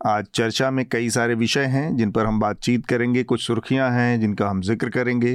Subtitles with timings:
[0.00, 4.20] आज चर्चा में कई सारे विषय हैं, जिन पर हम बातचीत करेंगे, कुछ सुर्खियाँ हैं,
[4.20, 5.34] जिनका हम ज़िक्र करेंगे।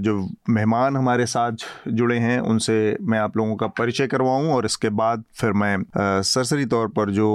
[0.00, 4.88] जो मेहमान हमारे साथ जुड़े हैं, उनसे मैं आप लोगों का परिचय करवाऊं, और इसके
[4.90, 5.76] बाद फिर मैं
[6.22, 7.28] सरसरी तौर पर जो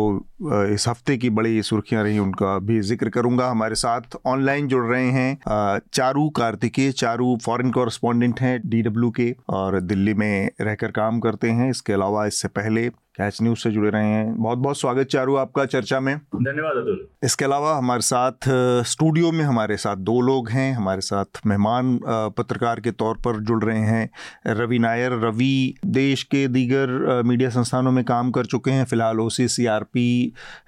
[0.43, 5.11] इस हफ़्ते की बड़ी सुर्खियाँ रही, उनका भी ज़िक्र करूँगा। हमारे साथ ऑनलाइन जुड़ रहे
[5.11, 11.49] हैं चारू कार्तिकेय, चारू फॉरेन कॉरस्पॉन्डेंट हैं, डी के, और दिल्ली में रहकर काम करते
[11.49, 12.89] हैं। इसके अलावा इससे पहले
[13.21, 17.07] कैच न्यूज़ से जुड़े रहे हैं। बहुत बहुत स्वागत चारू आपका चर्चा में। धन्यवाद अतुल।
[17.23, 18.47] इसके अलावा हमारे साथ
[18.87, 21.99] स्टूडियो में हमारे साथ दो लोग हैं। हमारे साथ मेहमान
[22.37, 24.09] पत्रकार के तौर पर जुड़ रहे हैं।
[24.55, 29.29] रवि नायर रवि देश के दीगर मीडिया संस्थानों में काम कर चुके हैं। फ़िलहाल ओ
[29.29, 29.47] सी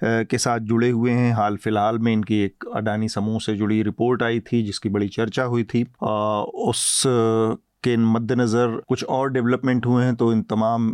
[0.04, 4.22] के साथ जुड़े हुए हैं। हाल फ़िलहाल में इनकी एक अडानी समूह से जुड़ी रिपोर्ट
[4.22, 5.82] आई थी जिसकी बड़ी चर्चा हुई थी।
[6.68, 7.02] उस
[7.84, 10.90] के मद्देनज़र कुछ और डेवलपमेंट हुए हैं तो इन तमाम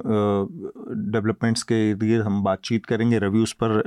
[1.13, 3.83] डेवलपमेंट्स के इर्द हम बातचीत करेंगे। रवि उस पर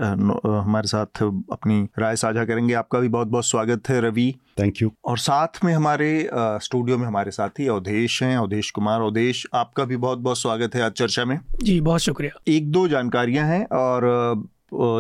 [0.64, 4.92] हमारे साथ अपनी राय साझा करेंगे। आपका भी बहुत बहुत स्वागत है रवि। थैंक यू
[5.06, 6.30] और साथ में हमारे
[6.64, 10.82] स्टूडियो में हमारे साथी अवधेश हैं अवधेश कुमार। अवधेश आपका भी बहुत बहुत स्वागत है
[10.82, 14.12] आज चर्चा में। जी बहुत शुक्रिया। एक दो जानकारियाँ हैं और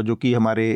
[0.04, 0.72] जो कि हमारे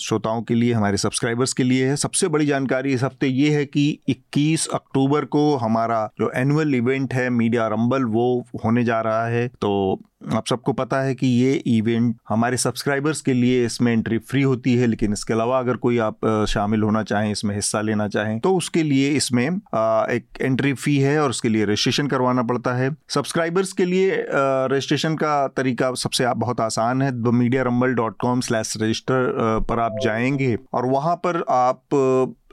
[0.00, 3.64] श्रोताओं के लिए, हमारे सब्सक्राइबर्स के लिए है। सबसे बड़ी जानकारी इस हफ़्ते ये है
[3.66, 8.26] कि 21 अक्टूबर को हमारा जो एनुअल इवेंट है मीडिया रंबल वो
[8.64, 10.00] होने जा रहा है। तो
[10.32, 14.74] आप सबको पता है कि ये इवेंट हमारे सब्सक्राइबर्स के लिए इसमें एंट्री फ्री होती
[14.74, 18.54] है, लेकिन इसके अलावा अगर कोई आप शामिल होना चाहें, इसमें हिस्सा लेना चाहें तो
[18.56, 23.72] उसके लिए इसमें एक एंट्री फ़ी है और उसके लिए रजिस्ट्रेशन करवाना पड़ता है। सब्सक्राइबर्स
[23.72, 28.74] के लिए रजिस्ट्रेशन का तरीका सबसे आप, बहुत आसान है। Media Rumble dot com slash
[28.82, 29.32] register
[29.68, 31.82] पर आप जाएँगे और वहाँ पर आप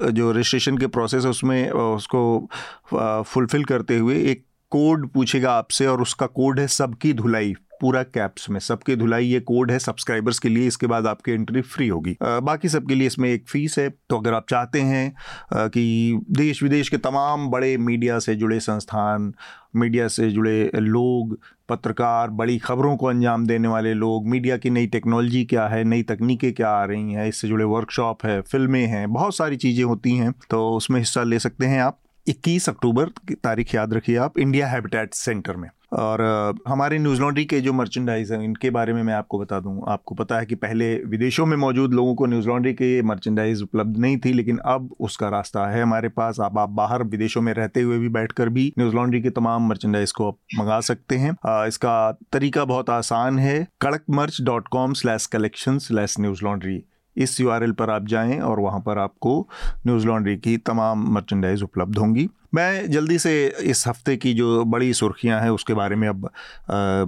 [0.04, 2.50] जो रजिस्ट्रेशन के प्रोसेस है, उसमें उसको
[2.94, 8.50] फुलफिल करते हुए एक कोड पूछेगा आपसे और उसका कोड है सबकी धुलाई, पूरा कैप्स
[8.50, 12.16] में। सबके धुलाई ये कोड है सब्सक्राइबर्स के लिए, इसके बाद आपकी एंट्री फ्री होगी।
[12.22, 15.14] बाकी सबके लिए इसमें एक फ़ीस है तो अगर आप चाहते हैं
[15.54, 19.34] कि देश विदेश के तमाम बड़े मीडिया से जुड़े संस्थान,
[19.76, 21.38] मीडिया से जुड़े लोग,
[21.70, 26.04] पत्रकार, बड़ी खबरों को अंजाम देने वाले लोग, मीडिया की नई टेक्नोलॉजी क्या है, नई
[26.04, 30.16] तकनीकें क्या आ रही हैं, इससे जुड़े वर्कशॉप है, फ़िल्में हैं, बहुत सारी चीज़ें होती
[30.18, 34.40] हैं तो उसमें हिस्सा ले सकते हैं आप। 21 अक्टूबर की तारीख याद रखिए आप
[34.40, 36.22] इंडिया हैबिटेट सेंटर में। और
[36.68, 40.16] हमारे न्यूज़ लॉन्ड्री के जो मर्चेंडाइज हैं, इनके बारे में मैं आपको बता दूँ। आपको
[40.16, 44.18] पता है कि पहले विदेशों में मौजूद लोगों को न्यूज़ लॉन्ड्री के मर्चेंडाइज उपलब्ध नहीं
[44.18, 47.98] थी, लेकिन अब उसका रास्ता है हमारे पास। अब आप बाहर विदेशों में रहते हुए
[47.98, 51.36] भी बैठकर भी न्यूज़ लॉन्ड्री के तमाम मर्चेंडाइज को आप मंगा सकते हैं।
[51.68, 56.84] इसका तरीका बहुत आसान है Kadak merch dot com slash collection slash news laundry.
[57.18, 59.40] इस यूआरएल पर आप जाएँ और वहाँ पर आपको
[59.88, 63.34] न्यूज़ लॉन्ड्री की तमाम मर्चेंडाइज उपलब्ध होंगी। मैं जल्दी से
[63.64, 66.30] इस हफ़्ते की जो बड़ी सुर्खियाँ हैं उसके बारे में अब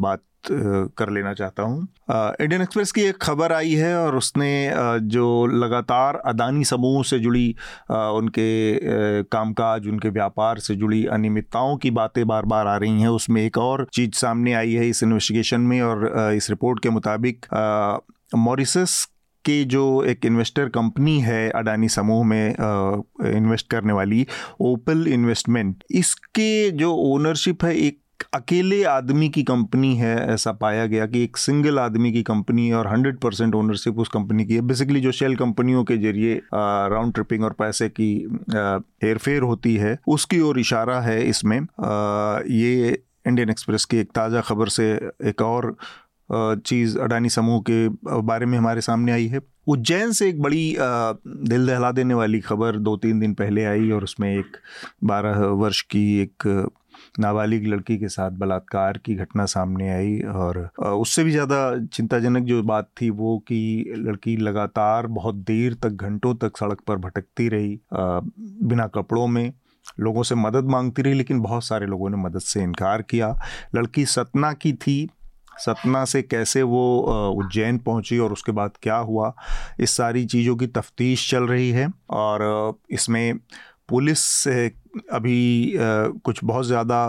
[0.02, 0.22] बात
[0.98, 4.72] कर लेना चाहता हूँ। इंडियन एक्सप्रेस की एक खबर आई है और उसने
[5.08, 7.50] जो लगातार अदानी समूह से जुड़ी
[7.92, 13.42] उनके कामकाज, उनके व्यापार से जुड़ी अनियमितताओं की बातें बार बार आ रही हैं, उसमें
[13.42, 17.46] एक और चीज़ सामने आई है इस इन्वेस्टिगेशन में और इस रिपोर्ट के मुताबिक
[18.36, 19.08] मॉरिसस
[19.46, 24.26] की जो एक इन्वेस्टर कंपनी है अडानी समूह में इन्वेस्ट करने वाली
[24.62, 28.00] ओपल इन्वेस्टमेंट इसके जो ओनरशिप है एक
[28.34, 32.88] अकेले आदमी की कंपनी है ऐसा पाया गया कि एक सिंगल आदमी की कंपनी और
[32.88, 37.44] 100 परसेंट ओनरशिप उस कंपनी की है। बेसिकली जो शेल कंपनियों के ज़रिए राउंड ट्रिपिंग
[37.44, 38.12] और पैसे की
[39.04, 44.10] हेर फेर होती है उसकी ओर इशारा है इसमें। आ, ये इंडियन एक्सप्रेस की एक
[44.16, 44.92] ताज़ा खबर से
[45.26, 45.76] एक और
[46.30, 47.88] चीज़ अडानी समूह के
[48.22, 52.78] बारे में हमारे सामने आई है। उज्जैन से एक बड़ी दिल दहला देने वाली खबर
[52.78, 54.58] दो तीन दिन पहले आई और उसमें एक
[55.04, 56.48] बारह वर्ष की एक
[57.20, 62.62] नाबालिग लड़की के साथ बलात्कार की घटना सामने आई और उससे भी ज़्यादा चिंताजनक जो
[62.64, 67.80] बात थी वो कि लड़की लगातार बहुत देर तक, घंटों तक सड़क पर भटकती रही
[67.94, 69.54] बिना कपड़ों में,
[70.00, 73.36] लोगों से मदद मांगती रही, लेकिन बहुत सारे लोगों ने मदद से इनकार किया।
[73.76, 75.10] लड़की सतना की थी
[75.58, 76.84] सतना से कैसे वो
[77.40, 79.34] उज्जैन पहुँची और उसके बाद क्या हुआ,
[79.80, 83.38] इस सारी चीज़ों की तफ्तीश चल रही है। और इसमें
[83.90, 87.06] पुलिस अभी कुछ बहुत ज़्यादा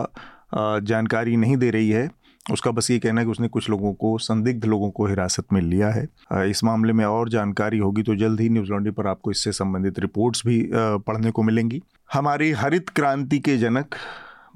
[0.56, 2.08] जानकारी नहीं दे रही है।
[2.46, 5.60] उसका बस ये कहना है कि उसने कुछ लोगों को, संदिग्ध लोगों को हिरासत में
[5.60, 6.06] लिया है।
[6.50, 9.98] इस मामले में और जानकारी होगी तो जल्द ही न्यूज़ लॉन्ड्री पर आपको इससे संबंधित
[9.98, 13.94] रिपोर्ट्स भी पढ़ने को मिलेंगी। हमारी हरित क्रांति के जनक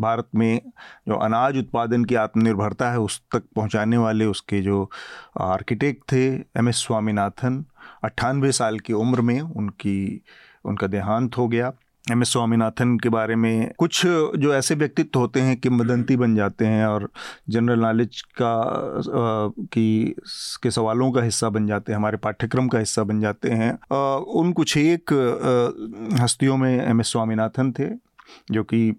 [0.01, 0.61] भारत में
[1.09, 4.91] जो अनाज उत्पादन की आत्मनिर्भरता है, उस तक पहुँचाने वाले उसके जो
[5.41, 6.27] आर्किटेक्ट थे,
[6.59, 7.65] एम एस स्वामीनाथन,
[8.05, 10.23] अट्ठानवे साल की उम्र में उनकी,
[10.65, 11.73] उनका देहांत हो गया।
[12.05, 16.37] एम एस स्वामीनाथन के बारे में कुछ जो ऐसे व्यक्तित्व होते हैं कि मदंती बन
[16.37, 17.09] जाते हैं और
[17.49, 18.55] जनरल नॉलेज का
[19.73, 20.15] की,
[20.63, 23.73] के सवालों का हिस्सा बन जाते हैं, हमारे पाठ्यक्रम का हिस्सा बन जाते हैं।
[24.35, 25.13] उन कुछ एक
[26.21, 27.89] हस्तियों में एम एस स्वामीनाथन थे,
[28.51, 28.91] जो कि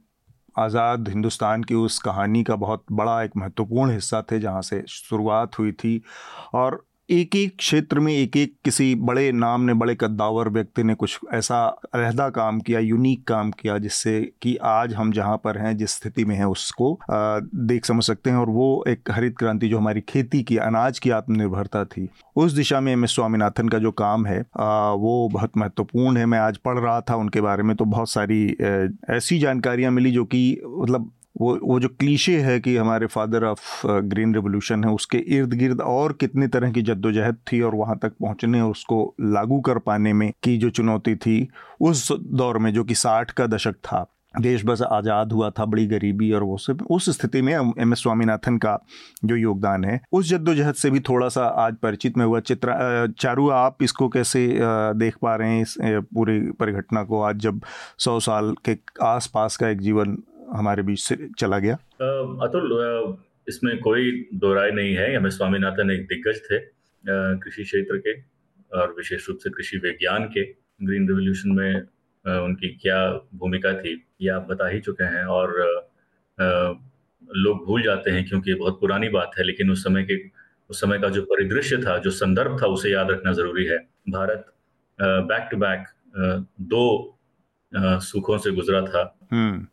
[0.57, 5.59] आज़ाद हिंदुस्तान की उस कहानी का बहुत बड़ा एक महत्वपूर्ण हिस्सा थे जहाँ से शुरुआत
[5.59, 6.01] हुई थी
[6.53, 10.93] और एक एक क्षेत्र में एक एक किसी बड़े नाम ने, बड़े कद्दावर व्यक्ति ने
[10.93, 11.61] कुछ ऐसा
[11.93, 16.25] अलहदा काम किया यूनिक काम किया, जिससे कि आज हम जहाँ पर हैं, जिस स्थिति
[16.25, 20.43] में हैं, उसको देख समझ सकते हैं। और वो एक हरित क्रांति जो हमारी खेती
[20.43, 24.39] की, अनाज की आत्मनिर्भरता थी। उस दिशा में एम एस स्वामीनाथन का जो काम है
[24.39, 28.45] वो बहुत महत्वपूर्ण है। मैं आज पढ़ रहा था उनके बारे में तो बहुत सारी
[29.09, 33.87] ऐसी जानकारियाँ मिली जो कि मतलब वो वो जो क्लीशे है कि हमारे फादर ऑफ़
[33.87, 38.13] ग्रीन रेवोल्यूशन है, उसके इर्द गिर्द और कितनी तरह की जद्दोजहद थी और वहाँ तक
[38.21, 41.47] पहुँचने और उसको लागू कर पाने में की जो चुनौती थी,
[41.81, 45.85] उस दौर में जो कि साठ का दशक था देश बस आज़ाद हुआ था, बड़ी
[45.87, 48.77] गरीबी और वो सब, उस स्थिति में एम एस स्वामीनाथन का
[49.25, 53.49] जो योगदान है, उस जद्दोजहद से भी थोड़ा सा आज परिचित में हुआ। चित्रा चारू,
[53.49, 57.21] आप इसको कैसे देख पा रहे हैं इस पूरी परिघटना को?
[57.21, 57.61] आज जब
[57.99, 60.17] सौ साल के आसपास का एक जीवन
[60.49, 61.75] हमारे बीच से चला गया।
[62.45, 63.17] अतुल
[63.47, 66.59] इसमें कोई दो राय नहीं है। एम एस स्वामीनाथन एक दिग्गज थे
[67.39, 68.13] कृषि क्षेत्र के
[68.71, 70.43] और विशेष रूप से कृषि विज्ञान के।
[70.81, 72.99] ग्रीन रिवोल्यूशन में उनकी क्या
[73.35, 75.55] भूमिका थी ये आप बता ही चुके हैं और
[77.35, 80.17] लोग भूल जाते हैं क्योंकि बहुत पुरानी बात है लेकिन उस समय के
[80.69, 83.77] उस समय का जो परिदृश्य था जो संदर्भ था उसे याद रखना ज़रूरी है।
[84.09, 84.45] भारत
[84.99, 85.85] बैक टू बैक
[86.69, 86.83] दो
[88.01, 89.67] सुखों से गुजरा था। हम्म।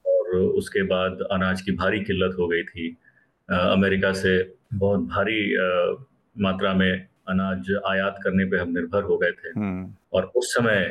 [0.55, 2.89] उसके बाद अनाज की भारी किल्लत हो गई थी
[3.49, 4.39] अमेरिका से
[4.75, 5.41] बहुत भारी
[6.37, 6.91] मात्रा में
[7.29, 10.83] अनाज आयात करने पे हम निर्भर हो गए थे हम्म। और उस समय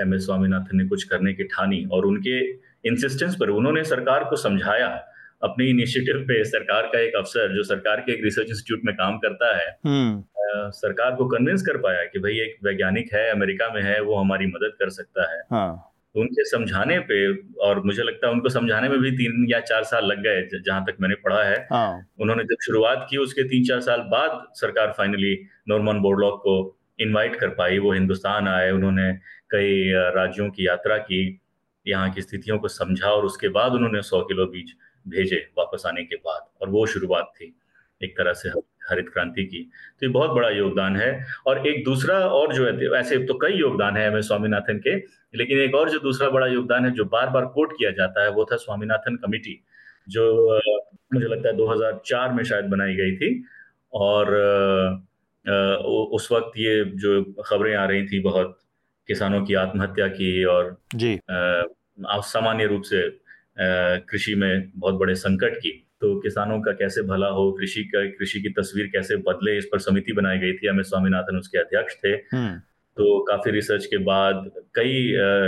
[0.00, 2.38] एम एस स्वामीनाथन ने कुछ करने की ठानी और उनके
[2.84, 4.88] इंसिस्टेंस पर उन्होंने सरकार को समझाया
[5.42, 9.18] अपने इनिशिएटिव पे सरकार का एक अफसर जो सरकार के एक रिसर्च इंस्टीट्यूट में काम
[9.18, 13.82] करता है हम्म। सरकार को कन्विंस कर पाया कि भाई एक वैज्ञानिक है अमेरिका में
[13.82, 15.92] है वो हमारी मदद कर सकता है हाँ.
[16.16, 17.16] तो उनके समझाने पे
[17.60, 20.84] और मुझे लगता है उनको समझाने में भी तीन या चार साल लग गए जहाँ
[20.84, 24.94] तक मैंने पढ़ा है हाँ। उन्होंने जब शुरुआत की उसके तीन चार साल बाद सरकार
[24.98, 25.34] फाइनली
[25.68, 26.54] नॉर्मन बोर्डलॉक को
[27.00, 29.12] इनवाइट कर पाई वो हिंदुस्तान आए उन्होंने
[29.50, 31.20] कई राज्यों की यात्रा की
[31.86, 34.74] यहाँ की स्थितियों को समझा और उसके बाद उन्होंने सौ किलो बीज
[35.06, 37.54] भेजे वापस आने के बाद और वो शुरुआत थी
[38.00, 38.50] एक तरह से
[38.90, 39.62] हरित क्रांति की।
[40.00, 41.10] तो ये बहुत बड़ा योगदान है।
[41.46, 44.96] और एक दूसरा और जो है ऐसे तो कई योगदान है एम एस स्वामीनाथन के
[45.34, 48.30] लेकिन एक और जो दूसरा बड़ा योगदान है जो बार बार कोट किया जाता है
[48.30, 49.60] वो था स्वामीनाथन कमिटी
[50.08, 50.60] जो
[51.14, 53.44] मुझे लगता है 2004 में शायद बनाई गई थी।
[53.92, 54.34] और
[56.12, 58.58] उस वक्त ये जो खबरें आ रही थी बहुत
[59.08, 63.08] किसानों की आत्महत्या की और जी। सामान्य रूप से
[64.08, 68.40] कृषि में बहुत बड़े संकट की। तो किसानों का कैसे भला हो कृषि का कृषि
[68.40, 72.12] की तस्वीर कैसे बदले इस पर समिति बनाई गई थी हमें स्वामीनाथन उसके अध्यक्ष थे।
[72.32, 72.58] हम्म।
[72.96, 74.92] तो काफ़ी रिसर्च के बाद कई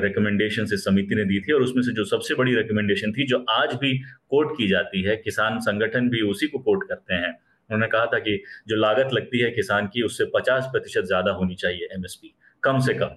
[0.00, 3.44] रिकमेंडेशन इस समिति ने दी थी और उसमें से जो सबसे बड़ी रिकमेंडेशन थी जो
[3.50, 3.92] आज भी
[4.30, 8.18] कोट की जाती है किसान संगठन भी उसी को कोट करते हैं। उन्होंने कहा था
[8.18, 8.36] कि
[8.68, 12.94] जो लागत लगती है किसान की उससे पचास प्रतिशत ज़्यादा होनी चाहिए एमएसपी कम से
[12.94, 13.16] कम।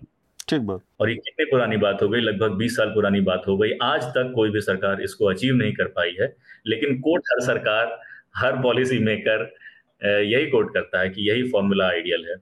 [0.52, 2.22] ठीक बात। और ये कितनी पुरानी बात हो गई?
[2.22, 5.74] लगभग 20 साल पुरानी बात हो गई। आज तक कोई भी सरकार इसको अचीव नहीं
[5.74, 6.34] कर पाई है।
[6.68, 8.00] लेकिन कोर्ट हर सरकार
[8.38, 9.52] हर पॉलिसी मेकर
[10.04, 12.36] यही कोट करता है कि यही फॉर्मूला आइडियल है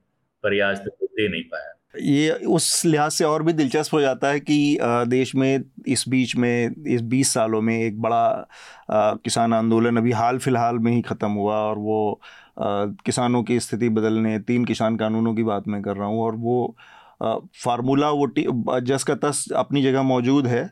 [0.44, 4.00] पर यह आज तक दे नहीं पाया। ये उस लिहाज से और भी दिलचस्प हो
[4.00, 8.48] जाता है कि देश में इस बीच में इस 20 सालों में एक बड़ा
[9.24, 12.20] किसान आंदोलन अभी हाल फ़िलहाल में ही ख़त्म हुआ और वो
[13.04, 16.76] किसानों की स्थिति बदलने तीन किसान कानूनों की बात मैं कर रहा हूँ और वो
[17.64, 18.32] फार्मूला वो
[18.80, 20.70] जस का तस अपनी जगह मौजूद है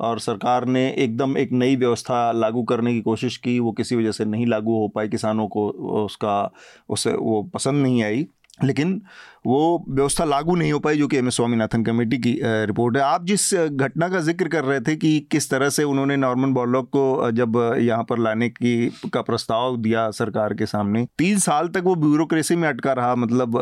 [0.00, 4.12] और सरकार ने एकदम एक नई व्यवस्था लागू करने की कोशिश की, वो किसी वजह
[4.12, 5.68] से नहीं लागू हो पाई किसानों को,
[6.04, 6.52] उसका,
[6.88, 8.26] उसे वो पसंद नहीं आई।
[8.64, 9.02] लेकिन
[9.46, 13.02] वो व्यवस्था लागू नहीं हो पाई, जो कि एम एस स्वामीनाथन कमेटी की रिपोर्ट है।
[13.04, 16.88] आप जिस घटना का ज़िक्र कर रहे थे कि किस तरह से उन्होंने नॉर्मन बॉर्लॉक
[16.88, 21.82] को जब यहाँ पर लाने की, का प्रस्ताव दिया सरकार के सामने, तीन साल तक
[21.84, 23.56] वो ब्यूरोक्रेसी में अटका रहा मतलब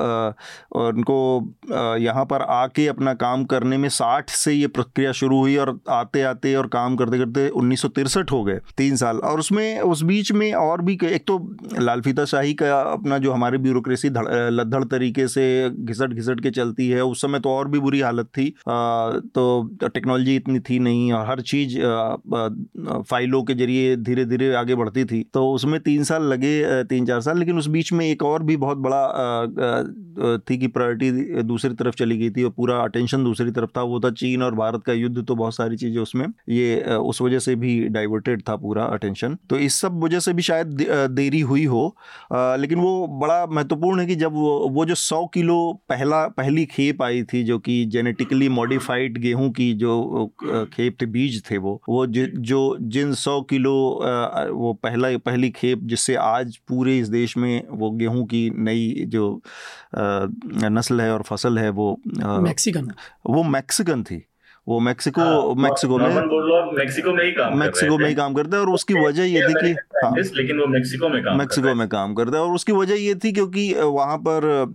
[0.76, 1.18] उनको
[2.00, 6.22] यहाँ पर आके अपना काम करने में साठ से ये प्रक्रिया शुरू हुई और आते
[6.24, 7.84] आते और काम करते करते उन्नीस
[8.32, 11.38] हो गए, तीन साल। और उसमें, उस बीच में और भी एक तो
[11.78, 15.44] लाल फीता शाही का अपना जो हमारी ब्यूरोक्रेसी लद्दड़ तरीके से
[15.78, 19.44] घिसट घिसट के चलती है। उस समय तो और भी बुरी हालत थी। तो
[19.84, 21.78] टेक्नोलॉजी इतनी थी नहीं और हर चीज़
[23.02, 27.20] फाइलों के ज़रिए धीरे धीरे आगे बढ़ती थी। तो उसमें तीन साल लगे तीन चार
[27.20, 31.94] साल, लेकिन उस बीच में एक और भी बहुत बड़ा थी कि प्रायोरिटी दूसरी तरफ़
[31.96, 34.92] चली गई थी और पूरा अटेंशन दूसरी तरफ़ था। वो था चीन और भारत का
[34.92, 39.36] युद्ध तो बहुत सारी चीज़ें उसमें, ये उस वजह से भी डाइवर्टेड था पूरा अटेंशन।
[39.50, 41.84] तो इस सब वजह से भी शायद देरी हुई हो।
[42.32, 45.55] लेकिन वो बड़ा महत्वपूर्ण है कि जब वो वो जो सौ किलो
[45.88, 51.42] पहला पहली खेप आई थी जो कि जेनेटिकली मॉडिफाइड गेहूँ की जो खेप थे बीज
[51.50, 53.74] थे वो वो जो जिन सौ किलो
[54.52, 59.42] वो पहला पहली खेप जिससे आज पूरे इस देश में वो गेहूँ की नई जो
[59.96, 62.92] नस्ल है और फ़सल है वो मैक्सिकन
[63.26, 64.26] वो मैक्सिकन थी।
[64.68, 66.08] वो मेक्सिको हाँ, मैक्सिको में
[66.78, 69.52] मेक्सिको में ही काम मेक्सिको में ही काम करता है और उसकी वजह ये थी
[69.52, 69.72] कि
[70.04, 73.14] हाँ, लेकिन वो मेक्सिको में काम मेक्सिको में काम करता है और उसकी वजह ये
[73.14, 74.74] थी क्योंकि वहाँ पर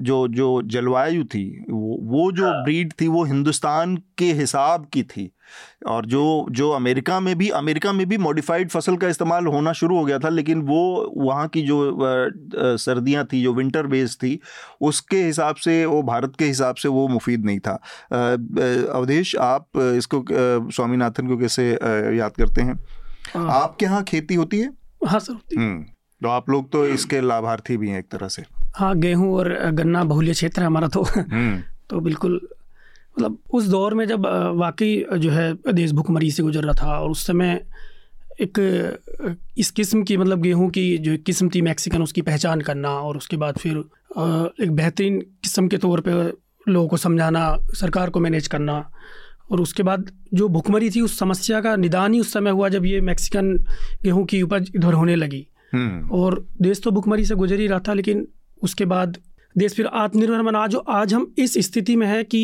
[0.00, 5.02] जो जो जलवायु थी वो, वो जो ब्रीड हाँ। थी वो हिंदुस्तान के हिसाब की
[5.02, 5.30] थी।
[5.86, 9.96] और जो जो अमेरिका में भी अमेरिका में भी मॉडिफाइड फ़सल का इस्तेमाल होना शुरू
[9.98, 11.96] हो गया था लेकिन वो वहाँ की जो
[12.78, 14.38] सर्दियाँ थी जो विंटर बेस थी
[14.80, 17.74] उसके हिसाब से वो भारत के हिसाब से वो मुफीद नहीं था।
[18.92, 21.70] अवधेश आप इसको स्वामीनाथन को कैसे
[22.16, 22.78] याद करते हैं?
[23.34, 24.70] हाँ। आपके यहाँ खेती होती है?
[25.06, 25.82] हाँ सर हम्म,
[26.20, 28.42] तो आप लोग तो इसके लाभार्थी भी हैं एक तरह से।
[28.76, 32.40] हाँ गेहूँ और गन्ना बहुल्य क्षेत्र है हमारा तो। हम्म। तो बिल्कुल
[33.18, 37.10] मतलब उस दौर में जब वाकई जो है देश भुखमरी से गुजर रहा था और
[37.10, 37.60] उस समय
[38.40, 38.58] एक
[39.58, 43.36] इस किस्म की मतलब गेहूँ की जो किस्म थी मैक्सिकन उसकी पहचान करना और उसके
[43.36, 43.78] बाद फिर
[44.60, 46.12] एक बेहतरीन किस्म के तौर पे
[46.66, 47.42] लोगों को समझाना
[47.74, 48.78] सरकार को मैनेज करना
[49.50, 52.86] और उसके बाद जो भुखमरी थी उस समस्या का निदान ही उस समय हुआ जब
[52.86, 53.52] ये मैक्सिकन
[54.04, 57.80] गेहूँ की उपज इधर होने लगी हम्म। और देश तो भुखमरी से गुजर ही रहा
[57.88, 58.26] था लेकिन
[58.62, 59.18] उसके बाद
[59.56, 62.42] देश फिर आत्मनिर्भर बना जो आज हम इस स्थिति में है कि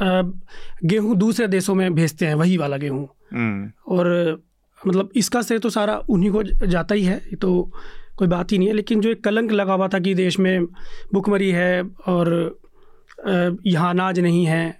[0.00, 4.42] गेहूँ दूसरे देशों में भेजते हैं वही वाला गेहूँ। हम्म। और
[4.80, 7.70] मतलब इसका श्रेय तो सारा उन्हीं को जाता ही है तो
[8.18, 10.64] कोई बात ही नहीं है। लेकिन जो एक कलंक लगा हुआ था कि देश में
[11.14, 12.28] भुखमरी है और
[13.66, 14.78] यहाँ अनाज नहीं है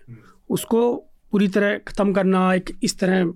[0.51, 0.95] उसको
[1.33, 3.33] पूरी तरह ख़त्म करना एक इस तरह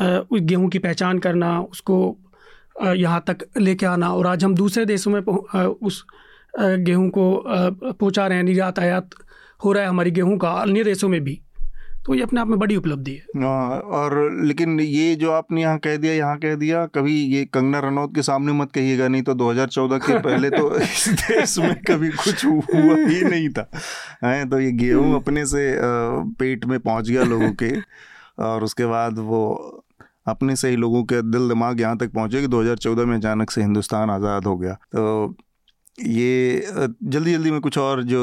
[0.00, 1.96] गेहूँ की पहचान करना उसको
[2.86, 6.04] यहाँ तक लेके आना। और आज हम दूसरे देशों में उस
[6.54, 9.10] गेहूँ को पहुँचा रहे हैं निर्यात आयात
[9.60, 11.40] हो रहा है हमारी गेहूँ का अन्य देशों में भी।
[12.06, 15.78] तो ये अपने आप में बड़ी उपलब्धि है। हाँ, और लेकिन ये जो आपने यहाँ
[15.78, 19.34] कह दिया यहाँ कह दिया कभी ये कंगना रनौत के सामने मत कहिएगा नहीं तो
[19.34, 23.68] 2014 के पहले तो इस देश में कभी कुछ हुआ ही नहीं था।
[24.24, 25.72] है तो ये गेहूँ अपने से
[26.38, 27.72] पेट में पहुँच गया लोगों के
[28.44, 29.42] और उसके बाद वो
[30.28, 33.62] अपने से ही लोगों के दिल दिमाग यहाँ तक पहुँचे कि 2014 में अचानक से
[33.62, 35.34] हिंदुस्तान आज़ाद हो गया। तो
[35.98, 36.62] ये
[37.02, 38.20] जल्दी जल्दी में कुछ और जो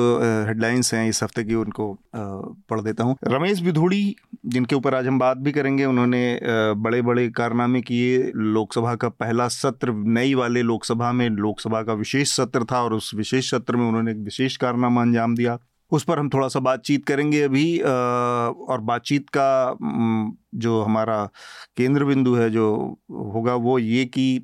[0.48, 4.15] हेडलाइंस हैं इस हफ़्ते की उनको पढ़ देता हूँ। रमेश बिधूड़ी,
[4.46, 6.39] जिनके ऊपर आज हम बात भी करेंगे, उन्होंने
[6.77, 12.36] बड़े बड़े कारनामे किए। लोकसभा का पहला सत्र, नई वाले लोकसभा में लोकसभा का विशेष
[12.36, 15.58] सत्र था और उस विशेष सत्र में उन्होंने एक विशेष कारनामा अंजाम दिया।
[15.92, 19.77] उस पर हम थोड़ा सा बातचीत करेंगे अभी और बातचीत का
[20.56, 21.24] जो हमारा
[21.77, 24.44] केंद्र बिंदु है, जो होगा वो ये कि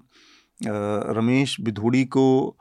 [0.67, 2.55] रमेश बिधूड़ी को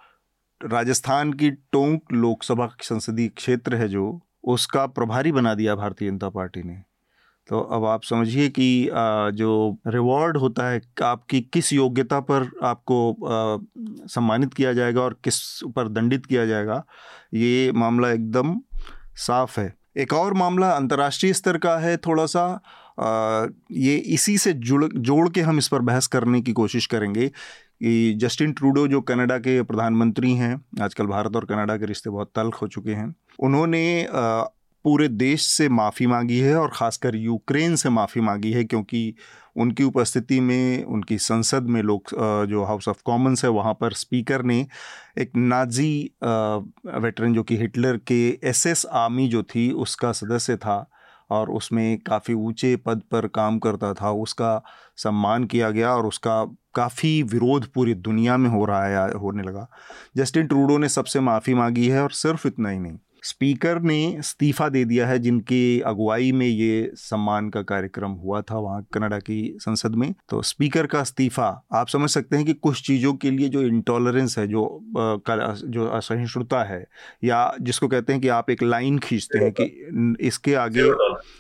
[0.61, 6.62] राजस्थान की टोंक लोकसभा संसदीय क्षेत्र है जो, उसका प्रभारी बना दिया भारतीय जनता पार्टी
[6.62, 6.77] ने।
[7.49, 8.88] तो अब आप समझिए कि
[9.35, 13.17] जो रिवॉर्ड होता है, आपकी किस योग्यता पर आपको
[14.09, 15.41] सम्मानित किया जाएगा और किस
[15.77, 16.83] पर दंडित किया जाएगा,
[17.35, 18.61] ये मामला एकदम
[19.17, 22.61] साफ़ है। एक और मामला अंतर्राष्ट्रीय स्तर का है थोड़ा सा
[23.73, 27.31] ये इसी से जुड़, जोड़ के हम इस पर बहस करने की कोशिश करेंगे।
[27.80, 32.30] कि जस्टिन ट्रूडो जो कनाडा के प्रधानमंत्री हैं, आजकल भारत और कनाडा के रिश्ते बहुत
[32.35, 34.06] तल्ख हो चुके हैं, उन्होंने
[34.85, 39.14] पूरे देश से माफ़ी मांगी है और ख़ासकर यूक्रेन से माफ़ी मांगी है क्योंकि
[39.56, 42.14] उनकी उपस्थिति में, उनकी संसद में लोग
[42.49, 44.66] जो हाउस ऑफ़ कॉमन्स है वहाँ पर स्पीकर ने
[45.18, 50.78] एक नाजी वेटरन जो कि हिटलर के एसएस आर्मी जो थी उसका सदस्य था
[51.30, 54.62] और उसमें काफ़ी ऊँचे पद पर काम करता था। उसका
[54.97, 56.44] सम्मान किया गया और उसका
[56.75, 59.68] काफ़ी विरोध पूरी दुनिया में हो रहा है होने लगा।
[60.16, 64.69] जस्टिन ट्रूडो ने सबसे माफ़ी मांगी है और सिर्फ़ इतना ही नहीं स्पीकर ने इस्तीफ़ा
[64.69, 69.57] दे दिया है जिनकी अगुवाई में ये सम्मान का कार्यक्रम हुआ था वहाँ कनाडा की
[69.61, 73.49] संसद में। तो स्पीकर का इस्तीफ़ा आप समझ सकते हैं कि कुछ चीज़ों के लिए
[73.49, 76.85] जो इंटॉलरेंस है जो जो असहिष्णुता है
[77.25, 80.83] या जिसको कहते हैं कि आप एक लाइन खींचते हैं कि इसके आगे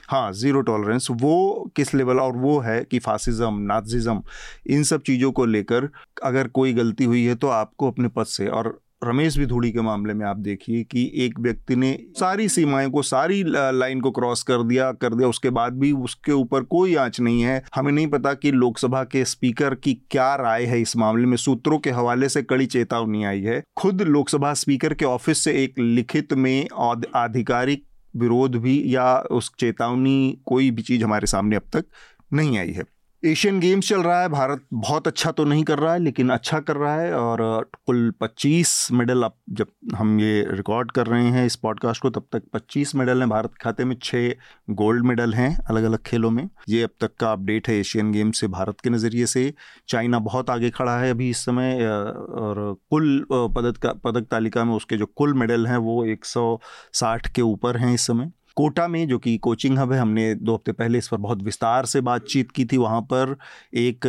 [0.08, 4.22] हाँ ज़ीरो टॉलरेंस वो किस लेवल और वो है कि फासिज्म नाजिज़म
[4.66, 5.88] इन सब चीज़ों को लेकर
[6.22, 10.14] अगर कोई गलती हुई है तो आपको अपने पद से और रमेश विधुड़ी के मामले
[10.14, 14.62] में आप देखिए कि एक व्यक्ति ने सारी सीमाएँ को, सारी लाइन को क्रॉस कर
[14.62, 18.34] दिया कर दिया, उसके बाद भी उसके ऊपर कोई आँच नहीं है। हमें नहीं पता
[18.34, 22.42] कि लोकसभा के स्पीकर की क्या राय है इस मामले में। सूत्रों के हवाले से
[22.42, 26.68] कड़ी चेतावनी आई है। खुद लोकसभा स्पीकर के ऑफ़िस से एक लिखित में
[27.16, 27.84] आधिकारिक
[28.16, 31.84] विरोध भी या उस चेतावनी कोई भी चीज़ हमारे सामने अब तक
[32.32, 32.84] नहीं आई है।
[33.22, 36.58] एशियन गेम्स चल रहा है। भारत बहुत अच्छा तो नहीं कर रहा है, लेकिन अच्छा
[36.60, 41.44] कर रहा है और कुल 25 मेडल अब जब हम ये रिकॉर्ड कर रहे हैं
[41.46, 44.34] इस पॉडकास्ट को, तब तक 25 मेडल हैं। भारत खाते में छः
[44.72, 48.40] गोल्ड मेडल हैं अलग अलग खेलों में। ये अब तक का अपडेट है एशियन गेम्स
[48.40, 49.52] से भारत के नज़रिए से।
[49.88, 54.96] चाइना बहुत आगे खड़ा है अभी इस समय और कुल पदक पदक तालिका में उसके
[54.96, 56.60] जो कुल मेडल हैं वो एक सौ
[56.92, 60.54] साठ के ऊपर हैं इस समय। कोटा में, जो कि कोचिंग हब है, हमने दो
[60.54, 63.36] हफ़्ते पहले इस पर बहुत विस्तार से बातचीत की थी। वहाँ पर
[63.74, 64.06] एक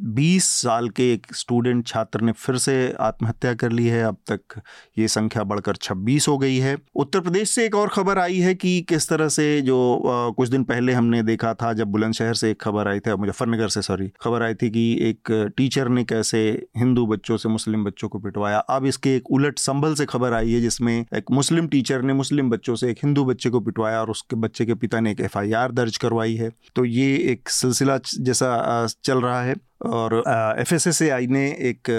[0.00, 4.60] 20 साल के एक स्टूडेंट छात्र ने फिर से आत्महत्या कर ली है। अब तक
[4.98, 8.54] ये संख्या बढ़कर 26 हो गई है। उत्तर प्रदेश से एक और खबर आई है
[8.54, 12.50] कि किस तरह से जो आ, कुछ दिन पहले हमने देखा था जब बुलंदशहर से
[12.50, 16.68] एक खबर आई थी मुजफ्फरनगर से सॉरी खबर आई थी कि एक टीचर ने कैसे
[16.76, 20.52] हिंदू बच्चों से मुस्लिम बच्चों को पिटवाया। अब इसके एक उलट संभल से खबर आई
[20.52, 24.10] है जिसमें एक मुस्लिम टीचर ने मुस्लिम बच्चों से एक हिंदू बच्चे को पिटवाया और
[24.10, 28.86] उसके बच्चे के पिता ने एक एफआईआर दर्ज करवाई है। तो ये एक सिलसिला जैसा
[29.04, 30.22] चल रहा है। और
[30.60, 31.90] एफ़ एस ने एक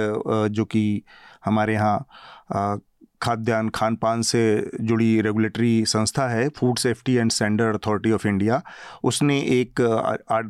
[0.51, 1.03] जो कि
[1.45, 2.81] हमारे यहाँ
[3.21, 8.61] खाद्यान्न खान पान से जुड़ी रेगुलेटरी संस्था है food safety and standard authority of India
[9.03, 9.81] उसने एक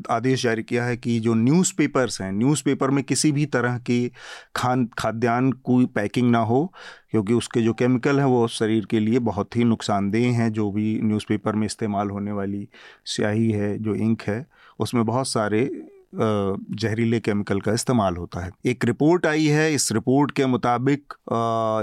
[0.10, 4.12] आदेश जारी किया है कि जो न्यूज़पेपर्स हैं न्यूज़पेपर में किसी भी तरह की
[4.56, 6.74] खान, खाद्यान्न कोई पैकिंग ना हो,
[7.12, 11.00] क्योंकि उसके जो केमिकल हैं वो शरीर के लिए बहुत ही नुकसानदेह हैं, जो भी
[11.04, 12.68] न्यूज़पेपर में इस्तेमाल होने वाली
[13.06, 14.46] स्याही है, जो इंक है,
[14.80, 15.70] उसमें बहुत सारे
[16.14, 21.14] जहरीले केमिकल का इस्तेमाल होता है। एक रिपोर्ट आई है, इस रिपोर्ट के मुताबिक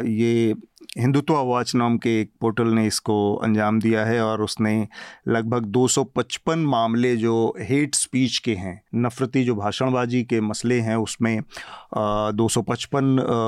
[0.09, 0.55] ये
[0.99, 4.87] हिंदुत्व वॉच नाम के एक पोर्टल ने इसको अंजाम दिया है और उसने
[5.29, 11.41] लगभग 255 मामले जो हेट स्पीच के हैं, नफरती जो भाषणबाजी के मसले हैं, उसमें
[12.35, 13.05] दो सौ पचपन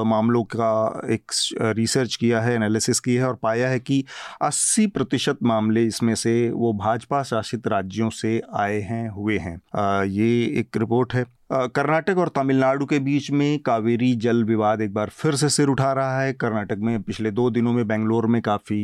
[0.07, 1.33] मामलों का एक
[1.77, 4.05] रिसर्च किया है, एनालिसिस किया है और पाया है कि
[4.43, 9.61] 80 प्रतिशत मामले इसमें से वो भाजपा शासित राज्यों से आए हैं, हुए हैं।
[10.05, 15.09] ये एक रिपोर्ट है। कर्नाटक और तमिलनाडु के बीच में कावेरी जल विवाद एक बार
[15.11, 18.83] फिर से सिर उठा रहा है। कर्नाटक में पिछले दो दिनों में बेंगलोर में काफ़ी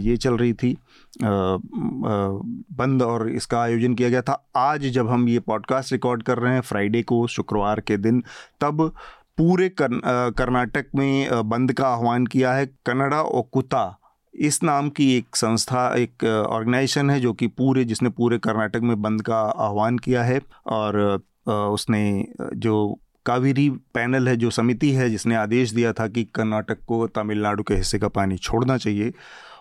[0.00, 0.76] ये चल रही थी।
[1.22, 6.54] बंद और इसका आयोजन किया गया था। आज जब हम ये पॉडकास्ट रिकॉर्ड कर रहे
[6.54, 8.22] हैं, फ्राइडे को, शुक्रवार के दिन,
[8.60, 8.92] तब
[9.38, 13.98] पूरे कर्नाटक में बंद का आह्वान किया है। कन्नडा ओकुता
[14.34, 19.00] इस नाम की एक संस्था, एक ऑर्गेनाइजेशन है जो कि पूरे, जिसने पूरे कर्नाटक में
[19.02, 25.34] बंद का आह्वान किया है। और उसने जो कावेरी पैनल है, जो समिति है, जिसने
[25.34, 29.12] आदेश दिया था कि कर्नाटक को तमिलनाडु के हिस्से का पानी छोड़ना चाहिए,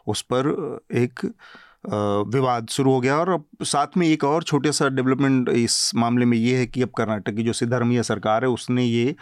[0.07, 0.47] उस पर
[0.91, 1.19] एक
[1.85, 6.25] विवाद शुरू हो गया और अब साथ में एक और छोटे सा डेवलपमेंट इस मामले
[6.25, 9.15] में ये है कि अब कर्नाटक की जो सिद्धर्मीय सरकार है, उसने ये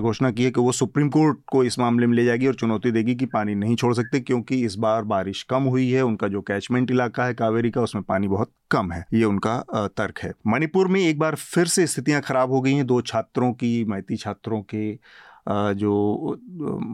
[0.00, 2.90] घोषणा की है कि वो सुप्रीम कोर्ट को इस मामले में ले जाएगी और चुनौती
[2.90, 6.40] देगी कि पानी नहीं छोड़ सकते क्योंकि इस बार बारिश कम हुई है, उनका जो
[6.42, 9.58] कैचमेंट इलाका है कावेरी का, उसमें पानी बहुत कम है। ये उनका
[9.96, 13.52] तर्क है। मणिपुर में एक बार फिर से स्थितियाँ खराब हो गई हैं। दो छात्रों
[13.52, 14.92] की मैती छात्रों के
[15.48, 16.38] जो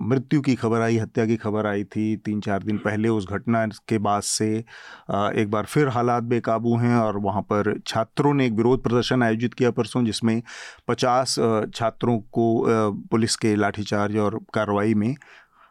[0.08, 3.66] मृत्यु की खबर आई, हत्या की खबर आई थी तीन चार दिन पहले उस घटना
[3.88, 8.52] के बाद से एक बार फिर हालात बेकाबू हैं और वहाँ पर छात्रों ने एक
[8.52, 10.40] विरोध प्रदर्शन आयोजित किया परसों, जिसमें
[10.88, 11.34] पचास
[11.74, 12.64] छात्रों को
[13.10, 15.14] पुलिस के लाठीचार्ज और कार्रवाई में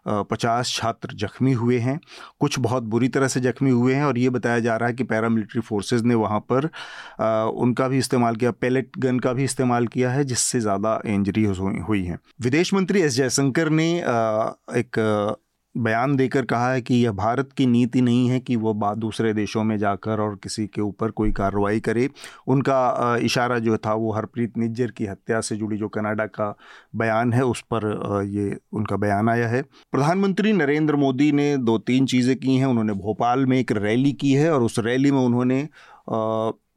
[0.09, 1.99] पचास छात्र जख्मी हुए हैं।
[2.39, 5.03] कुछ बहुत बुरी तरह से जख्मी हुए हैं और ये बताया जा रहा है कि
[5.05, 6.69] पैरामिलिट्री फोर्सेज ने वहाँ पर
[7.55, 12.03] उनका भी इस्तेमाल किया, पैलेट गन का भी इस्तेमाल किया है, जिससे ज़्यादा इंजरी हुई
[12.03, 14.99] हैं। विदेश मंत्री एस जयशंकर ने एक
[15.77, 19.33] बयान देकर कहा है कि यह भारत की नीति नहीं है कि वो बात दूसरे
[19.33, 22.09] देशों में जाकर और किसी के ऊपर कोई कार्रवाई करे।
[22.47, 26.55] उनका इशारा जो था वो हरप्रीत निज्जर की हत्या से जुड़ी जो कनाडा का
[26.95, 29.61] बयान है, उस पर ये उनका बयान आया है।
[29.91, 34.33] प्रधानमंत्री नरेंद्र मोदी ने दो तीन चीज़ें की हैं। उन्होंने भोपाल में एक रैली की
[34.33, 35.67] है और उस रैली में उन्होंने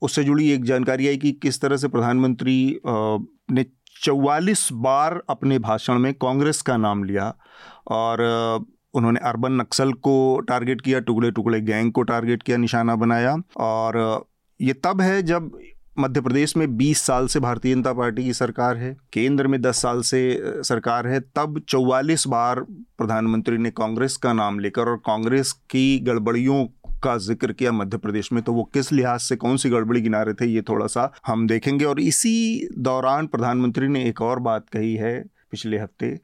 [0.03, 3.65] उससे जुड़ी एक जानकारी आई कि किस तरह से प्रधानमंत्री ने
[4.03, 7.35] चौवालीस बार अपने भाषण में कांग्रेस का नाम लिया
[7.89, 8.19] और
[8.95, 14.25] उन्होंने अर्बन नक्सल को टारगेट किया टुकड़े टुकड़े गैंग को टारगेट किया, निशाना बनाया और
[14.61, 15.59] ये तब है जब
[15.99, 19.81] मध्य प्रदेश में 20 साल से भारतीय जनता पार्टी की सरकार है, केंद्र में 10
[19.83, 20.21] साल से
[20.65, 22.61] सरकार है, तब 44 बार
[22.99, 26.65] प्रधानमंत्री ने कांग्रेस का नाम लेकर और कांग्रेस की गड़बड़ियों
[27.03, 30.23] का ज़िक्र किया मध्य प्रदेश में तो वो किस लिहाज से, कौन सी गड़बड़ी गिना
[30.23, 34.69] रहे थे, ये थोड़ा सा हम देखेंगे और इसी दौरान प्रधानमंत्री ने एक और बात
[34.69, 35.19] कही है
[35.51, 36.19] पिछले हफ़्ते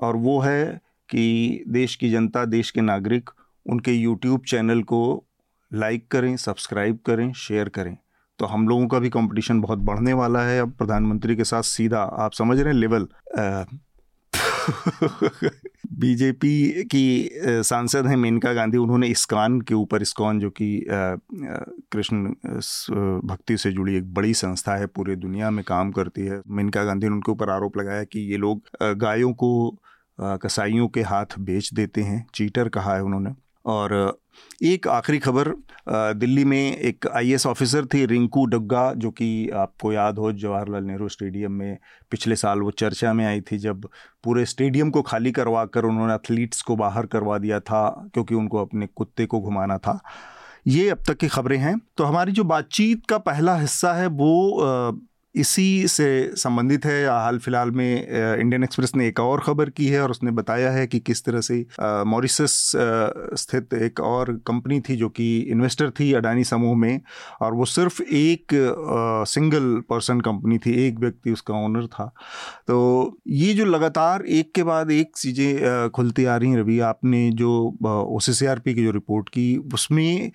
[0.00, 0.80] और वो है
[1.12, 3.30] कि देश की जनता, देश के नागरिक
[3.66, 5.02] उनके यूट्यूब चैनल को
[5.70, 7.96] लाइक करें सब्सक्राइब करें शेयर करें।
[8.38, 12.02] तो हम लोगों का भी कंपटीशन बहुत बढ़ने वाला है। अब प्रधानमंत्री के साथ सीधा
[12.02, 13.06] आप समझ रहे हैं लेवल
[15.98, 20.84] बीजेपी की सांसद हैं मेनका गांधी। उन्होंने इस्कान के ऊपर, इस्कॉन जो कि
[21.92, 22.26] कृष्ण
[23.24, 27.08] भक्ति से जुड़ी एक बड़ी संस्था है, पूरे दुनिया में काम करती है। मेनका गांधी
[27.08, 29.52] ने उनके ऊपर आरोप लगाया कि ये लोग गायों को
[30.18, 33.30] कसाईयों के हाथ बेच देते हैं, चीटर कहा है उन्होंने।
[33.64, 34.20] और
[34.62, 35.48] एक आखिरी खबर
[35.88, 41.08] दिल्ली में एक आईएएस ऑफिसर थी रिंकू डग्गा, जो कि आपको याद हो, जवाहरलाल नेहरू
[41.08, 41.78] स्टेडियम में
[42.10, 43.88] पिछले साल वो चर्चा में आई थी, जब
[44.24, 48.58] पूरे स्टेडियम को खाली करवा कर उन्होंने एथलीट्स को बाहर करवा दिया था, क्योंकि उनको
[48.58, 49.98] अपने कुत्ते को घुमाना था।
[50.66, 54.92] ये अब तक की खबरें हैं। तो हमारी जो बातचीत का पहला हिस्सा है, वो
[55.34, 58.08] इसी से संबंधित है हाल फ़िलहाल में
[58.40, 61.40] इंडियन एक्सप्रेस ने एक और खबर की है और उसने बताया है कि किस तरह
[61.40, 62.56] से मॉरिसस
[63.34, 67.00] स्थित एक और कंपनी थी जो कि इन्वेस्टर थी अडानी समूह में
[67.40, 68.54] और वो सिर्फ़ एक
[69.28, 72.06] सिंगल पर्सन कंपनी थी, एक व्यक्ति उसका ओनर था।
[72.66, 77.30] तो ये जो लगातार एक के बाद एक चीज़ें खुलती आ रही हैं रवि, आपने
[77.32, 77.50] जो
[77.84, 80.32] ओ की जो रिपोर्ट की, उसमें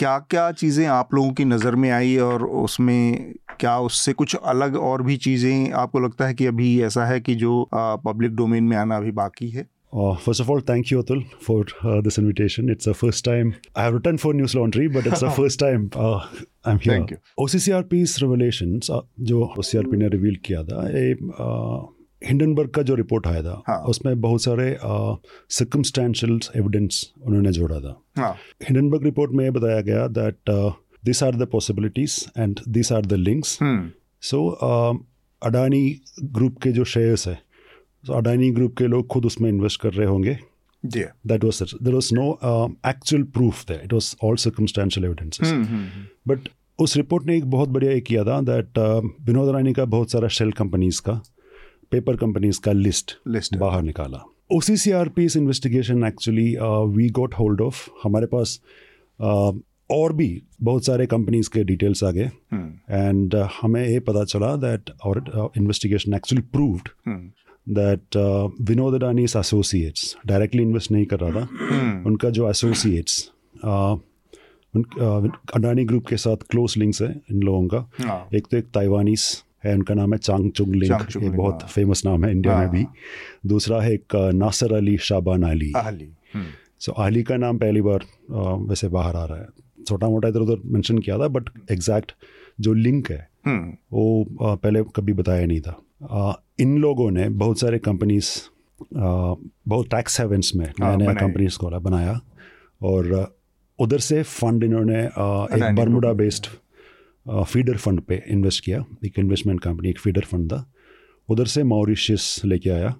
[0.00, 4.76] क्या क्या चीज़ें आप लोगों की नज़र में आई और उसमें क्या उससे कुछ अलग
[4.76, 8.76] और भी चीज़ें आपको लगता है कि अभी ऐसा है कि जो पब्लिक डोमेन में
[8.76, 12.68] आना अभी बाकी है Uh, first of all, thank you, Atul, for uh, this invitation.
[12.68, 15.90] It's the first time I have written for News Laundry, but it's the first time
[15.96, 16.28] uh,
[16.64, 16.92] I'm here.
[16.92, 17.18] Thank you.
[17.38, 20.84] OCCRP's revelations, uh, जो OCCRP ने reveal किया था
[22.26, 23.78] Hindenburg का जो report आया था हाँ.
[23.78, 24.78] उसमें बहुत सारे
[25.50, 28.36] सर्कमस्टेंशियल एविडेंस उन्होंने जोड़ा था। हाँ.
[28.68, 30.36] हिंडनबर्ग रिपोर्ट में बताया गया that
[31.04, 33.56] this the possibilities and these are the links.
[33.62, 33.80] hmm.
[34.22, 34.54] so
[35.42, 37.38] Adani group के जो शेयर्स है
[38.08, 40.38] so अडानी ग्रुप के लोग खुद उसमें इन्वेस्ट कर रहे होंगे।
[40.86, 42.30] That was there was no
[42.86, 45.52] actual proof that it was all circumstantial evidences
[46.28, 48.78] but उस रिपोर्ट ने एक बहुत बढ़िया एक किया था दैट
[49.20, 51.22] विनोद अडानी का बहुत सारा शेल कंपनीज़ का
[51.90, 56.54] पेपर कंपनीज़ का लिस्ट लिस्ट बाहर निकाला O C C R P इस investigation actually
[56.96, 58.60] we got hold of हमारे पास
[59.20, 59.58] uh,
[59.90, 62.30] और भी बहुत सारे कंपनीज़ के डिटेल्स आ गए।
[62.90, 66.88] एंड uh, हमें ये पता चला दैट और investigation actually proved
[67.68, 68.16] that
[68.68, 72.06] Vinod Adani's associates directly invest नहीं कर रहा था। Hmm.
[72.06, 73.30] उनका जो एसोसिएट्स
[73.64, 73.98] uh,
[75.54, 79.22] अडानी ग्रुप के साथ क्लोज लिंक्स है इन लोगों का। हाँ। एक तो एक ताइवानीस
[79.64, 82.62] है उनका नाम है चांग चुंग लिंक ये बहुत फ़ेमस हाँ। नाम है इंडिया में
[82.62, 82.86] हाँ। भी
[83.48, 85.72] दूसरा है एक नासर अली शाबान अली।
[86.80, 88.04] सो अली का नाम पहली बार
[88.68, 89.46] वैसे बाहर आ रहा है।
[89.86, 92.12] छोटा मोटा इधर उधर मेंशन किया था बट एग्जैक्ट
[92.60, 97.78] जो लिंक है हम्म। वो पहले कभी बताया नहीं था। इन लोगों ने बहुत सारे
[97.80, 98.30] कंपनीज़
[98.94, 102.20] बहुत टैक्स हेवेंस में हाँ, नया नया कंपनीज़ को बनाया।
[102.80, 103.34] और
[103.78, 106.46] उधर से फंड इन्होंने एक बर्मुडा बेस्ड
[107.30, 110.64] फीडर फंड पे इन्वेस्ट किया एक इन्वेस्टमेंट कंपनी एक फीडर फंड था
[111.28, 112.94] उधर से मॉरिशियस लेके आया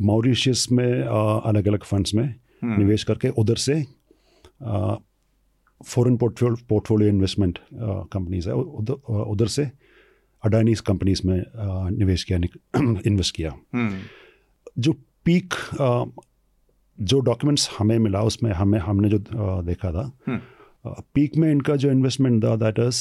[0.00, 3.82] मॉरिशियस में अलग अलग फंड्स में हम्म। निवेश करके उधर से
[5.80, 7.58] foreign portfolio portfolio investment
[8.12, 9.70] companies है उधर से
[10.42, 11.42] अडानी कंपनीज़ में
[11.98, 12.38] निवेश किया
[13.06, 13.92] इन्वेस्ट किया hmm.
[14.78, 14.92] जो
[15.24, 15.54] पीक
[16.98, 19.18] जो डॉक्यूमेंट्स हमें मिला उसमें हमें हमने जो
[19.62, 20.10] देखा था.
[21.14, 23.00] पीक में इनका जो इन्वेस्टमेंट था दैट इज़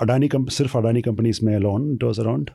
[0.00, 2.50] अडानी सिर्फ़ अडानी कंपनीज़ में अलोन इट वॉज़ अराउंड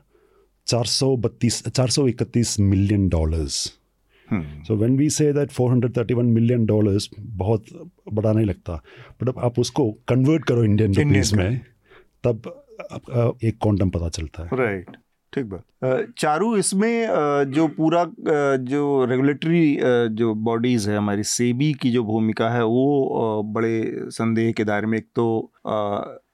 [0.66, 3.52] चार सौ बत्तीस चार सौ इकतीस million dollars
[4.66, 7.64] so when we say that 431 million dollars बहुत
[8.12, 8.82] बड़ा नहीं लगता।
[9.22, 11.60] बट अब आप उसको कन्वर्ट करो इंडियन रुपीज़ में
[12.24, 12.42] तब
[13.44, 15.03] एक क्वांटम पता चलता है। Right right.
[15.34, 17.06] ठीक बात। चारू, इसमें
[17.52, 19.78] जो पूरा जो रेगुलेटरी
[20.12, 24.98] जो बॉडीज़ है, हमारी सेबी की जो भूमिका है, वो बड़े संदेह के दायरे में
[24.98, 25.26] एक तो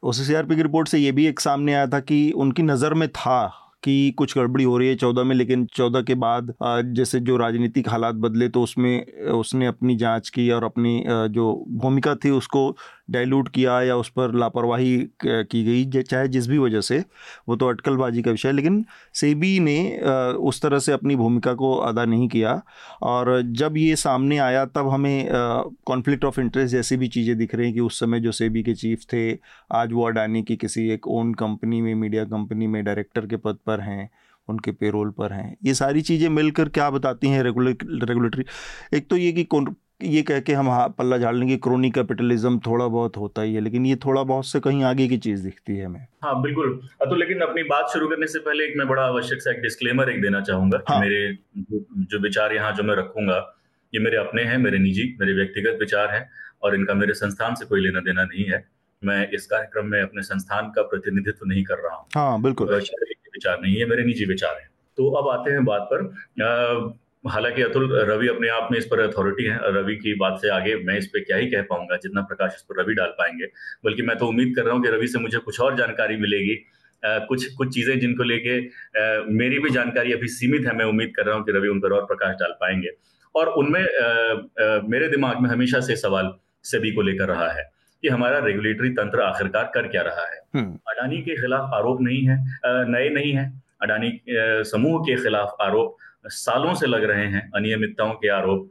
[0.03, 3.41] ओ की रिपोर्ट से ये भी एक सामने आया था कि उनकी नज़र में था
[3.85, 6.53] कि कुछ गड़बड़ी हो रही है चौदह में, लेकिन चौदह के बाद
[6.95, 12.15] जैसे जो राजनीतिक हालात बदले तो उसमें, उसने अपनी जाँच की और अपनी जो भूमिका
[12.15, 12.77] थी, उसको
[13.11, 17.03] डाइल्यूट किया या उस पर लापरवाही की गई चाहे जिस भी वजह से,
[17.49, 19.99] वो तो अटकलबाजी का विषय है, लेकिन सेबी ने
[20.41, 22.61] उस तरह से अपनी भूमिका को अदा नहीं किया
[23.03, 25.29] और जब ये सामने आया, तब हमें
[25.87, 28.75] कॉन्फ्लिक्ट ऑफ़ इंटरेस्ट जैसी भी चीज़ें दिख रही हैं कि उस समय जो सेबी के
[28.75, 29.33] चीफ थे,
[29.73, 33.59] आज वो अडानी की किसी एक ओन कंपनी में मीडिया कंपनी में डायरेक्टर के पद
[33.67, 34.11] पर हैं,
[34.49, 38.45] उनके पेरोल पर हैं, ये सारी चीज़ें मिलकर क्या बताती हैं रेगुलेटरी
[38.95, 39.45] एक तो ये कि
[40.03, 43.61] ये कह के हम हाँ पल्ला झाड़ लेंगे क्रोनी कैपिटलिज्म थोड़ा बहुत होता ही है
[43.61, 47.15] लेकिन ये थोड़ा बहुत से कहीं आगे की चीज़ दिखती है हमें। हाँ बिल्कुल। तो
[47.15, 50.23] लेकिन अपनी बात शुरू करने से पहले एक मैं बड़ा आवश्यक सा एक डिस्क्लेमर एक
[50.23, 51.01] देना चाहूँगा हाँ.
[51.01, 53.57] मेरे जो विचार यहाँ जो मैं रखूँगा
[53.93, 56.31] ये मेरे अपने हैं मेरे निजी मेरे व्यक्तिगत विचार हैं
[56.63, 58.65] और इनका मेरे संस्थान से कोई लेना देना नहीं है।
[59.03, 63.61] मैं इस कार्यक्रम में अपने संस्थान का प्रतिनिधित्व नहीं कर रहा हूँ। हाँ बिल्कुल। विचार
[63.63, 66.03] नहीं है मेरे निजी विचार है। तो अब आते हैं बात पर।
[67.25, 70.75] हालाँकि अतुल रवि अपने आप में इस पर अथॉरिटी है। रवि की बात से आगे
[70.85, 73.47] मैं इस पर क्या ही कह पाऊँगा जितना प्रकाश इस पर रवि डाल पाएँगे।
[73.85, 76.57] बल्कि मैं तो उम्मीद कर रहा हूँ कि रवि से मुझे कुछ और जानकारी मिलेगी।
[77.03, 78.59] आ, कुछ कुछ चीज़ें जिनको लेके
[79.35, 81.93] मेरी भी जानकारी अभी सीमित है मैं उम्मीद कर रहा हूँ कि रवि उन पर
[81.93, 82.91] और प्रकाश डाल पाएँगे।
[83.35, 83.81] और उनमें
[84.91, 86.33] मेरे दिमाग में हमेशा से सवाल
[86.65, 87.71] सेबी को लेकर रहा है
[88.03, 92.27] कि हमारा रेगुलेटरी तंत्र आखिरकार कर क्या रहा है। हम्म। अडानी के खिलाफ आरोप नहीं
[92.29, 92.39] है
[92.91, 93.51] नए नहीं है।
[93.83, 94.11] अडानी
[94.67, 98.71] समूह के खिलाफ आरोप सालों से लग रहे हैं अनियमितताओं के आरोप।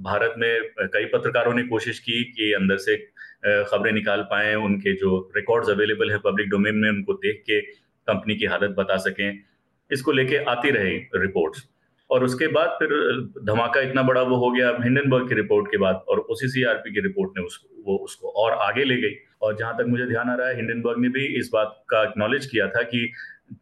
[0.00, 2.96] भारत में कई पत्रकारों ने कोशिश की कि अंदर से
[3.64, 8.36] खबरें निकाल पाए, उनके जो रिकॉर्ड्स अवेलेबल है पब्लिक डोमेन में, उनको देख के कंपनी
[8.36, 9.38] की हालत बता सकें।
[9.90, 11.62] इसको लेके आती रही रिपोर्ट्स
[12.10, 12.90] और उसके बाद फिर
[13.44, 17.38] धमाका इतना बड़ा वो हो गया हिंडनबर्ग की रिपोर्ट के बाद और ओसीसीआरपी की रिपोर्ट
[17.38, 20.48] ने उसको वो उसको और आगे ले गई। और जहाँ तक मुझे ध्यान आ रहा
[20.48, 23.10] है हिंडनबर्ग ने भी इस बात का एक्नॉलेज किया था कि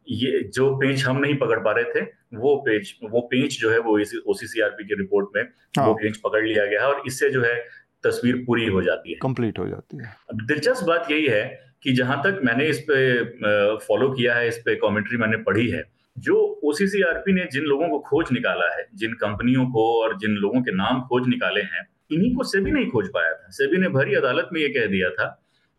[0.09, 2.05] ये जो पेज हम नहीं पकड़ पा रहे थे
[2.37, 3.97] वो पेज वो पेज जो है वो
[4.31, 5.43] ओसीसीआरपी की रिपोर्ट में
[5.77, 7.55] हाँ। वो पेज पकड़ लिया गया है और इससे जो है
[8.03, 10.13] तस्वीर पूरी हो जाती है। कंप्लीट हो जाती है।
[10.45, 11.43] दिलचस्प बात यही है
[11.83, 15.83] कि जहाँ तक मैंने इस पे फॉलो किया है इस पे कमेंट्री मैंने पढ़ी है
[16.17, 20.61] जो ओसीसीआरपी ने जिन लोगों को खोज निकाला है जिन कंपनियों को और जिन लोगों
[20.61, 24.15] के नाम खोज निकाले हैं इन्हीं को सेबी नहीं खोज पाया था। सेबी ने भरी
[24.15, 25.25] अदालत में ये कह दिया था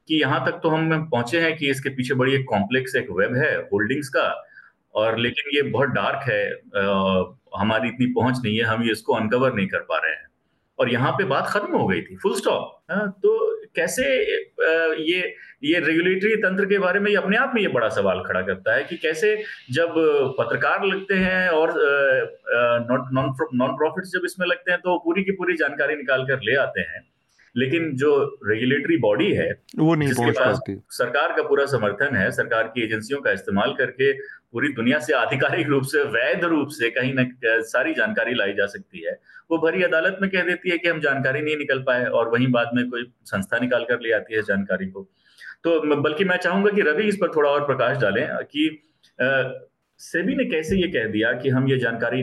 [0.08, 3.36] कि यहाँ तक तो हम पहुँचे हैं कि इसके पीछे बड़ी एक कॉम्प्लेक्स एक वेब
[3.36, 4.28] है होल्डिंग्स का
[4.94, 6.44] और लेकिन ये बहुत डार्क है
[6.76, 10.24] आ, हमारी इतनी पहुँच नहीं है हम ये इसको अनकवर नहीं कर पा रहे हैं।
[10.78, 14.04] और यहाँ पे बात खत्म हो गई थी फुल स्टॉप हाँ, तो कैसे
[15.02, 15.20] ये
[15.64, 18.74] ये रेगुलेटरी तंत्र के बारे में ये अपने आप में ये बड़ा सवाल खड़ा करता
[18.74, 19.34] है कि कैसे
[19.72, 19.94] जब
[20.38, 21.72] पत्रकार लगते हैं और
[23.54, 26.80] नॉन प्रॉफिट जब इसमें लगते हैं तो पूरी की पूरी जानकारी निकाल कर ले आते
[26.80, 27.00] हैं।
[27.56, 28.14] लेकिन जो
[28.44, 33.20] रेगुलेटरी बॉडी है वो नहीं पहुँच पाती। सरकार का पूरा समर्थन है सरकार की एजेंसियों
[33.20, 37.26] का इस्तेमाल करके पूरी दुनिया से आधिकारिक रूप से वैध रूप से कहीं न
[37.70, 39.18] सारी जानकारी लाई जा सकती है
[39.50, 42.50] वो भरी अदालत में कह देती है कि हम जानकारी नहीं निकल पाए और वहीं
[42.52, 45.02] बाद में कोई संस्था निकाल कर ले आती है जानकारी को।
[45.64, 48.70] तो बल्कि मैं चाहूँगा कि रवि इस पर थोड़ा और प्रकाश डालें कि
[50.00, 52.22] सेबी ने कैसे ये कह दिया कि हम ये जानकारी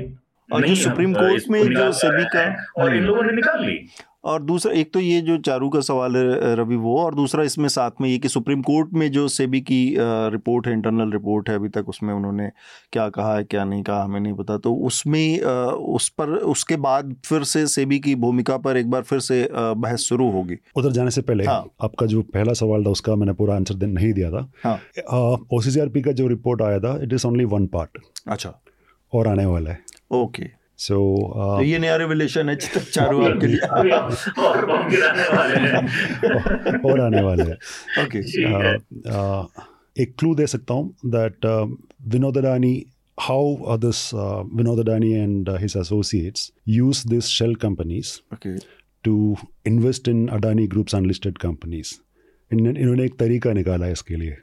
[0.49, 2.43] और जो सुप्रीम कोर्ट में जो सेबी का
[2.77, 3.77] और इन। लोगों ने निकाल ली।
[4.23, 7.67] और दूसरा एक तो ये जो चारू का सवाल है रवि वो और दूसरा इसमें
[7.69, 11.55] साथ में ये कि सुप्रीम कोर्ट में जो सेबी की रिपोर्ट है इंटरनल रिपोर्ट है
[11.55, 12.49] अभी तक उसमें उन्होंने
[12.91, 17.15] क्या कहा है क्या नहीं कहा हमें नहीं पता तो उसमें उस पर उसके बाद
[17.25, 21.11] फिर से सेबी की भूमिका पर एक बार फिर से बहस शुरू होगी। उधर जाने
[21.11, 24.39] से पहले हाँ। आपका जो पहला सवाल था उसका मैंने पूरा आंसर नहीं दिया था।
[24.39, 24.77] ओ हाँ।
[25.53, 25.59] ओ
[25.97, 27.97] का जो रिपोर्ट आया था it is only one part.
[28.27, 28.53] अच्छा।
[29.13, 29.79] और आने वाला है।
[30.11, 33.60] ओके। सो uh, तो ये नया रिवलेशन है चारों आपके लिए
[36.84, 37.58] और आने वाले हैं
[38.04, 38.76] ओके uh,
[39.12, 39.42] uh,
[40.00, 41.46] एक क्लू दे सकता हूँ that
[42.14, 42.74] Vinod Adani
[43.18, 48.58] how this uh, Vinod Adani and uh, his associates use these shell companies okay.
[49.04, 51.98] to invest in Adani Group's unlisted companies.
[52.50, 54.36] इन्होंने एक तरीका निकाला है इसके लिए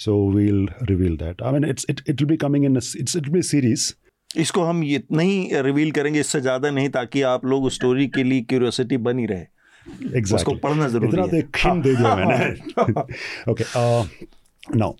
[0.00, 3.28] so will reveal that I mean it's it it will be coming in it's it
[3.28, 3.94] be series
[4.41, 8.41] इसको हम इतना ही रिवील करेंगे इससे ज़्यादा नहीं ताकि आप लोग स्टोरी के लिए
[8.41, 9.45] क्यूरियोसिटी बनी रहे
[9.85, 10.35] exactly.
[10.35, 14.93] उसको पढ़ना ज़रूरी इतना तो एक हिंट दे दिया मैंने okay now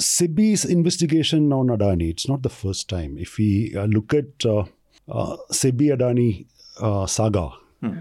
[0.00, 3.18] SEBI's investigation on Adani, it's not the first time.
[3.18, 4.64] If we uh, look at uh,
[5.08, 6.46] uh, SEBI Adani
[6.80, 7.50] uh, saga,
[7.82, 7.98] hmm.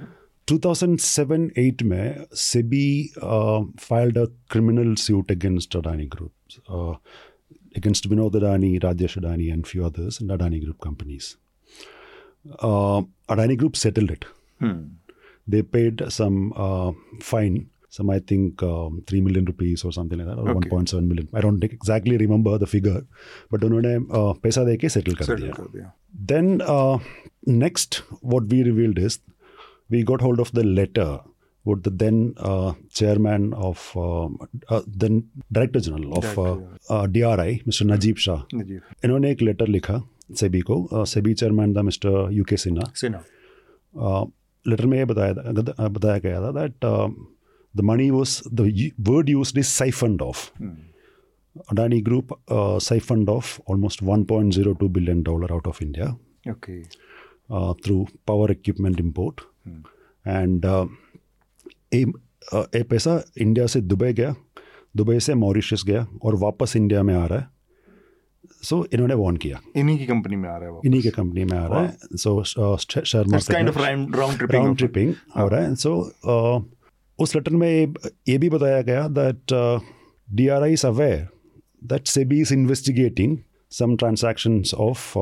[0.47, 6.32] 2007-8 में SEBI uh, filed a criminal suit against Adani Group.
[6.69, 6.95] Uh,
[7.77, 11.37] against Vinod Adani, Rajesh Adani, and few others, and Adani Group companies.
[12.59, 14.25] Uh, Adani Group settled it.
[14.59, 14.83] Hmm.
[15.46, 20.29] They paid some uh, fine, some I think um, three million rupees or something like
[20.29, 20.68] that, or okay.
[20.68, 21.29] 1.7 million.
[21.35, 23.03] I don't exactly remember the figure,
[23.51, 25.92] but उन्होंने uh, पैसा दे के settle कर दिया.
[26.14, 26.98] Then uh,
[27.46, 29.18] next, what we revealed is
[29.90, 31.20] we got hold of the letter
[31.66, 34.29] would the then uh, chairman of uh,
[34.68, 37.87] uh, then director general of DRI, Mr.
[37.87, 38.38] Najib Shah,
[39.05, 40.03] इन्होंने एक letter लिखा
[40.40, 44.25] सेबी को SEBI chairman था mister U K Sinha Sinha
[44.66, 46.75] letter में ये बताया बताया गया था that
[47.77, 50.51] the money was the word used is siphoned of
[51.70, 56.16] Adani Group uh, siphoned off almost 1.02 billion dollar out of India
[56.48, 56.83] okay.
[57.51, 59.42] uh, through power equipment import
[60.27, 60.66] and
[61.93, 64.36] ए पैसा India से Dubai गया
[64.95, 67.47] Dubai से Mauritius गया और वापस India में आ रहा है।
[68.63, 71.43] सो so, इन्होंने वॉन किया। इन्हीं की कंपनी में आ रहा है इन्हीं की कंपनी
[71.45, 72.43] में आ रहा है। So
[72.78, 73.78] share market
[74.52, 75.93] round tripping हो रहा है। सो
[77.19, 77.93] उस लेटर में
[78.30, 79.54] ये भी बताया गया that
[80.28, 81.28] D R I is aware
[81.84, 83.38] that SEBI is investigating
[83.71, 85.17] some transactions of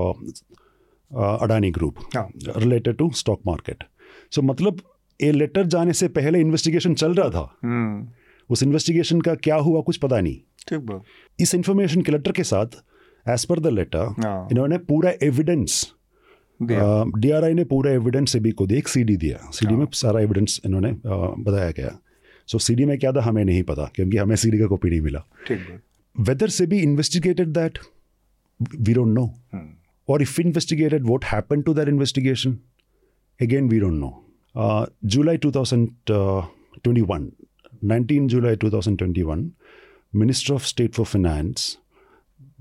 [1.43, 3.84] Adani group related to stock market
[4.32, 4.82] so मतलब
[5.19, 8.51] ये लेटर जाने से पहले इन्वेस्टिगेशन चल रहा था। hmm.
[8.51, 10.38] उस इन्वेस्टिगेशन का क्या हुआ कुछ पता नहीं।
[10.69, 11.01] ठीक
[11.39, 12.82] इस इंफॉर्मेशन के लेटर के साथ
[13.25, 14.15] एज पर द लेटर
[14.51, 15.91] इन्होंने पूरा एविडेंस
[16.60, 19.73] डी आर आई ने पूरा एविडेंस से भी को एक सी डी दिया। सी डी
[19.73, 21.97] हाँ। में सारा एविडेंस इन्होंने बताया गया।
[22.47, 24.89] सो सी डी में क्या था हमें नहीं पता क्योंकि हमें सी डी का कॉपी
[24.89, 25.23] नहीं मिला।
[26.15, 27.80] वेदर से भी investigated that
[28.80, 29.34] we don't know
[30.10, 32.58] और if investigated what happen to that investigation
[33.41, 34.24] again we don't know
[34.56, 39.54] Uh, July 2021, uh, 19 July 2021,
[40.13, 41.78] Minister of State for Finance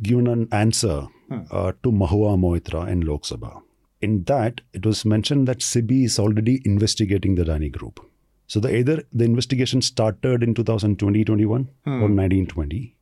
[0.02, 1.40] given an answer hmm.
[1.50, 3.62] uh, to Mahua Moitra in Lok Sabha.
[4.00, 8.04] In that, it was mentioned that SEBI is already investigating the Rani Group.
[8.48, 11.90] So the, either the investigation started in 2020, 21 hmm.
[11.90, 12.96] or 1920,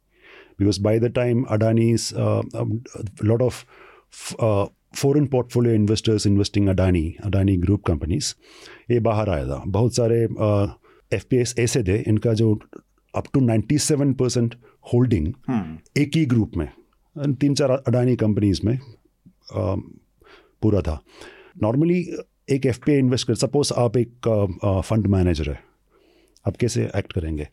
[0.59, 3.65] because by the time Adani's uh, um, a lot of
[4.97, 8.35] foreign portfolio investors investing Adani Adani group companies
[8.91, 10.23] ये बाहर आया था। बहुत सारे
[11.13, 12.55] F P S ऐसे थे इनका जो
[13.15, 14.55] अप टू 97 परसेंट
[14.93, 15.33] होल्डिंग
[15.99, 16.69] एक ही ग्रुप में
[17.35, 19.75] तीन चार अडानी कंपनीज़ में आ,
[20.63, 21.01] पूरा था।
[21.63, 21.99] नॉर्मली
[22.49, 24.29] एक एफ़ पी आई इन्वेस्ट कर सपोज़ आप एक
[24.85, 25.59] फंड मैनेजर है
[26.47, 27.49] आप कैसे एक्ट करेंगे?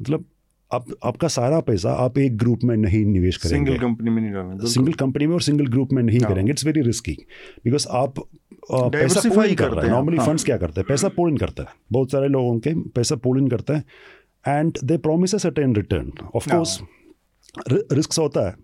[0.00, 0.24] मतलब
[0.72, 4.68] आप आपका सारा पैसा आप एक ग्रुप में नहीं निवेश करेंगे। सिंगल कंपनी में नहीं
[4.70, 7.16] सिंगल कंपनी में और सिंगल ग्रुप में नहीं हाँ। करेंगे। इट्स वेरी रिस्की
[7.64, 8.14] बिकॉज़ आप
[8.72, 10.86] पैसा पूल इन करते हैं। नॉर्मली फंड्स क्या करते हैं?
[10.88, 13.84] पैसा पोल इन करता है। बहुत सारे लोगों के पैसा पोल इन करते हैं।
[14.48, 16.80] And they promise a certain return of course
[17.70, 18.54] risk होता है।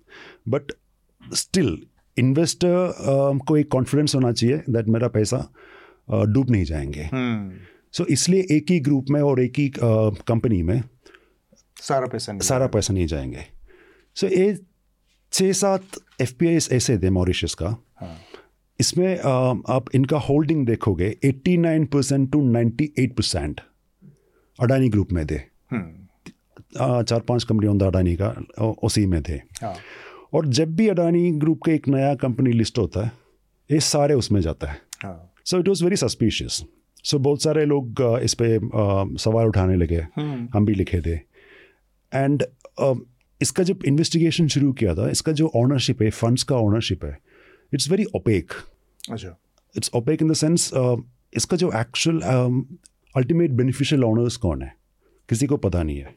[0.49, 0.73] बट
[1.35, 1.79] स्टिल
[2.19, 2.93] इन्वेस्टर
[3.49, 5.39] को एक कॉन्फिडेंस होना चाहिए दैट मेरा पैसा
[6.11, 7.09] डूब नहीं जाएँगे।
[7.93, 8.13] सो hmm.
[8.13, 10.83] इसलिए एक ही ग्रुप में और एक ही कंपनी में
[11.81, 13.41] सारा पैसा नहीं सारा पैसा नहीं जाएँगे।
[14.15, 14.59] सो so, ये
[15.33, 15.83] छः सात
[16.21, 18.19] एफ़ पी आई ऐसे थे मॉरिशस का। हाँ.
[18.81, 19.19] इसमें
[19.69, 23.61] आप इनका होल्डिंग देखोगे 89 percent to 98 percent
[24.63, 27.03] Adani group में थे। hmm.
[27.03, 28.29] चार पाँच कंपनी होता अडानी का
[28.83, 29.75] उसी में थे। हाँ।
[30.33, 33.13] और जब भी अडानी ग्रुप का एक नया कंपनी लिस्ट होता है
[33.73, 34.81] ये सारे उसमें जाता है।
[35.45, 36.65] So it was very suspicious
[37.05, 38.69] so बहुत सारे लोग इस पर
[39.19, 41.36] सवाल उठाने लगे। हम्म। हम भी लिखे थे।
[42.13, 42.45] एंड
[43.41, 47.19] इसका जब इन्वेस्टिगेशन शुरू किया था इसका जो ऑनरशिप है फंड्स का ऑनरशिप है
[47.73, 48.53] इट्स वेरी ओपेक
[49.11, 49.37] अच्छा।
[49.75, 50.71] It's opaque in the sense
[51.37, 52.21] इसका जो एक्चुअल
[53.15, 54.73] अल्टीमेट बेनिफिशियल ऑनर्स कौन है?
[55.29, 56.15] किसी को पता नहीं है।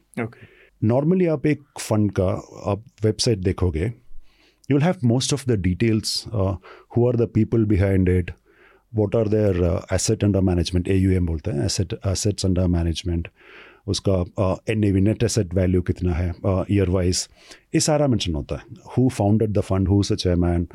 [0.82, 1.34] Normally okay.
[1.34, 2.28] आप एक फंड का
[2.72, 8.10] आप वेबसाइट देखोगे you will have most of the details who are the people behind
[8.10, 8.32] it
[8.94, 13.28] what are their asset under management A U M बोलते हैं एसेट एसेट्स अंडर मैनेजमेंट
[13.90, 14.14] उसका
[14.72, 16.30] N A V net asset value कितना है
[16.72, 17.28] year wise
[17.76, 20.68] ये सारा mention होता है। Who founded the fund who such chairman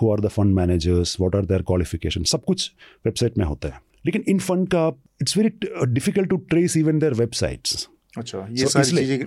[0.00, 2.70] who are the fund managers what are their qualification सब कुछ
[3.06, 4.86] वेबसाइट में होता है। लेकिन इन फंड का
[5.22, 5.48] it's very
[5.92, 9.18] difficult to trace even their websites अच्छा ये so, सारी चीज़ें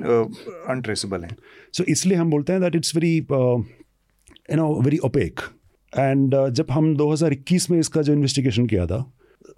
[0.71, 1.35] अनट्रेसेबल हैं।
[1.73, 5.39] सो इसलिए हम बोलते हैं that it's very you know very opaque
[5.93, 8.99] and जब हम 2021 में इसका जो इन्वेस्टिगेशन किया था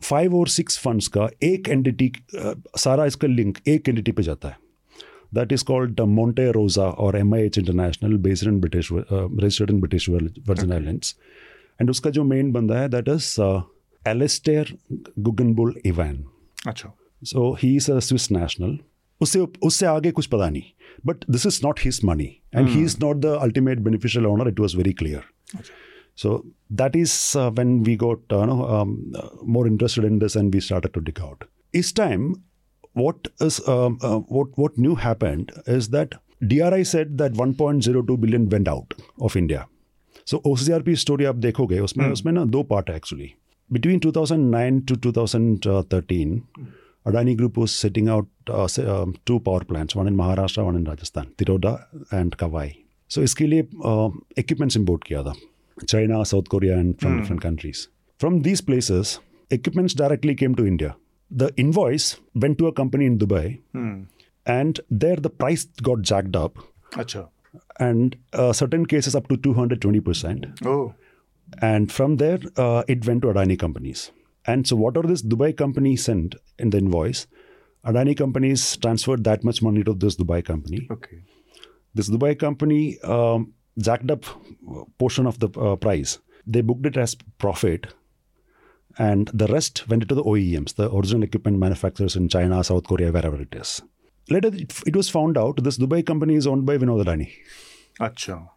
[0.02, 4.50] फाइव और सिक्स फंड्स का एक एंटिटी uh, सारा इसका लिंक एक एंटिटी पे जाता
[4.50, 4.58] है।
[5.34, 9.80] That is called Monte Rosa और M I H international based in British registered in
[9.82, 11.16] British Virgin islands
[11.82, 13.40] and उसका जो मेन बंदा है that is
[14.02, 14.74] Alistair
[15.20, 16.24] Guggenbuhl Even
[16.68, 18.78] अच्छा। So he is a Swiss national
[19.22, 20.64] उससे उससे आगे कुछ पता नहीं।
[21.06, 24.60] But this is not his money and he is not the ultimate beneficial owner it
[24.60, 25.24] was very clear
[26.15, 30.37] So that is uh, when we got uh, no, um, uh, more interested in this
[30.37, 31.45] and we started to dig out.
[31.73, 32.43] Each time,
[32.95, 36.15] what is um, uh, what what new happened is that
[36.47, 39.67] DRI said that 1.02 billion went out of India.
[40.25, 42.13] So OCRP story आप देखोगे उसमें hmm.
[42.13, 43.33] उसमें ना दो part है actually
[43.71, 46.47] between 2009 to 2013,
[47.07, 50.85] Adani Group was setting out uh, um, two power plants, one in Maharashtra, one in
[50.85, 52.77] Rajasthan, Tiroda and Kawai.
[53.09, 55.35] So इसके लिए uh, equipments import किया था
[55.88, 57.22] China, South Korea and from mm.
[57.22, 57.88] different countries.
[58.20, 59.20] From these places,
[59.50, 60.96] equipments directly came to India.
[61.30, 64.06] The invoice went to a company in Dubai mm.
[64.46, 66.58] and there the price got jacked up.
[66.92, 67.30] Achha.
[67.80, 70.66] And uh, certain cases up to 220%.
[70.66, 70.94] Oh.
[71.62, 74.12] And from there, uh, it went to Adani companies.
[74.46, 77.28] And so, whatever this Dubai company sent in the invoice,
[77.86, 80.88] Adani companies transferred that much money to this Dubai company.
[80.90, 81.24] Okay.
[81.94, 84.26] This Dubai company um, jacked up
[84.98, 86.20] portion of the uh, price.
[86.46, 87.88] They booked it as profit,
[88.98, 93.12] and the rest went to the OEMs, the original equipment manufacturers in China, South Korea,
[93.12, 93.82] wherever it is.
[94.30, 97.32] Later, it, it was found out this Dubai company is owned by Vinod Adani.
[98.00, 98.50] Acha.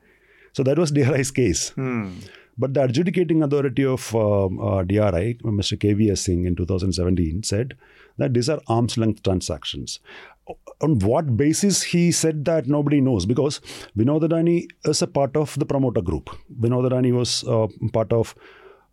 [0.52, 1.70] So that was DRI's case.
[1.70, 2.18] Hmm.
[2.56, 5.76] But the adjudicating authority of um, uh, DRI, Mr.
[5.76, 7.76] KVS Singh in 2017, said
[8.16, 9.98] that these are arm's length transactions.
[10.82, 13.60] On what basis he said that, nobody knows because
[13.96, 16.30] Vinod Adani is a part of the promoter group.
[16.60, 18.34] Vinod Adani was uh, part of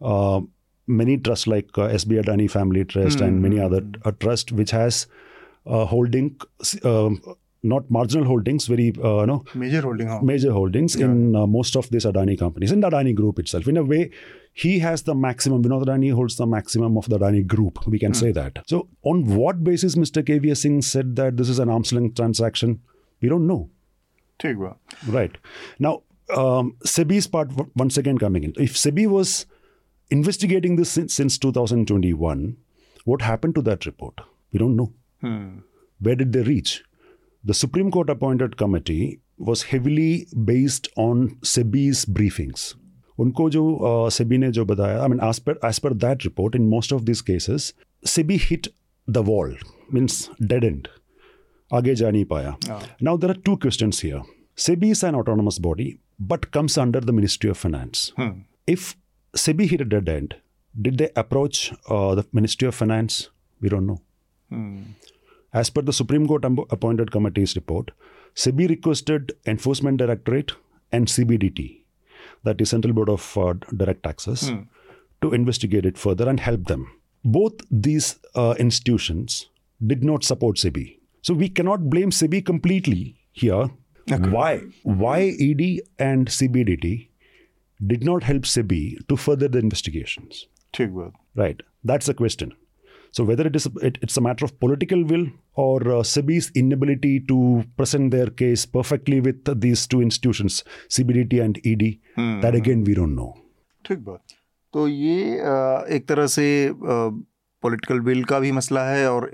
[0.02, 0.40] uh,
[0.88, 3.28] many trusts like uh, SB Adani Family Trust mm.
[3.28, 5.08] and many other uh, trusts which has
[5.66, 6.40] uh, holding
[6.84, 7.22] um,
[7.64, 10.20] not marginal holdings, very uh, no major holding, huh?
[10.22, 11.06] major holdings yeah.
[11.06, 13.68] in uh, most of these Adani companies, in the Adani group itself.
[13.68, 14.10] In a way,
[14.54, 15.64] he has the maximum.
[15.64, 17.86] Vinod Adani holds the maximum of the Adani group.
[17.88, 18.16] We can mm.
[18.16, 18.64] say that.
[18.68, 20.24] So, on what basis Mr.
[20.24, 22.82] KVS Singh said that this is an arm's length transaction?
[23.22, 23.70] We don't know.
[24.40, 24.58] Take
[25.08, 25.38] Right
[25.78, 26.02] now,
[26.36, 28.54] um, SEBI's part once again coming in.
[28.58, 29.46] If SEBI was
[30.10, 32.58] investigating this since, since 2021,
[33.06, 34.20] what happened to that report?
[34.52, 34.94] We don't know.
[35.22, 35.60] Hmm.
[36.00, 36.84] Where did they reach?
[37.44, 42.74] The Supreme Court appointed committee was heavily based on SEBI's briefings.
[43.20, 43.64] उनको जो
[44.12, 47.02] सेबी ने जो बताया I mean as per as per that report in most of
[47.04, 47.74] this cases
[48.14, 48.68] SEBI hit
[49.08, 49.56] the wall
[49.94, 50.88] means dead end
[51.72, 52.56] आगे जा नहीं पाया
[53.04, 54.22] now there are two question here
[54.68, 55.94] SEBI is an autonomous body
[56.32, 58.12] but comes under the ministry of finance
[58.70, 58.94] if
[59.34, 60.34] SEBI hit a dead end
[60.76, 63.30] did they approach uh, the Ministry of Finance?
[63.62, 64.02] We don't know.
[64.50, 64.82] Hmm.
[65.54, 67.92] As per the Supreme Court appointed committee's report,
[68.36, 70.54] SEBI requested Enforcement Directorate
[70.92, 71.82] and CBDT,
[72.44, 74.68] that is Central Board of uh, Direct Taxes, mm.
[75.22, 76.88] to investigate it further and help them.
[77.26, 79.50] Both these uh, institutions
[79.86, 80.98] did not support SEBI.
[81.22, 83.70] So we cannot blame SEBI completely here.
[84.12, 84.30] Okay.
[84.30, 84.62] Why?
[84.84, 87.10] Why ED and CBDT
[87.86, 90.48] did not help SEBI to further the investigations?
[91.36, 91.62] Right.
[91.84, 92.54] That's the question.
[93.12, 97.20] So whether it is it, it's a matter of political will or uh, SEBI's inability
[97.32, 102.40] to present their case perfectly with these two institutions, CBDT and ED, hmm.
[102.40, 103.34] that again we don't know.
[103.86, 104.22] ठीक बात
[104.74, 105.22] तो ये
[105.96, 106.48] एक तरह से
[107.64, 109.32] political will का भी मसला है और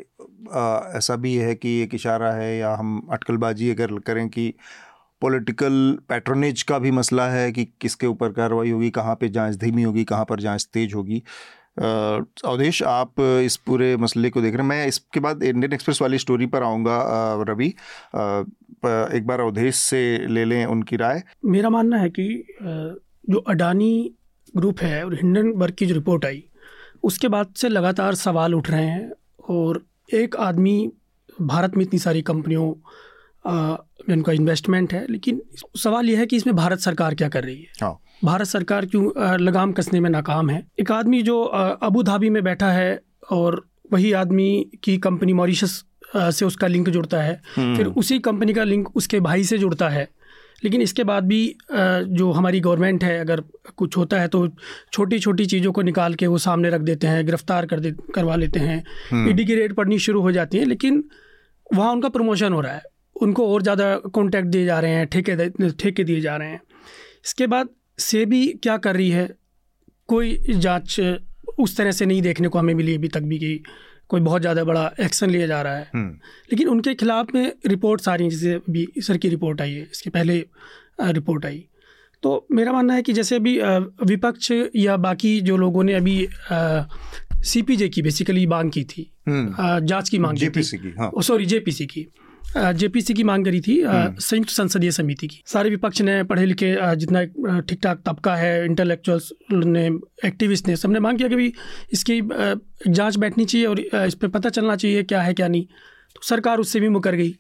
[0.97, 4.53] ऐसा भी है कि एक इशारा है या हम अटकलबाजी अगर करें कि
[5.21, 9.84] पॉलिटिकल पैट्रोनेज का भी मसला है कि किसके ऊपर कार्रवाई होगी कहाँ पे जाँच धीमी
[9.84, 11.23] होगी कहाँ पर जाँच तेज होगी
[11.80, 16.17] अवधेश आप इस पूरे मसले को देख रहे हैं। मैं इसके बाद इंडियन एक्सप्रेस वाली
[16.17, 16.99] स्टोरी पर आऊँगा
[17.49, 22.43] रवि। एक बार अवधेश से ले लें उनकी राय। मेरा मानना है कि
[23.30, 24.11] जो अडानी
[24.57, 26.43] ग्रुप है और हिंडनबर्ग की जो रिपोर्ट आई
[27.03, 29.11] उसके बाद से लगातार सवाल उठ रहे हैं
[29.49, 30.91] और एक आदमी
[31.41, 32.73] भारत में इतनी सारी कंपनियों
[34.09, 35.41] जिनका इन्वेस्टमेंट है लेकिन
[35.78, 37.71] सवाल यह है कि इसमें भारत सरकार क्या कर रही है?
[37.82, 40.63] हाँ। भारत सरकार क्यों लगाम कसने में नाकाम है?
[40.80, 42.99] एक आदमी जो अबू धाबी में बैठा है
[43.32, 44.49] और वही आदमी
[44.84, 45.84] की कंपनी मॉरिशस
[46.15, 49.89] से उसका लिंक जुड़ता है। हम्म। फिर उसी कंपनी का लिंक उसके भाई से जुड़ता
[49.89, 50.07] है।
[50.63, 53.41] लेकिन इसके बाद भी जो हमारी गवर्नमेंट है अगर
[53.78, 54.47] कुछ होता है तो
[54.93, 58.36] छोटी छोटी चीज़ों को निकाल के वो सामने रख देते हैं गिरफ़्तार कर दे करवा
[58.36, 61.03] लेते हैं। ईडी हम्म। की रेट पड़नी शुरू हो जाती है लेकिन
[61.68, 62.84] वहाँ उनका प्रमोशन हो रहा है।
[63.15, 66.61] उनको और ज़्यादा कॉन्टैक्ट दिए जा रहे हैं ठेके ठेके दिए जा रहे हैं।
[67.26, 69.29] इसके बाद सेबी क्या कर रही है?
[70.09, 70.99] कोई जाँच
[71.59, 73.59] उस तरह से नहीं देखने को हमें मिली अभी तक भी कि
[74.09, 76.09] कोई बहुत ज़्यादा बड़ा एक्शन लिया जा रहा है। हम्म।
[76.51, 79.87] लेकिन उनके खिलाफ में रिपोर्ट्स आ रही हैं जैसे अभी सर की रिपोर्ट आई है
[79.91, 80.37] इसके पहले
[81.01, 81.65] रिपोर्ट आई।
[82.23, 83.59] तो मेरा मानना है कि जैसे अभी
[84.05, 86.27] विपक्ष या बाकी जो लोगों ने अभी
[87.43, 90.49] सी पी जे की बेसिकली मांग की थी। हम्म। जाँच की मांग की
[91.23, 92.07] सॉरी जे पी सी की।
[92.57, 96.75] जेपीसी की मांग करी थी हम्म। संयुक्त संसदीय समिति की। सारे विपक्ष ने पढ़े लिखे
[96.95, 97.23] जितना
[97.59, 99.85] ठीक ठाक तबका है इंटेलेक्चुअल्स ने
[100.25, 101.53] एक्टिविस्ट ने सबने मांग किया कि भाई
[101.93, 102.21] इसकी
[102.91, 105.65] जाँच बैठनी चाहिए और इस पर पता चलना चाहिए क्या है क्या नहीं।
[106.15, 107.35] तो सरकार उससे भी मुकर गई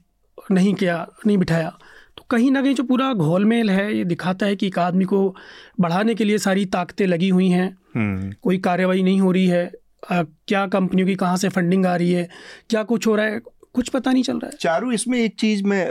[0.51, 1.77] नहीं किया नहीं बिठाया।
[2.17, 5.35] तो कहीं ना कहीं जो पूरा घोलमेल है ये दिखाता है कि एक आदमी को
[5.79, 9.71] बढ़ाने के लिए सारी ताकतें लगी हुई हैं। हम्म। कोई कार्रवाई नहीं हो रही है।
[10.11, 12.29] आ, क्या कंपनियों की कहाँ से फंडिंग आ रही है?
[12.69, 13.41] क्या कुछ हो रहा है?
[13.77, 15.83] कुछ पता नहीं चल रहा है। चारू, इसमें एक चीज़ मैं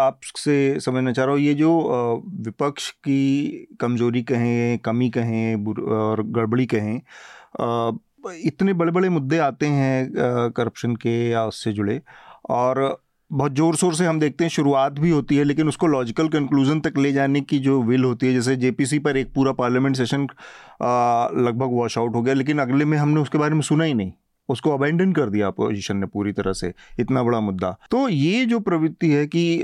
[0.00, 6.66] आपसे समझना चाह रहा हूँ, ये जो विपक्ष की कमज़ोरी कहें, कमी कहें और गड़बड़ी
[6.66, 7.00] कहें
[8.46, 12.00] इतने बड़े बड़े मुद्दे आते हैं करप्शन के या उससे जुड़े,
[12.50, 12.98] और
[13.30, 16.80] बहुत ज़ोर शोर से हम देखते हैं, शुरुआत भी होती है, लेकिन उसको लॉजिकल कंक्लूजन
[16.80, 20.22] तक ले जाने की जो विल होती है, जैसे जेपीसी पर एक पूरा पार्लियामेंट सेशन
[21.40, 24.12] लगभग वॉश आउट हो गया, लेकिन अगले में हमने उसके बारे में सुना ही नहीं।
[24.48, 28.60] उसको अबेंडन कर दिया अपोजिशन ने पूरी तरह से, इतना बड़ा मुद्दा। तो ये जो
[28.60, 29.62] प्रवृत्ति है कि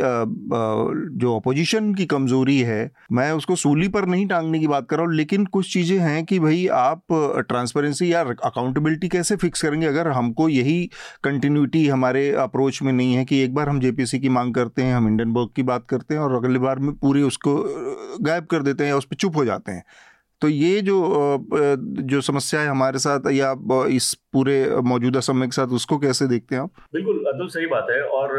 [1.16, 5.06] जो अपोजिशन की कमज़ोरी है, मैं उसको सूली पर नहीं टांगने की बात कर रहा
[5.06, 7.02] हूँ, लेकिन कुछ चीज़ें हैं कि भाई आप
[7.48, 9.86] ट्रांसपेरेंसी या अकाउंटेबिलिटी कैसे फिक्स करेंगे?
[9.86, 10.90] अगर हमको यही
[11.24, 14.94] कंटिन्यूटी हमारे अप्रोच में नहीं है कि एक बार हम जेपीसी की मांग करते हैं,
[14.94, 17.54] हम इंडियन बर्ग की बात करते हैं और अगली बार में पूरी उसको
[18.20, 19.84] गायब कर देते हैं या उस पर चुप हो जाते हैं।
[20.42, 20.96] तो ये जो
[22.02, 23.54] जो समस्या है हमारे साथ या
[23.86, 26.70] इस पूरे मौजूदा समय के साथ उसको कैसे देखते हैं आप?
[26.92, 28.34] बिल्कुल अतुल सही बात है। और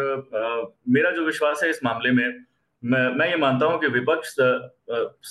[0.90, 2.26] मेरा जो विश्वास है इस मामले में
[2.84, 4.30] मैं मैं ये मानता हूँ कि विपक्ष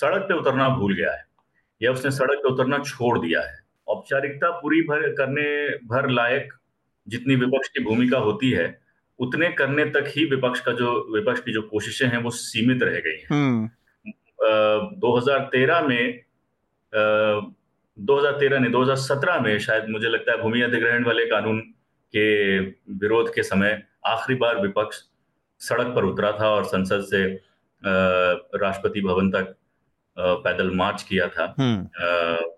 [0.01, 1.25] सड़क पे उतरना भूल गया है।
[1.83, 3.59] या उसने सड़क पे उतरना छोड़ दिया है।
[3.89, 6.53] औपचारिकता पूरी भर करने भर लायक
[7.09, 8.81] जितनी विपक्ष की भूमिका होती है
[9.19, 13.01] उतने करने तक ही विपक्ष का जो विपक्ष की जो कोशिशें हैं वो सीमित रह
[13.07, 13.71] गई हैं।
[15.01, 16.21] 2013 हम्म। में
[16.93, 21.61] 2013 नहीं 2017 में शायद मुझे लगता है भूमि अधिग्रहण वाले कानून
[22.15, 22.59] के
[22.99, 25.03] विरोध के समय आखिरी बार विपक्ष
[25.61, 27.25] सड़क पर उतरा था और संसद से
[27.83, 29.55] राष्ट्रपति भवन तक
[30.17, 32.09] पैदल मार्च किया था हम्म।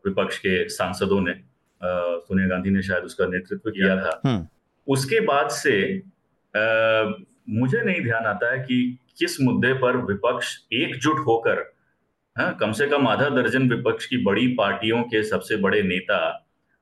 [0.06, 1.34] विपक्ष के सांसदों ने
[1.80, 4.46] सोनिया गांधी ने शायद उसका नेतृत्व किया था हम्म।
[4.86, 5.76] उसके बाद से
[7.50, 11.62] मुझे नहीं ध्यान आता है कि किस मुद्दे पर विपक्ष एकजुट होकर
[12.36, 16.16] हाँ कम से कम आधा दर्जन विपक्ष की बड़ी पार्टियों के सबसे बड़े नेता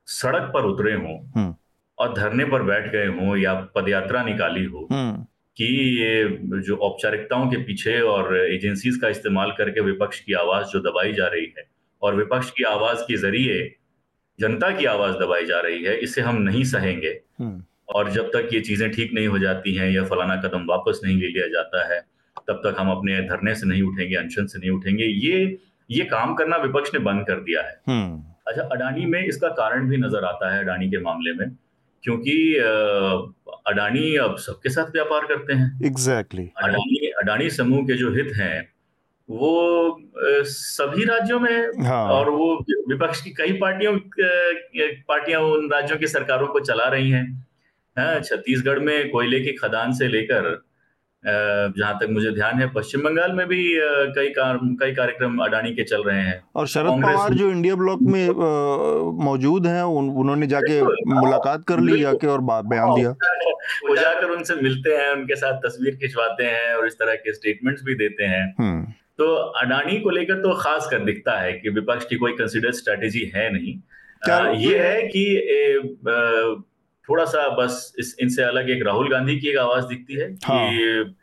[0.08, 1.54] सड़क पर उतरे हों हम्म।
[1.98, 5.24] और धरने पर बैठ गए हों या पदयात्रा निकाली हो हम्म।
[5.56, 5.66] कि
[5.98, 11.12] ये जो औपचारिकताओं के पीछे और एजेंसीज का इस्तेमाल करके विपक्ष की आवाज़ जो दबाई
[11.12, 11.66] जा रही है
[12.02, 13.60] और विपक्ष की आवाज़ के ज़रिए
[14.38, 18.48] जनता की आवाज़ दबाई जा रही है इसे हम नहीं सहेंगे हम्म। और जब तक
[18.52, 21.86] ये चीज़ें ठीक नहीं हो जाती हैं या फलाना कदम वापस नहीं ले लिया जाता
[21.94, 22.00] है
[22.48, 25.38] तब तक हम अपने धरने से नहीं उठेंगे अनशन से नहीं उठेंगे ये
[25.90, 29.88] ये काम करना विपक्ष ने बंद कर दिया है हम्म। अच्छा अडानी में इसका कारण
[29.88, 31.48] भी नज़र आता है अडानी के मामले में
[32.04, 32.36] क्योंकि
[33.68, 36.64] अडानी अब सबके साथ व्यापार करते हैं एग्जैक्टली exactly.
[36.64, 38.68] अडानी अडानी समूह के जो हित हैं
[39.28, 39.50] वो
[40.46, 42.04] सभी राज्यों में हाँ.
[42.08, 42.54] और वो
[42.88, 43.96] विपक्ष की कई पार्टियों
[45.08, 47.24] पार्टियाँ उन राज्यों की सरकारों को चला रही हैं
[47.96, 50.50] हाँ, छत्तीसगढ़ में कोयले की खदान से लेकर
[51.26, 53.74] जहाँ तक मुझे ध्यान है पश्चिम बंगाल में भी
[54.14, 57.98] कई कार, कई कार्यक्रम अडानी के चल रहे हैं। और शरद पवार जो इंडिया ब्लॉक
[58.02, 58.28] में
[59.24, 60.82] मौजूद हैं उन, उन्होंने जाके
[61.14, 63.10] मुलाकात कर ली जाके और बयान दिया।
[63.88, 67.82] वो जाकर उनसे मिलते हैं उनके साथ तस्वीर खिंचवाते हैं और इस तरह के स्टेटमेंट्स
[67.84, 68.84] भी देते हैं। हम्म।
[69.18, 73.32] तो अडानी को लेकर तो खास कर दिखता है कि विपक्ष की कोई कंसिडर स्ट्रेटेजी
[73.34, 73.80] है नहीं।
[74.30, 75.38] आ, ये है कि
[77.08, 80.68] थोड़ा सा बस इस इनसे अलग एक राहुल गांधी की एक आवाज़ दिखती है हाँ.
[80.70, 81.14] कि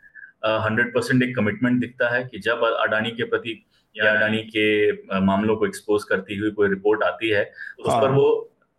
[0.65, 3.63] हंड्रेड परसेंट एक कमिटमेंट दिखता है कि जब अडानी के प्रति
[3.95, 8.01] या अडानी के मामलों को एक्सपोज करती हुई कोई रिपोर्ट आती है तो उस हाँ.
[8.01, 8.27] पर वो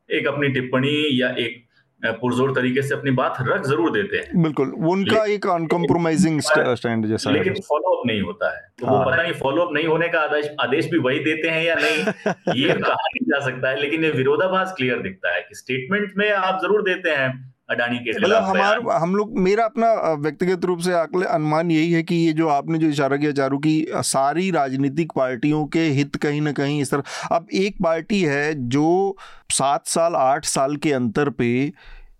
[0.08, 1.64] एक अपनी टिप्पणी या एक
[2.04, 7.30] पुरजोर तरीके से अपनी बात रख ज़रूर देते हैं। बिल्कुल उनका एक अनकम्प्रोमाइजिंग स्टैंड जैसा
[7.30, 10.08] लेकिन फॉलो अप नहीं होता है। तो हाँ। वो पता नहीं फॉलो अप नहीं होने
[10.08, 11.98] का आदेश आदेश भी वही देते हैं या नहीं
[12.56, 16.30] ये कहा नहीं जा सकता है लेकिन ये विरोधाभास क्लियर दिखता है कि स्टेटमेंट में
[16.32, 20.92] आप ज़रूर देते हैं। अडानी के मतलब हमारे हम लोग मेरा अपना व्यक्तिगत रूप से
[20.92, 25.12] आकल अनुमान यही है कि ये जो आपने जो इशारा किया चारू की सारी राजनीतिक
[25.16, 29.16] पार्टियों के हित कहीं ना कहीं इस तरह अब एक पार्टी है जो
[29.52, 31.50] सात साल आठ साल के अंतर पे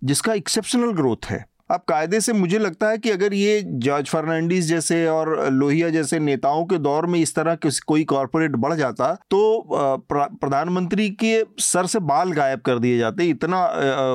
[0.05, 4.65] जिसका एक्सेप्शनल ग्रोथ है। अब कायदे से मुझे लगता है कि अगर ये जॉर्ज फर्नांडिस
[4.67, 9.41] जैसे और लोहिया जैसे नेताओं के दौर में इस तरह कोई कॉरपोरेट बढ़ जाता तो
[9.71, 13.65] प्रधानमंत्री के सर से बाल गायब कर दिए जाते इतना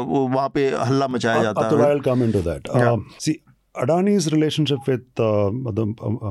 [0.07, 1.99] वहाँ पे हल्ला मचाया जाता है।
[2.41, 2.69] That
[3.21, 3.39] see
[3.75, 5.05] Adani's relationship with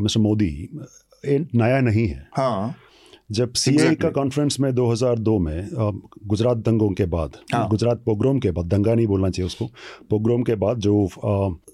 [0.02, 0.68] mister Modi
[1.26, 2.74] नया नहीं है। हाँ।
[3.30, 4.00] जब सी exactly.
[4.02, 5.68] का कॉन्फ्रेंस में 2002 में
[6.26, 7.68] गुजरात दंगों के बाद हाँ.
[7.68, 9.66] गुजरात पोग्रोम के बाद दंगा नहीं बोलना चाहिए उसको
[10.10, 11.08] पोग्रोम के बाद जो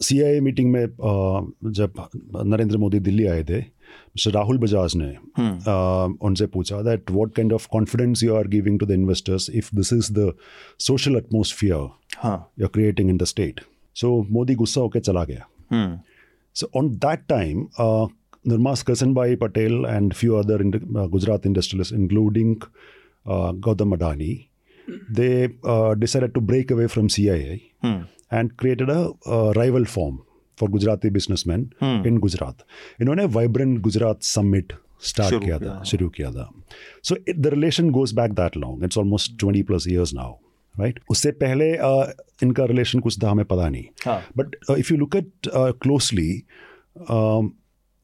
[0.03, 1.41] सी मीटिंग में आ,
[1.71, 2.09] जब
[2.47, 7.53] नरेंद्र मोदी दिल्ली आए थे मिस्टर राहुल बजाज ने हम्म। उनसे पूछा that what kind
[7.53, 10.33] of confidence you are giving to the investors if this is the
[10.81, 13.61] social atmosphere you are creating in the state
[13.97, 15.47] so Modi गुस्सा होकर चला गया
[16.57, 17.67] so on that time
[18.46, 22.62] Nirmas Karsanbhai Patel and few other uh, Gujarat industrialists, including
[23.26, 24.48] uh, Gautam Adani,
[25.10, 28.02] they uh, decided to break away from CII hmm.
[28.30, 30.24] and created a, a rival firm
[30.58, 32.06] for Gujarati businessmen hmm.
[32.06, 32.64] in Gujarat.
[33.02, 36.50] इन्होंने vibrant Gujarat summit start किया था शुरू किया था
[37.04, 40.34] so the relation goes back that long it's almost twenty plus years now
[40.80, 42.08] right उससे पहले uh,
[42.44, 45.50] इनका relation कुछ था हमें पता नहीं but if you look at
[45.84, 46.32] closely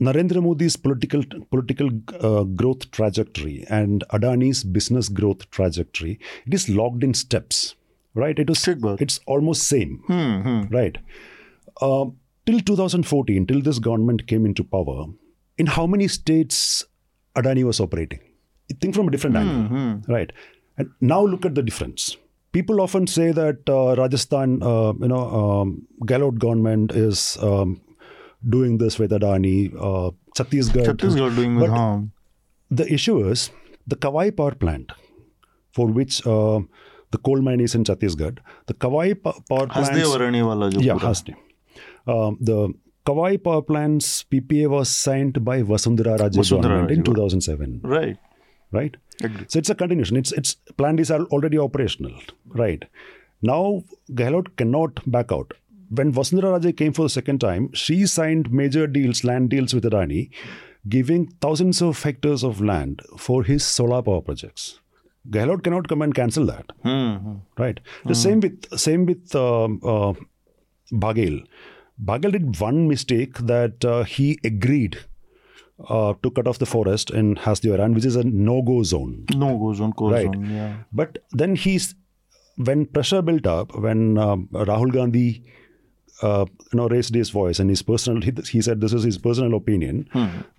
[0.01, 1.89] Narendra Modi's political political
[2.21, 7.75] uh, growth trajectory and Adani's business growth trajectory, it is locked in steps,
[8.15, 8.39] right?
[8.39, 8.67] It was
[9.01, 10.75] it's almost same, hmm, hmm.
[10.75, 10.99] right?
[11.81, 12.07] Uh,
[12.45, 15.07] till 2014, till this government came into power,
[15.57, 16.85] in how many states
[17.35, 18.21] Adani was operating?
[18.81, 20.31] Think from a different Hmm, angle, right?
[20.77, 22.17] And now look at the difference.
[22.53, 25.87] People often say that uh, Rajasthan, uh, you know, um,
[26.39, 27.81] government is um,
[28.49, 30.87] doing this with Adani, uh, Chhattisgarh.
[30.87, 32.13] Chhattisgarh doing with harm.
[32.71, 33.51] The issue is
[33.87, 34.93] the Kawai power plant,
[35.73, 36.61] for which uh,
[37.11, 38.39] the coal mine is in Chhattisgarh.
[38.67, 39.77] The Kawai power plant.
[40.83, 41.35] Yeah, Hasde.
[42.07, 42.73] Um, the
[43.07, 47.81] Kawai power plant's PPA was signed by Vasundhara Rajiv Vasundhara in 2007.
[47.85, 48.17] Right.
[48.73, 48.97] Right.
[49.23, 49.51] Agreed.
[49.51, 50.17] So it's a continuation.
[50.17, 52.13] It's it's plant is already operational.
[52.47, 52.85] Right.
[53.43, 53.83] Now
[54.13, 55.55] Gehlot cannot back out.
[55.91, 59.85] When Vasundhara Raje came for the second time, she signed major deals, land deals with
[59.85, 60.31] Adani,
[60.89, 64.81] giving thousands of hectares of land for his solar power projects.
[65.31, 67.17] Gehlot cannot come and cancel that hmm.
[67.59, 70.13] right the same with same with um, uh,
[70.93, 71.45] Baghel.
[72.03, 74.99] Baghel did one mistake that uh, he agreed
[75.89, 79.27] uh, to cut off the forest in Hasdioran, which is a no-go zone.
[79.35, 80.29] No-go zone, Right.
[80.29, 81.95] on yeah But then he's
[82.57, 85.45] when pressure built up, when um, Rahul Gandhi
[86.23, 89.19] uh, you know raised his voice and his personal, he, he said this is his
[89.19, 90.09] personal opinion.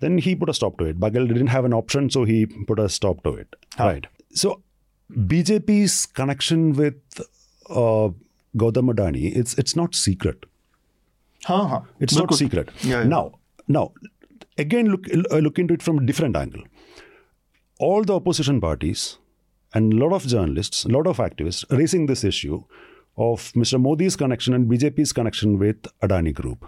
[0.00, 1.00] Then he put a stop to it.
[1.00, 3.56] Baghel didn't have an option, so he put a stop to it.
[3.78, 4.06] Right.
[4.32, 4.62] So
[5.12, 6.96] BJP's connection with
[7.70, 8.10] uh,
[8.56, 10.46] Gautam Adani, it's it's not secret.
[11.46, 12.70] हाँ It's not secret.
[12.82, 13.04] Yeah, yeah.
[13.04, 13.32] Now,
[13.68, 13.92] now,
[14.58, 16.62] again, look uh, look into it from a different angle.
[17.78, 19.18] All the opposition parties
[19.74, 22.64] and a lot of journalists, a lot of activists raising this issue
[23.17, 23.79] of Mr.
[23.79, 26.65] Modi's connection and BJP's connection with Adani Group.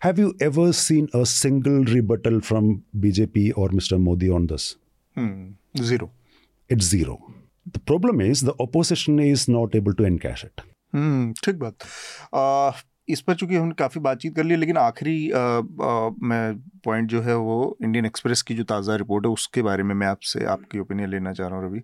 [0.00, 4.00] Have you ever seen a single rebuttal from BJP or Mr.
[4.00, 4.76] Modi on this?
[5.14, 5.50] Hmm.
[5.82, 6.10] zero
[6.68, 7.18] It's zero.
[7.72, 10.60] The problem is the opposition is not able to encash it.
[10.94, 11.74] हम्म ठीक बात
[12.34, 12.70] आ,
[13.07, 15.31] इस पर चूँकि हमने काफ़ी बातचीत कर ली लेकिन आखिरी
[16.27, 19.95] मैं पॉइंट जो है वो इंडियन एक्सप्रेस की जो ताज़ा रिपोर्ट है उसके बारे में
[19.95, 21.81] मैं आपसे आपकी ओपिनियन लेना चाह रहा हूँ रवि।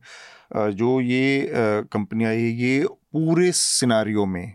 [0.74, 1.52] जो ये
[1.92, 4.54] कंपनी आई है ये पूरे सिनारियो में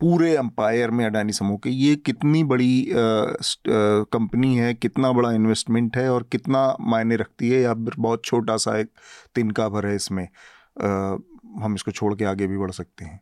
[0.00, 6.08] पूरे एम्पायर में अडानी समूह के ये कितनी बड़ी कंपनी है कितना बड़ा इन्वेस्टमेंट है
[6.12, 8.90] और कितना मायने रखती है या बहुत छोटा सा एक
[9.34, 11.16] तिनका भर है इसमें आ,
[11.64, 13.20] हम इसको छोड़ के आगे भी बढ़ सकते हैं।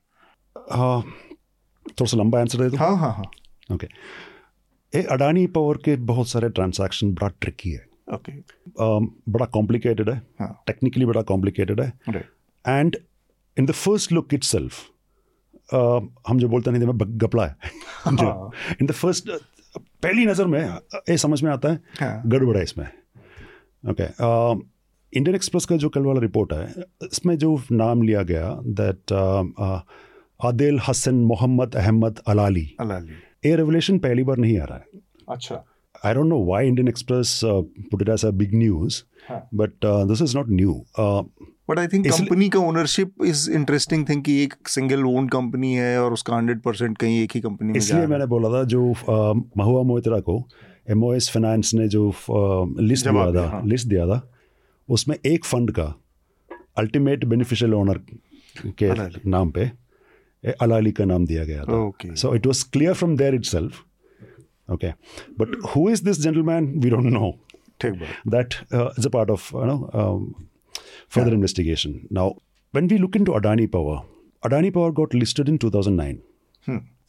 [0.70, 1.02] Uh,
[1.92, 3.30] थोड़ा सा लंबा आंसर दे दो। हाँ हाँ हाँ।
[3.72, 3.86] ओके
[4.92, 7.84] ये अडानी पावर के बहुत सारे ट्रांसैक्शन बड़ा ट्रिकी है।
[8.14, 11.92] ओके um, बड़ा कॉम्प्लिकेटेड है। हाँ। टेक्निकली बड़ा कॉम्प्लिकेटेड है।
[12.64, 12.96] And
[13.56, 14.88] in the first look itself
[16.28, 17.56] हम जो बोलते नहीं में गपला है।
[18.08, 19.30] इन द फ़र्स्ट
[19.78, 22.86] पहली नज़र में ये समझ में आता है। हाँ। गड़बड़ है इसमें।
[23.84, 24.04] ओके
[25.12, 29.12] इंडियन एक्सप्रेस का जो कल वाला रिपोर्ट है इसमें जो नाम लिया गया that
[30.44, 35.64] Adil Hasan Mohammed Ahmed Alali Alali ये रेवलेशन पहली बार नहीं आ रहा है अच्छा
[36.04, 39.40] I don't know why Indian Express uh, put it as a big news, हाँ.
[39.52, 40.72] but uh, this is not new.
[40.98, 41.22] Uh,
[41.70, 46.02] but I think company का ओनरशिप इज़ इंटरेस्टिंग थिंग कि एक सिंगल ओन कंपनी है
[46.02, 49.82] और उसका hundred percent कहीं एक ही कंपनी इसलिए मैंने बोला था जो uh, महुआ
[49.82, 50.36] मोहित्रा को
[50.90, 52.02] एम ओ एस फाइनेंस ने जो
[52.80, 54.20] लिस्ट दिया दिया, था हाँ। लिस्ट दिया था
[54.88, 55.94] उसमें एक फंड का
[56.78, 58.00] अल्टीमेट बेनिफिशियल ओनर
[58.82, 58.90] के
[59.30, 59.70] नाम पे
[60.44, 63.82] अलाली का नाम दिया गया था so it was clear from there itself
[64.72, 64.90] okay
[65.38, 67.30] but who is this gentleman we don't know
[67.80, 69.76] ठीक that is a part of you know
[71.10, 72.30] further investigation now
[72.74, 74.00] when we look into Adani Power
[74.42, 76.20] Adani Power got listed in two thousand nine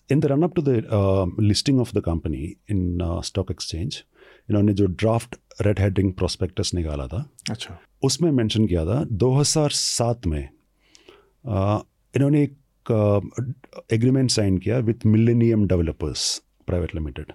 [0.09, 4.03] in the run up the listing of the company in stock exchange
[4.49, 9.69] इन्होंने जो draft red herring prospectus निकाला था अच्छा। उसमें mention किया था दो हज़ार
[9.71, 10.41] सात में
[11.43, 12.57] इन्होंने एक
[12.91, 17.31] एग्रीमेंट साइन किया with Millennium Developers Private Limited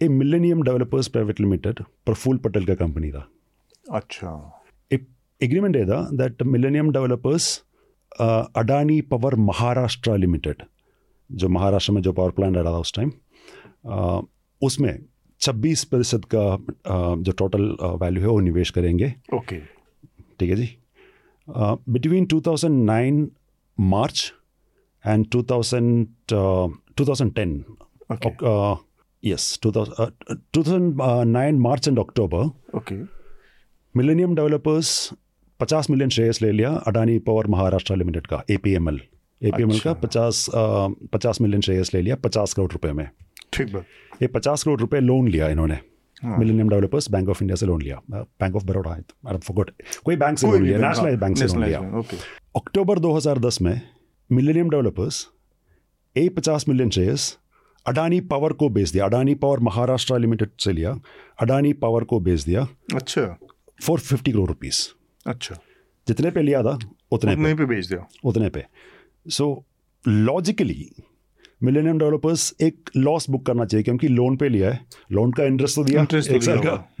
[0.00, 3.26] ये Millennium Developers Private Limited Praful Patel का कंपनी था।
[3.90, 5.06] अच्छा। एक
[5.40, 5.84] एग्रीमेंट है
[6.16, 7.62] that Millennium Developers
[8.20, 10.62] Adani Power Maharashtra Limited
[11.30, 13.12] जो महाराष्ट्र में जो पावर प्लांट आ रहा था उस टाइम
[14.62, 14.98] उसमें
[15.40, 16.44] 26 प्रतिशत का
[17.22, 17.64] जो टोटल
[18.02, 19.58] वैल्यू है वो निवेश करेंगे। ओके
[20.40, 20.68] ठीक है जी?
[21.48, 23.26] Between 2009
[23.78, 24.32] March
[25.06, 26.06] and 2000
[27.00, 27.60] 2010
[28.14, 28.30] Okay.
[29.22, 32.42] Yes 2009 March and October
[32.78, 32.94] okay
[33.94, 34.90] Millennium Developers
[35.60, 39.00] 50 million shares ले लिया अडानी पावर महाराष्ट्र लिमिटेड का एपीएमएल
[39.42, 40.46] एपीएमएल अच्छा। का पचास
[41.12, 43.08] पचास मिलियन शेयर्स ले लिया पचास करोड़ रुपए में।
[43.52, 45.78] ठीक बात। ये पचास करोड़ रुपए लोन लिया इन्होंने।
[46.24, 49.02] Millennium Developers Bank of India से लोन लिया। बैंक ऑफ़ बड़ौदा है
[50.04, 51.80] कोई बैंक से लोन लिया नेशनल बैंक से लोन लिया।
[52.56, 53.80] अक्टूबर 2010 में
[54.32, 55.28] मिलेनियम डेवलपर्स
[56.16, 57.38] ए पचास मिलियन शेयर्स
[57.86, 61.00] अडानी पावर को बेच दिया। अडानी पावर महाराष्ट्र लिमिटेड से लिया।
[61.42, 63.38] अडानी पावर को बेच दिया। अच्छा।
[63.82, 64.88] फोर फिफ्टी करोड़ रुपीज़
[65.26, 65.58] अच्छा।
[66.08, 66.78] जितने पे लिया था
[67.12, 68.64] उतने, उतने पे, पे बेच दिया। उतने पे।
[69.28, 69.64] सो
[70.08, 70.90] लॉजिकली
[71.62, 75.76] मिलेनियम डेवलपर्स एक लॉस बुक करना चाहिए क्योंकि लोन पे लिया है। लोन का इंटरेस्ट
[75.76, 76.94] तो दिया। इंटरेस्ट एक तो साल का।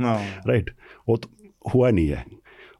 [0.46, 1.30] राइट हाँ। वो तो
[1.74, 2.24] हुआ नहीं है।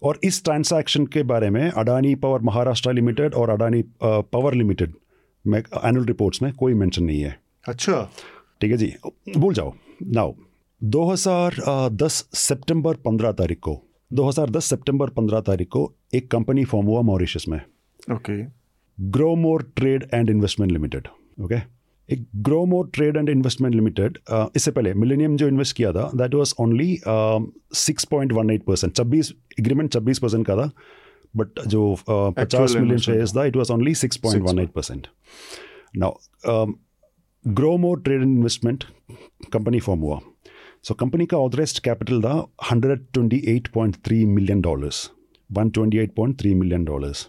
[0.03, 4.95] और इस ट्रांसैक्शन के बारे में अडानी पावर महाराष्ट्र लिमिटेड और अडानी पावर लिमिटेड
[5.45, 7.39] में एनुअल रिपोर्ट्स में कोई मेंशन नहीं है।
[7.69, 8.03] अच्छा।
[8.61, 8.93] ठीक है जी।
[9.37, 9.73] भूल जाओ।
[10.03, 10.33] नाउ
[10.81, 17.45] 2010 सितंबर 15 तारीख को 2010 सितंबर 15 तारीख को एक कंपनी फॉर्म हुआ मॉरिशस
[17.49, 17.61] में।
[18.13, 18.43] Okay.
[18.99, 21.09] Gromor trade and investment limited
[21.43, 21.59] okay?
[22.09, 22.27] एक
[22.67, 24.19] Gromor trade and investment limited
[24.57, 26.99] इससे पहले मिलेनियम जो इन्वेस्ट किया था that was only
[27.77, 30.71] six point one eight percent छब्बीस एग्रीमेंट छब्बीस परसेंट का था
[31.37, 35.07] बट जो पचास मिलियन शेयर्स था। It was only six point one eight percent
[35.97, 36.67] now
[37.45, 38.85] Gromor trade and investment
[39.53, 40.21] company form हुआ।
[40.83, 42.35] सो कंपनी का ऑथराइज कैपिटल था
[42.71, 45.11] hundred twenty eight point three million dollars
[45.51, 47.29] one twenty eight point three million dollars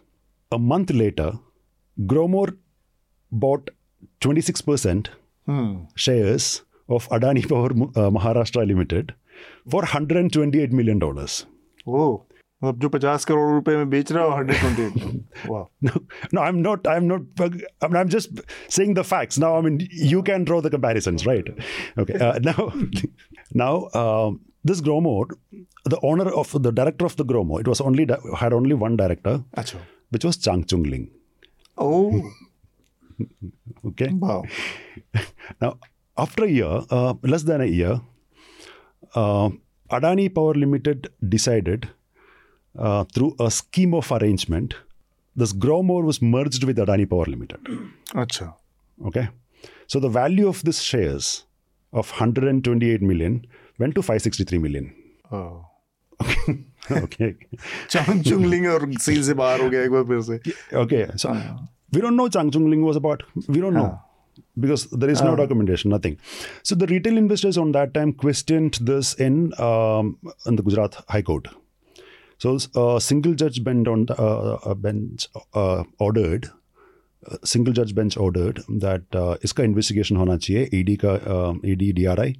[0.51, 1.38] a month later
[1.97, 2.57] Gromor
[3.32, 3.69] bought
[4.20, 5.09] 26%
[5.46, 5.84] hmm.
[5.94, 9.14] shares of Adani Power uh, Maharashtra Limited
[9.68, 11.46] for 128 million dollars.
[11.86, 12.26] Oh.
[12.64, 15.22] अब जो पचास करोड़ रुपए में बेच रहा हो hundred twenty
[16.36, 18.42] no i'm not i'm not i mean i'm just
[18.76, 19.80] saying the facts now i mean
[20.11, 21.50] you can draw the comparisons right
[22.03, 22.68] okay uh, now
[23.62, 23.72] now
[24.03, 24.38] um,
[24.70, 25.16] this gromor
[25.94, 28.07] the owner of the director of the gromor it was only
[28.44, 29.34] had only one director
[29.64, 29.82] Achha.
[30.16, 31.11] which was chang chung ling
[31.88, 32.22] oh
[33.86, 34.09] okay.
[34.12, 34.44] Wow.
[35.61, 35.78] now,
[36.16, 38.00] after a year, uh, less than a year,
[39.14, 39.50] uh,
[39.90, 41.88] Adani Power Limited decided
[42.78, 44.74] uh, through a scheme of arrangement,
[45.36, 47.61] this Growmore was merged with Adani Power Limited.
[48.14, 48.55] Acha.
[49.07, 49.28] Okay.
[49.86, 51.44] So the value of this shares
[51.92, 53.46] of 128 million
[53.78, 54.94] went to 563 million.
[55.30, 55.66] Oh.
[56.90, 57.34] okay.
[57.90, 60.38] चांग चुंगलिंग और seal से बाहर हो गया एक बार फिर से.
[60.84, 61.07] Okay.
[61.16, 61.34] So
[61.92, 63.22] we don't know Chang Chung Ling was about.
[63.48, 64.00] We don't know.
[64.59, 66.18] Because there is no documentation, nothing.
[66.62, 71.22] So the retail investors on that time questioned this in um, in the Gujarat High
[71.22, 71.48] Court.
[72.38, 76.50] So a single judge bench on uh, a bench uh, ordered
[77.44, 81.12] single जज bench ordered that इसका investigation होना चाहिए ED का
[81.70, 82.30] ED DRI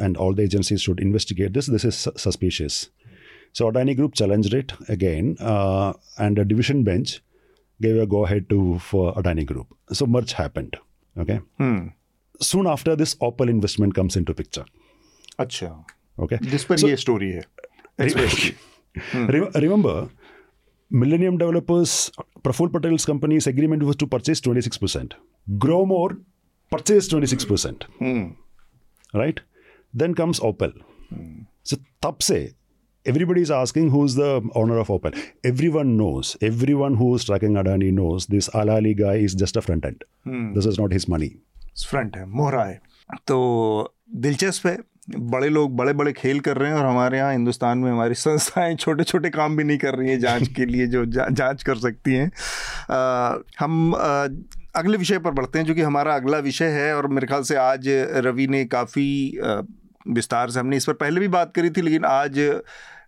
[0.00, 1.92] and all the agencies should investigate this this is
[2.24, 2.86] suspicious
[3.56, 7.12] so Adani Group challenged it again, uh, and a division bench
[7.80, 9.66] gave a go ahead to for Adani Group.
[9.92, 10.76] So merge happened.
[11.18, 11.40] Okay.
[11.58, 11.88] Hmm.
[12.40, 14.64] Soon after this, Opal investment comes into picture.
[15.38, 15.84] Acha.
[16.18, 16.38] Okay.
[16.42, 17.44] This पर so, ये story है.
[19.12, 19.26] hmm.
[19.64, 20.08] Remember,
[20.90, 22.10] Millennium Developers,
[22.42, 25.14] Praful Patel's company's agreement was to purchase 26%.
[25.58, 26.18] Grow more,
[26.70, 27.82] purchase 26%.
[27.98, 28.26] Hmm.
[29.14, 29.40] Right?
[29.94, 30.72] Then comes Opal.
[31.10, 31.46] Hmm.
[31.62, 32.54] So तब से
[33.05, 35.17] everybody is asking who's the owner of Opel.
[35.43, 40.03] Everyone knows, everyone who's tracking Adani knows this Alali guy is just a front end.
[40.23, 40.53] Hmm.
[40.53, 41.31] This is not his money.
[41.89, 42.81] Front है मोहरा है
[43.27, 43.35] तो
[44.15, 44.77] दिलचस्प है
[45.31, 48.75] बड़े लोग बड़े बड़े खेल कर रहे हैं और हमारे यहाँ हिंदुस्तान में हमारी संस्थाएँ
[48.75, 51.77] छोटे छोटे काम भी नहीं कर रही हैं जाँच के लिए जो जा, जाँच कर
[51.77, 52.31] सकती हैं
[53.59, 54.27] हम आ,
[54.79, 57.55] अगले विषय पर बढ़ते हैं जो कि हमारा अगला विषय है और मेरे ख्याल से
[57.55, 57.87] आज
[58.27, 59.09] रवि ने काफ़ी
[60.07, 62.61] विस्तार से हमने इस पर पहले भी बात करी थी लेकिन आज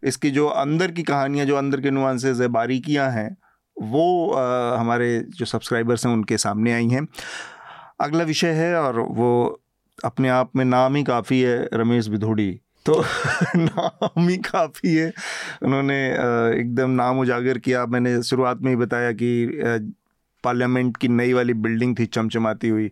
[0.03, 3.37] इसकी जो अंदर की कहानियाँ जो अंदर के नुआंसेज है बारीकियाँ हैं
[3.81, 7.07] वो आ, हमारे जो सब्सक्राइबर्स हैं उनके सामने आई हैं।
[7.99, 9.61] अगला विषय है और वो
[10.05, 13.05] अपने आप में नाम ही काफ़ी है रमेश बिधोड़ी। तो
[13.55, 15.13] नाम ही काफ़ी है।
[15.63, 16.07] उन्होंने
[16.59, 19.49] एकदम नाम उजागर किया। मैंने शुरुआत में ही बताया कि
[20.43, 22.91] पार्लियामेंट की नई वाली बिल्डिंग थी चमचमाती हुई।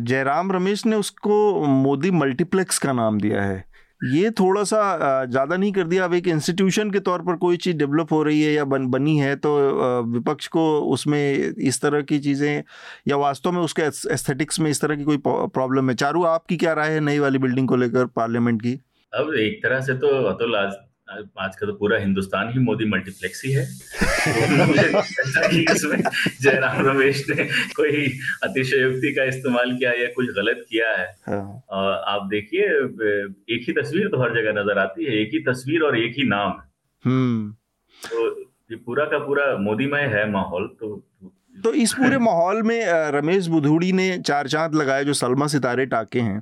[0.00, 3.64] जयराम रमेश ने उसको मोदी मल्टीप्लेक्स का नाम दिया है।
[4.02, 7.76] ये थोड़ा सा ज़्यादा नहीं कर दिया। अब एक इंस्टीट्यूशन के तौर पर कोई चीज़
[7.76, 9.50] डेवलप हो रही है या बन, बनी है तो
[10.12, 12.62] विपक्ष को उसमें इस तरह की चीज़ें,
[13.08, 15.94] या वास्तव में उसके एस्थेटिक्स में इस तरह की कोई प्रॉब्लम है?
[15.96, 18.72] चारू, आपकी क्या राय है नई वाली बिल्डिंग को लेकर पार्लियामेंट की?
[19.12, 20.72] अब एक तरह से तो अतुल, आज
[21.10, 23.64] आज का तो पूरा हिंदुस्तान ही मोदी मल्टीप्लेक्स ही है
[26.36, 27.44] जयराम रमेश ने
[27.74, 28.04] कोई
[28.44, 31.42] अतिशयोक्ति का इस्तेमाल किया या कुछ गलत किया है हाँ।
[32.08, 32.68] आप देखिए
[33.50, 36.26] एक ही तस्वीर तो हर जगह नज़र आती है एक ही तस्वीर और एक ही
[36.28, 36.54] नाम
[37.04, 37.50] हम्म।
[38.00, 38.28] तो
[38.70, 40.96] ये पूरा का पूरा मोदीमय है माहौल तो
[41.56, 46.20] तो इस पूरे माहौल में रमेश बुधूड़ी ने चार चाँद लगाए जो सलमा सितारे टाके
[46.20, 46.38] हैं।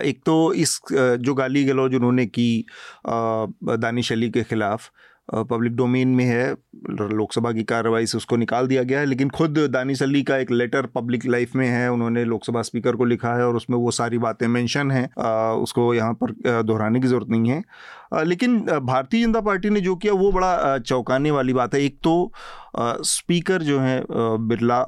[0.00, 2.64] एक तो इस जो गाली गलौज उन्होंने की
[3.06, 4.90] दानिश अली के खिलाफ
[5.28, 6.50] पब्लिक डोमेन में है
[6.90, 10.50] लोकसभा की कार्रवाई से उसको निकाल दिया गया है, लेकिन खुद दानिश अली का एक
[10.50, 14.18] लेटर पब्लिक लाइफ में है, उन्होंने लोकसभा स्पीकर को लिखा है और उसमें वो सारी
[14.18, 15.06] बातें मेंशन हैं।
[15.54, 20.12] उसको यहाँ पर दोहराने की ज़रूरत नहीं है। लेकिन भारतीय जनता पार्टी ने जो किया,
[20.12, 22.32] वो बड़ा चौंकाने वाली बात है। एक तो
[22.78, 24.84] स्पीकर जो है बिरला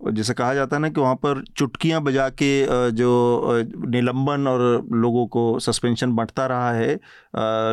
[0.00, 3.08] जैसे कहा जाता है ना कि वहाँ पर चुटकियाँ बजा के जो
[3.86, 4.60] निलंबन और
[4.92, 6.94] लोगों को सस्पेंशन बढ़ता रहा है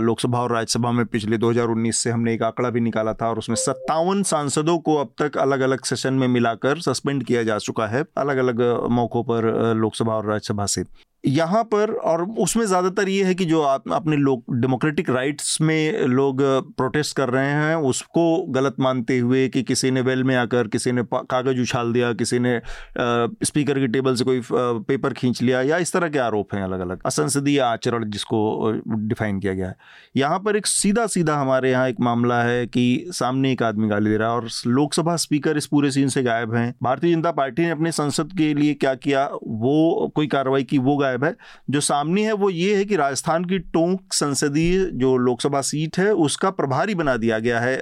[0.02, 3.56] लोकसभा और राज्यसभा में पिछले 2019 से हमने एक आंकड़ा भी निकाला था और उसमें
[3.56, 8.04] सत्तावन सांसदों को अब तक अलग अलग सेशन में मिलाकर सस्पेंड किया जा चुका है
[8.18, 8.62] अलग अलग
[8.92, 10.84] मौक़ों पर लोकसभा और राज्यसभा से।
[11.24, 16.06] यहाँ पर और उसमें ज़्यादातर ये है कि जो आप अपने लोग डेमोक्रेटिक राइट्स में
[16.08, 16.42] लोग
[16.78, 20.92] प्रोटेस्ट कर रहे हैं, उसको गलत मानते हुए कि किसी ने वेल में आकर, किसी
[20.92, 22.60] ने कागज़ उछाल दिया, किसी ने
[22.98, 26.80] स्पीकर की टेबल से कोई पेपर खींच लिया या इस तरह के आरोप हैं अलग
[26.80, 29.76] अलग असंसदीय आचरण जिसको डिफाइन किया गया है।
[30.16, 34.10] यहाँ पर एक सीधा सीधा हमारे यहाँ एक मामला है कि सामने एक आदमी गाली
[34.10, 37.62] दे रहा है और लोकसभा स्पीकर इस पूरे सीन से गायब हैं। भारतीय जनता पार्टी
[37.62, 41.36] ने अपने संसद के लिए क्या किया, वो कोई कार्रवाई की, वो गायब गायब है।
[41.70, 46.12] जो सामने है, वो ये है कि राजस्थान की टोंक संसदीय जो लोकसभा सीट है,
[46.14, 47.76] उसका प्रभारी बना दिया गया है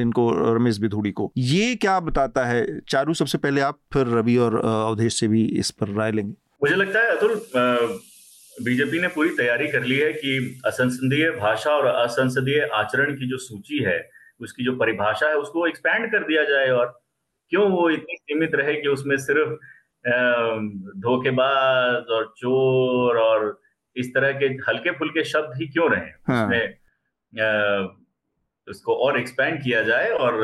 [0.00, 2.80] इनको रमेश बिथुड़ी को। ये क्या बताता है?
[2.88, 6.32] चारू, सबसे पहले आप, फिर रवि और अवधेश से भी इस पर राय लेंगे।
[6.62, 7.34] मुझे लगता है अतुल
[8.56, 13.38] बीजेपी ने पूरी तैयारी कर ली है कि असंसदीय भाषा और असंसदीय आचरण की जो
[13.38, 13.98] सूची है,
[14.40, 16.86] उसकी जो परिभाषा है, उसको एक्सपैंड कर दिया जाए। और
[17.52, 19.50] क्यों वो इतनी सीमित रहे कि उसमें सिर्फ़
[20.06, 23.60] धोखेबाज और चोर और
[23.96, 26.46] इस तरह के हल्के फुल्के शब्द ही क्यों रहे हाँ.
[26.46, 26.76] उसमें
[28.68, 30.40] उसको और एक्सपेंड किया जाए और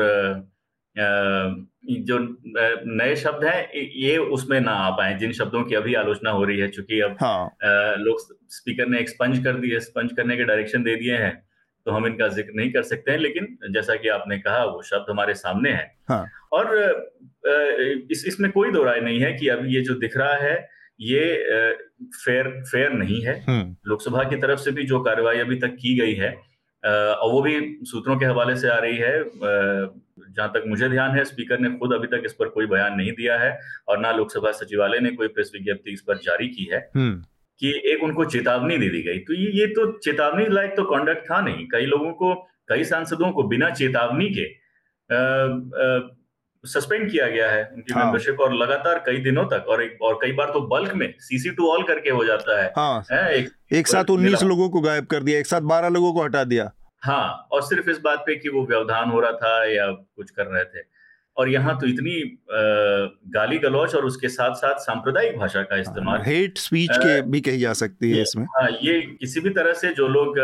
[2.01, 2.37] जो
[2.97, 6.59] नए शब्द हैं ये उसमें ना आ पाए जिन शब्दों की अभी आलोचना हो रही
[6.59, 7.51] है चूँकि अब हाँ.
[7.97, 11.50] लोग स्पीकर ने एक्सपंज कर दिए स्पंज करने के डायरेक्शन दे दिए हैं
[11.85, 15.09] तो हम इनका ज़िक्र नहीं कर सकते हैं लेकिन जैसा कि आपने कहा वो शब्द
[15.09, 16.25] हमारे सामने है हाँ.
[16.53, 16.75] और
[18.11, 20.55] इस इसमें कोई दो राय नहीं है कि अभी ये जो दिख रहा है
[21.01, 21.25] ये
[22.15, 25.97] फेयर फेयर नहीं है हम्म। लोकसभा की तरफ़ से भी जो कार्रवाई अभी तक की
[25.97, 26.31] गई है
[26.83, 29.17] और वो भी सूत्रों के हवाले से आ रही है
[30.29, 33.11] जहाँ तक मुझे ध्यान है स्पीकर ने खुद अभी तक इस पर कोई बयान नहीं
[33.13, 33.57] दिया है
[33.87, 37.21] और ना लोकसभा सचिवालय ने कोई प्रेस विज्ञप्ति इस पर जारी की है हम्म।
[37.61, 41.29] कि एक उनको चेतावनी दे दी गई। तो ये ये तो चेतावनी लायक तो कॉन्डक्ट
[41.31, 42.33] था नहीं। कई लोगों को
[42.69, 44.49] कई सांसदों को बिना चेतावनी के
[46.63, 50.17] सस्पेंड किया गया है उनकी हाँ। मेंबरशिप और लगातार कई दिनों तक और एक और
[50.21, 53.49] कई बार तो बल्क में सीसी टू ऑल करके हो जाता है, हाँ। है एक,
[53.73, 56.71] एक साथ उन्नीस लोगों को गायब कर दिया एक साथ बारह लोगों को हटा दिया।
[57.03, 60.45] हाँ और सिर्फ़ इस बात पे कि वो व्यवधान हो रहा था या कुछ कर
[60.45, 60.83] रहे थे।
[61.41, 62.15] और यहाँ तो इतनी
[63.33, 67.59] गाली गलौच और उसके साथ साथ सांप्रदायिक भाषा का इस्तेमाल। हेट स्पीच के भी कही
[67.59, 70.39] जा सकती है इसमें। आ, ये किसी भी तरह से जो लोग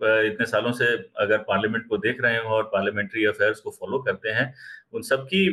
[0.00, 0.86] इतने सालों से
[1.20, 4.52] अगर पार्लियामेंट को देख रहे हो और पार्लियामेंट्री अफेयर्स को फॉलो करते हैं
[4.94, 5.46] उन सबकी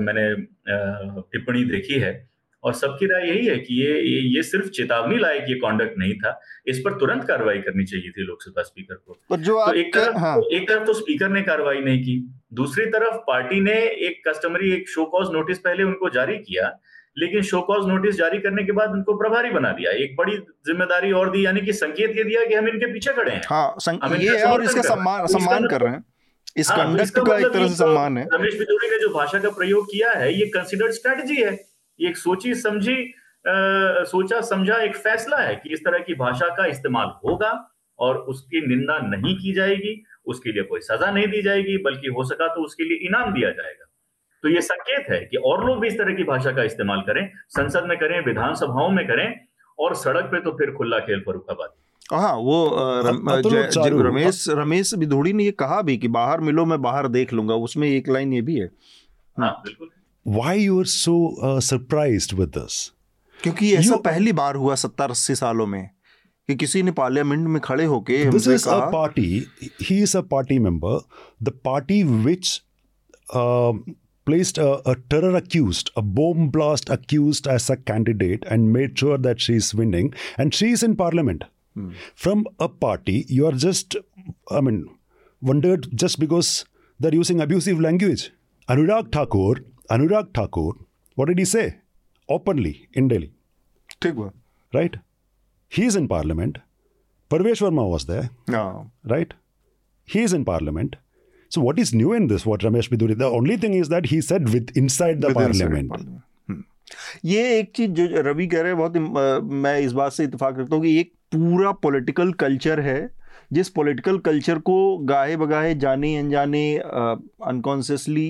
[0.00, 0.24] मैंने
[1.32, 2.12] टिप्पणी देखी है।
[2.64, 4.00] और सबकी राय यही है कि ये
[4.36, 8.26] ये सिर्फ़ चेतावनी लायक ये कॉन्डक्ट नहीं था। इस पर तुरंत कार्रवाई करनी चाहिए थी
[8.26, 11.42] लोकसभा स्पीकर को। पर जो तो एक तरफ़ हाँ। तो एक तरफ़ तो स्पीकर ने
[11.42, 12.16] कार्रवाई नहीं की।
[12.54, 16.72] दूसरी तरफ़ पार्टी ने एक कस्टमरी एक शो कॉज नोटिस पहले उनको जारी किया
[17.16, 20.36] लेकिन शो कॉज नोटिस जारी करने के बाद उनको प्रभारी बना दिया। एक बड़ी
[20.66, 24.16] ज़िम्मेदारी और दी यानी कि संकेत ये दिया कि हम इनके पीछे खड़े हैं। हाँ,
[24.16, 26.04] ये है और इसका सम्मान सम्मान कर रहे हैं।
[26.56, 29.38] इस कंडक्ट हाँ, का एक तरह से मतलब सम्मान है। रमेश बिदुरी ने जो भाषा
[29.38, 31.52] का प्रयोग किया है ये कंसिडर्ड स्ट्रेटजी है।
[32.00, 33.14] ये एक सोची समझी
[33.48, 33.52] आ,
[34.04, 38.66] सोचा समझा एक फैसला है कि इस तरह की भाषा का इस्तेमाल होगा और उसकी
[38.66, 42.64] निंदा नहीं की जाएगी उसके लिए कोई सजा नहीं दी जाएगी बल्कि हो सका तो
[42.64, 43.86] उसके लिए इनाम दिया जाएगा।
[44.42, 47.30] तो ये संकेत है कि और लोग भी इस तरह की भाषा का इस्तेमाल करें
[47.48, 49.40] संसद में करें विधानसभाओं में करें
[49.78, 52.76] और सड़क पे तो फिर खुला खेल पर फरुखाबादी हाँ वो
[53.98, 57.88] रमेश रमेश बिधोड़ी ने ये कहा भी कि बाहर मिलो मैं बाहर देख लूँगा उसमें
[57.88, 58.70] एक लाइन ये भी है।
[59.38, 59.88] हाँ बिल्कुल।
[60.27, 62.91] Why you are so surprise with this
[63.43, 65.83] क्योंकि ऐसा पहली बार हुआ सत्तर अस्सी सालों में
[66.47, 69.27] कि किसी ने पार्लियामेंट में खड़े होके this is a party
[69.81, 70.99] he is a party member
[71.43, 72.61] the party which
[74.25, 79.17] placed a, a, terror accused, a bomb blast accused as a candidate and made sure
[79.17, 80.13] that she's winning.
[80.37, 81.43] And she's in parliament.
[81.75, 81.91] Hmm.
[82.15, 83.95] From a party, you are just,
[84.49, 84.89] I mean,
[85.41, 86.65] wondered just because
[86.99, 88.31] they're using abusive language.
[88.69, 90.72] Anurag Thakur, Anurag Thakur,
[91.16, 91.78] what did he say?
[92.28, 93.32] Openly in Delhi.
[94.72, 94.96] Right?
[95.68, 96.58] He's in parliament.
[97.30, 98.30] Parvesh Verma was there.
[98.48, 98.90] No.
[99.04, 99.34] Right?
[100.04, 100.96] He's in parliament.
[101.48, 102.46] So what is new in this?
[102.46, 103.18] What Ramesh Biduri?
[103.18, 105.92] The only thing is that he said with inside the with parliament.
[106.46, 106.60] Hmm.
[107.24, 108.96] ये एक चीज़ जो रवि कह रहे हैं बहुत
[109.64, 112.98] मैं इस बात से इतफाक रखता हूँ कि एक पूरा पॉलिटिकल कल्चर है
[113.52, 114.76] जिस पॉलिटिकल कल्चर को
[115.10, 118.28] गाहे बगाहे जाने अनजाने अनकॉन्सियसली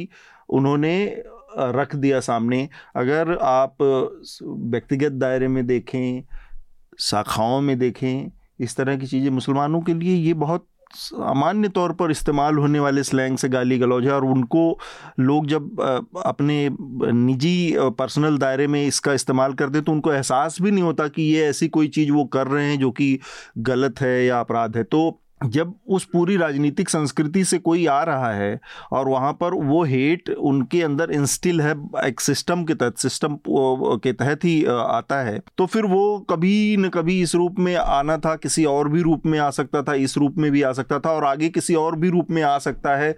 [0.58, 0.94] उन्होंने
[1.58, 6.22] रख दिया सामने। अगर आप व्यक्तिगत दायरे में देखें,
[7.00, 8.30] शाखाओं में देखें,
[8.60, 13.02] इस तरह की चीज़ें मुसलमानों के लिए ये बहुत सामान्य तौर पर इस्तेमाल होने वाले
[13.02, 14.62] स्लैंग से गाली गलौज है और उनको
[15.20, 15.80] लोग जब
[16.26, 21.06] अपने निजी पर्सनल दायरे में इसका इस्तेमाल करते हैं तो उनको एहसास भी नहीं होता
[21.08, 23.18] कि ये ऐसी कोई चीज़ वो कर रहे हैं जो कि
[23.58, 28.32] गलत है या अपराध है। तो जब उस पूरी राजनीतिक संस्कृति से कोई आ रहा
[28.32, 28.58] है
[28.92, 31.74] और वहाँ पर वो हेट उनके अंदर इंस्टिल है,
[32.04, 36.88] एक सिस्टम के तहत सिस्टम के तहत ही आता है तो फिर वो कभी न
[36.90, 40.16] कभी इस रूप में आना था, किसी और भी रूप में आ सकता था, इस
[40.18, 42.96] रूप में भी आ सकता था और आगे किसी और भी रूप में आ सकता
[42.96, 43.14] है।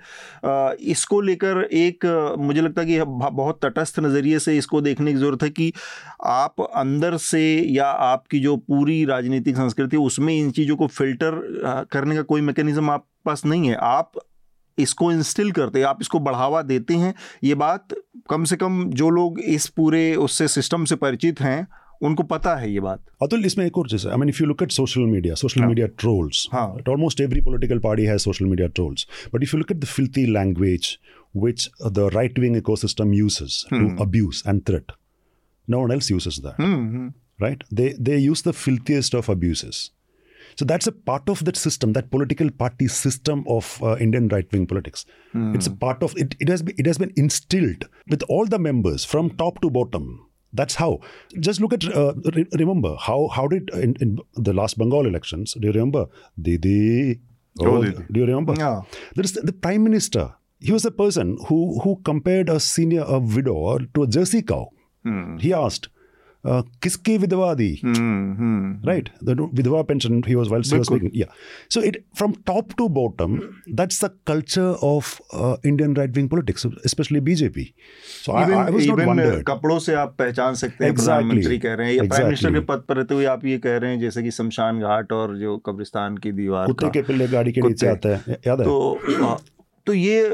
[0.82, 2.06] इसको लेकर एक,
[2.38, 5.72] मुझे लगता है कि बहुत तटस्थ नज़रिए से इसको देखने की ज़रूरत है कि
[6.24, 11.40] आप अंदर से या आपकी जो पूरी राजनीतिक संस्कृति उसमें इन चीज़ों को फ़िल्टर
[11.92, 14.12] करने करने का कोई मैकेनिज्म आप पास नहीं है। आप
[14.78, 17.94] इसको इंस्टिल करते हैं आप इसको बढ़ावा देते हैं। ये बात
[18.30, 21.66] कम से कम जो लोग इस पूरे उससे सिस्टम से परिचित हैं
[22.02, 24.62] उनको पता है ये बात। अतुल इसमें एक और चीज़ I mean if you look
[24.62, 29.42] at social media social media trolls almost every political party has social media trolls but
[29.42, 30.98] if you look at the filthy language
[31.42, 31.62] which
[31.96, 33.76] the right wing ecosystem uses hmm.
[33.76, 34.90] to abuse and threat
[35.74, 36.58] no one else uses that.
[36.64, 37.06] Hmm.
[37.42, 37.64] right?
[37.80, 39.90] They they use the filthiest of abuses.
[40.56, 44.66] So that's a part of that system, that political party system of uh, Indian right-wing
[44.66, 45.04] politics.
[45.34, 45.54] Mm.
[45.54, 46.34] It's a part of it.
[46.40, 50.28] It has been, it has been instilled with all the members from top to bottom.
[50.52, 51.00] That's how.
[51.40, 55.54] Just look at uh, re- remember how how did in, in, the last Bengal elections?
[55.54, 56.06] Do you remember
[56.40, 57.20] Didi?
[57.60, 58.04] Oh, oh Didi.
[58.10, 58.54] Do you remember?
[58.58, 58.82] Yeah.
[59.14, 60.34] There is the, the prime minister.
[60.60, 64.68] He was a person who who compared a senior a widow to a Jersey cow.
[65.04, 65.38] Hmm.
[65.38, 65.88] He asked,
[66.46, 69.08] किसकी विधवा दी right
[69.54, 71.28] विधवा pension he was while he was speaking yeah.
[71.74, 73.36] So it from top to bottom
[73.80, 77.66] that's the culture of uh, indian right wing politics especially bjp
[78.08, 79.44] so even, I, I was even not wondered.
[79.48, 82.84] कपड़ों से आप पहचान सकते हैं प्रधानमंत्री कह रहे हैं या प्राइम मिनिस्टर के पद
[82.88, 86.16] पर रहते हुए आप ये कह रहे हैं जैसे कि शमशान घाट और जो कब्रिस्तान
[86.26, 88.66] की दीवार कुत्ते के पिल्ले गाड़ी के नीचे आता है याद है?
[88.66, 89.38] तो
[89.86, 90.28] तो ये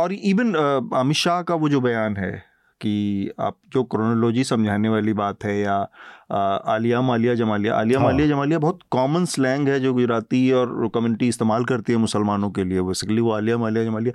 [0.00, 0.54] और इवन
[0.94, 2.34] अमित शाह का वो जो बयान है
[2.80, 5.76] कि आप जो क्रोनोलॉजी समझाने वाली बात है या
[6.66, 11.28] आलिया मालिया जमालिया आलिया हाँ। मालिया जमालिया बहुत कॉमन स्लैंग है जो गुजराती और कम्युनिटी
[11.28, 14.12] इस्तेमाल करती है मुसलमानों के लिए बेसिकली वो आलिया मालिया जमालिया।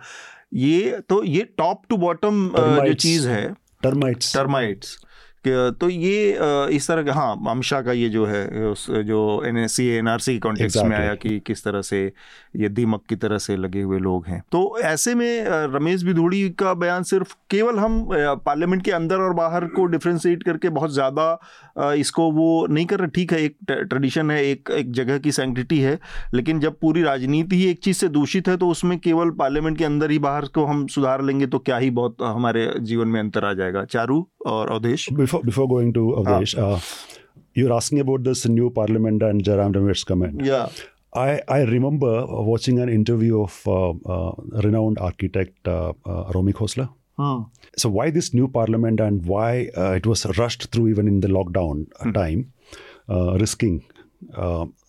[0.54, 3.44] ये तो ये टॉप टू बॉटम जो चीज़ है
[3.84, 4.98] टर्माइट्स टर्माइट्स
[5.46, 6.38] तो ये
[6.76, 9.86] इस तरह का हाँ अमित शाह का ये जो है उस जो N S C
[9.90, 12.02] N R C context में आया कि किस तरह से
[12.56, 16.74] ये दीमक की तरह से लगे हुए लोग हैं। तो ऐसे में रमेश बिधूड़ी का
[16.74, 18.06] बयान सिर्फ़ केवल हम
[18.46, 23.10] पार्लियामेंट के अंदर और बाहर को डिफ्रेंशिएट करके बहुत ज़्यादा इसको वो नहीं कर रहे।
[23.10, 25.98] ठीक है एक ट्रेडिशन है एक एक जगह की सेंटिटी है
[26.34, 29.86] लेकिन जब पूरी राजनीति ही एक चीज़ से दूषित है तो उसमें केवल पार्लियामेंट के
[29.86, 33.46] अंदर ही बाहर को हम सुधार लेंगे तो क्या ही बहुत हमारे जीवन में अंतर
[33.46, 35.08] आ जाएगा। चारू और Awadhesh?
[35.32, 36.76] Before before going to Avdesh, ah.
[36.76, 36.80] uh,
[37.54, 40.42] you're asking about this new parliament and Jaram Ramesh's comment.
[40.44, 40.70] Yeah.
[41.14, 46.90] I, I remember watching an interview of uh, uh, renowned architect uh, uh, Romy Khosla.
[47.18, 47.42] Hmm.
[47.78, 51.28] So why this new parliament and why uh, it was rushed through even in the
[51.28, 52.12] lockdown hmm.
[52.12, 52.54] time,
[53.10, 53.84] uh, risking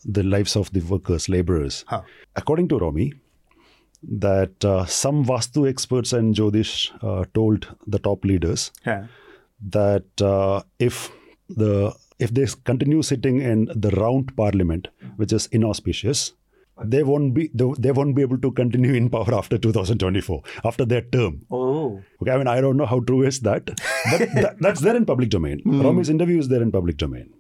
[0.04, 1.84] the lives of the workers, laborers.
[1.88, 2.02] Huh.
[2.36, 3.12] According to Romy,
[4.20, 6.76] that some Vastu experts and Jodish
[7.34, 9.06] told the top leaders yeah
[9.70, 11.10] that uh, if
[11.48, 16.32] the if they continue sitting in the round parliament, which is inauspicious,
[16.84, 21.02] they won't be they won't be able to continue in power after 2024 after their
[21.02, 21.44] term.
[21.50, 22.32] Oh, okay.
[22.32, 25.30] I mean, I don't know how true is that, but that, that's there in public
[25.30, 25.62] domain.
[25.64, 25.84] Mm.
[25.84, 27.32] Romi's interview is there in public domain.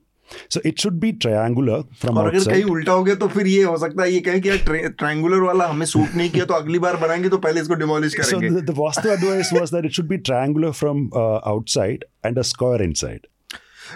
[0.50, 3.62] So it should be triangular from और अगर कहीं उल्टा हो गया तो फिर ये
[3.62, 6.78] हो सकता है ये कहें कि यार ट्रायंगुलर वाला हमें सूट नहीं किया तो अगली
[6.78, 10.08] बार बनाएँगे तो पहले इसको डिमोलिश करेंगे। So the vastu advice was that it should
[10.08, 11.10] be triangular from
[11.46, 13.26] outside and a square inside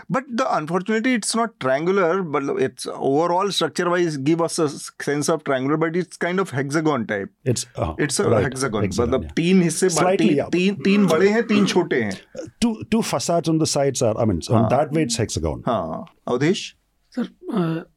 [0.10, 5.30] but the unfortunately it's not triangular but it's overall structure wise give us a sense
[5.30, 8.44] of triangular but it's kind of hexagon type it's uh, it's a right.
[8.44, 9.34] hexagon मतलब yeah.
[9.36, 12.20] तीन हिस्से तीन तीन तीन बड़े हैं तीन छोटे हैं
[12.62, 16.06] two two facades on the sides are I mean on that way it's hexagon हाँ
[16.28, 16.76] अवधेश
[17.16, 17.30] सर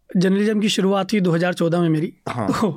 [0.09, 2.69] जर्नलिज्म की शुरुआत हुई 2014 में मेरी हाँ। तो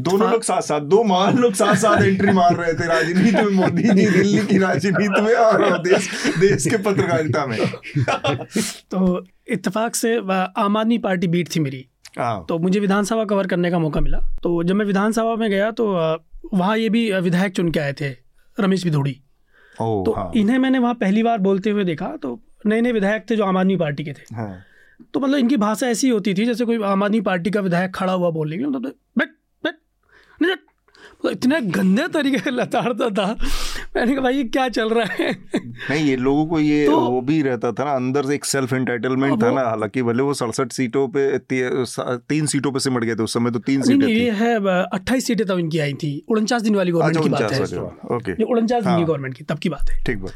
[0.00, 3.52] दोनों लोग साथ साथ दो महान लोग साथ साथ एंट्री मार रहे थे राजनीति में
[3.52, 6.08] मोदी जी दिल्ली की राजनीति में और देश
[6.38, 7.58] देश के पत्रकारिता में
[8.90, 10.16] तो इत्तेफाक से
[10.58, 11.84] आम आदमी पार्टी बीट थी मेरी
[12.18, 15.70] हाँ। तो मुझे विधानसभा कवर करने का मौका मिला तो जब मैं विधानसभा में गया
[15.70, 15.90] तो
[16.54, 18.14] वहाँ ये भी विधायक चुन के आए थे
[18.58, 19.20] रमेश भिधोड़ी
[19.74, 23.36] तो हाँ। इन्हें मैंने वहाँ पहली बार बोलते हुए देखा तो नए नए विधायक थे
[23.36, 24.54] जो आम आदमी पार्टी के थे हाँ।
[25.14, 28.12] तो मतलब इनकी भाषा ऐसी होती थी जैसे कोई आम आदमी पार्टी का विधायक खड़ा
[28.12, 28.82] हुआ बोलने के मतलब
[29.18, 29.28] बैठ
[29.64, 30.58] बैठ
[31.22, 33.36] तो इतने गंदे तरीके से लताड़ता था।
[33.96, 35.32] मैंने कहा भाई ये क्या चल रहा है?
[35.90, 38.72] नहीं ये लोगों को ये तो, वो भी रहता था ना अंदर से एक सेल्फ
[38.72, 41.38] एंटाइटलमेंट था ना हालाँकि भले वो सड़सठ सीटों पे
[42.28, 45.46] तीन सीटों पे सिमट गए थे उस समय तो तीन सीटें ये है अट्ठाईस सीटें
[45.46, 47.82] तब इनकी आई थी उनचास दिन वाली गवर्नमेंट की बात है
[48.16, 50.32] ओके। उनचास दिन की गवर्नमेंट हाँ। की तब की बात है। ठीक बात।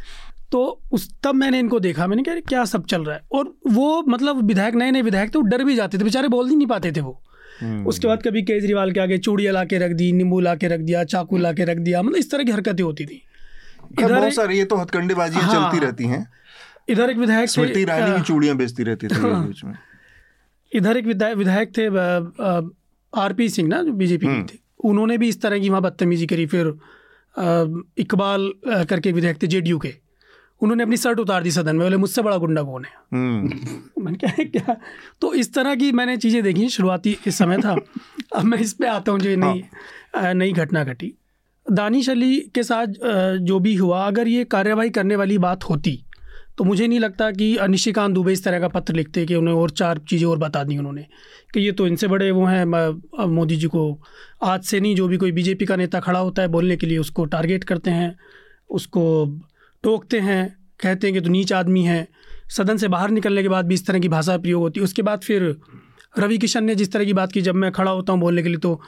[0.52, 3.22] तो उस तब मैंने इनको देखा। मैंने कहा क्या सब चल रहा है?
[3.32, 6.48] और वो मतलब विधायक नए नए विधायक थे वो डर भी जाते थे। बेचारे बोल
[6.48, 7.20] ही नहीं पाते थे वो।
[7.60, 10.68] हम्म। उसके बाद कभी केजरीवाल के आगे चूड़िया ला के रख दी नींबू ला के
[10.68, 13.22] रख दिया चाकू ला के रख दिया मतलब इस तरह की हरकतें होती थी।
[13.92, 16.26] इधर बहुत सारी ये तो हथकंडेबाजी हाँ, चलती रहती हैं।
[16.88, 19.74] इधर एक विधायक स्मृति ईरानी की चूड़ियाँ बेचती रहती थी हाँ, बीच में।
[20.72, 21.86] इधर एक विधायक थे
[23.12, 26.26] आरपी सिंह ना जो बीजेपी के हम्म। थे। उन्होंने भी इस तरह की वहाँ बदतमीजी
[26.26, 26.74] करी। फिर
[27.98, 29.94] इकबाल करके विधायक थे जेडीयू के।
[30.62, 34.18] उन्होंने अपनी शर्ट उतार दी सदन में बोले मुझसे बड़ा गुंडा कौन है हम्म। मैंने
[34.18, 34.76] क्या क्या
[35.20, 37.76] तो इस तरह की मैंने चीज़ें देखी शुरुआती इस समय था
[38.36, 39.64] अब मैं इस पर आता हूँ जो नई
[40.16, 41.12] हाँ। नई घटना घटी
[41.66, 42.94] दानिश अली के साथ
[43.42, 46.02] जो भी हुआ अगर ये कार्यवाही करने वाली बात होती
[46.58, 49.70] तो मुझे नहीं लगता कि निशिकांत दुबे इस तरह का पत्र लिखते कि उन्हें और
[49.72, 51.06] चार चीज़ें और बता दी उन्होंने
[51.54, 52.64] कि ये तो इनसे बड़े वो हैं
[53.28, 53.86] मोदी जी को
[54.44, 56.98] आज से नहीं जो भी कोई बीजेपी का नेता खड़ा होता है बोलने के लिए
[56.98, 58.14] उसको टारगेट करते हैं
[58.70, 59.02] उसको
[59.84, 60.42] टोकते हैं
[60.80, 62.06] कहते हैं कि तो नीच आदमी है।
[62.56, 65.02] सदन से बाहर निकलने के बाद भी इस तरह की भाषा प्रयोग होती है। उसके
[65.02, 65.56] बाद फिर
[66.18, 68.48] रवि किशन ने जिस तरह की बात की जब मैं खड़ा होता हूँ बोलने के
[68.48, 68.80] लिए तो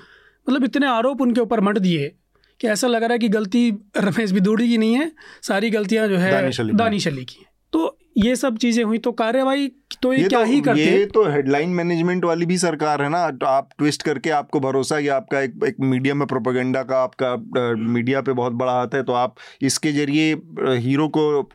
[0.46, 2.12] मतलब इतने आरोप उनके ऊपर मट दिए
[2.60, 5.10] कि ऐसा लग रहा है कि गलती रमेश दूड़ी की नहीं है
[5.42, 6.32] सारी गलतियाँ जो है
[6.74, 7.44] दानिश अली की
[7.74, 9.72] तो ये सब चीज़ें हुई तो कार्यवाही
[10.02, 13.08] तो ये, ये क्या तो, ही करते ये तो हेडलाइन मैनेजमेंट वाली भी सरकार है
[13.08, 17.02] ना तो आप ट्विस्ट करके आपको भरोसा कि आपका एक एक मीडिया में प्रोपेगेंडा का
[17.02, 17.36] आपका
[17.74, 20.34] मीडिया पे बहुत बड़ा हाथ है तो आप इसके ज़रिए
[20.76, 21.50] हीरो को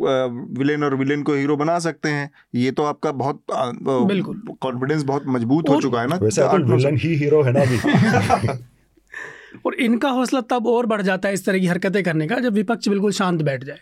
[0.60, 3.44] विलेन और विलेन को हीरो बना सकते हैं। ये तो आपका बहुत
[3.82, 8.58] बिल्कुल। कॉन्फिडेंस बहुत मज़बूत हो चुका है ना वैसे विलन ही हीरो है ना
[9.66, 12.54] और इनका हौसला तब और बढ़ जाता है इस तरह की हरकतें करने का जब
[12.54, 13.80] विपक्ष बिल्कुल शांत बैठ जाए।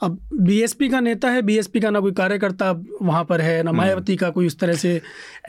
[0.00, 2.70] अब बीएसपी का नेता है बीएसपी का ना कोई कार्यकर्ता
[3.02, 5.00] वहाँ पर है ना हम्म। मायावती का कोई उस तरह से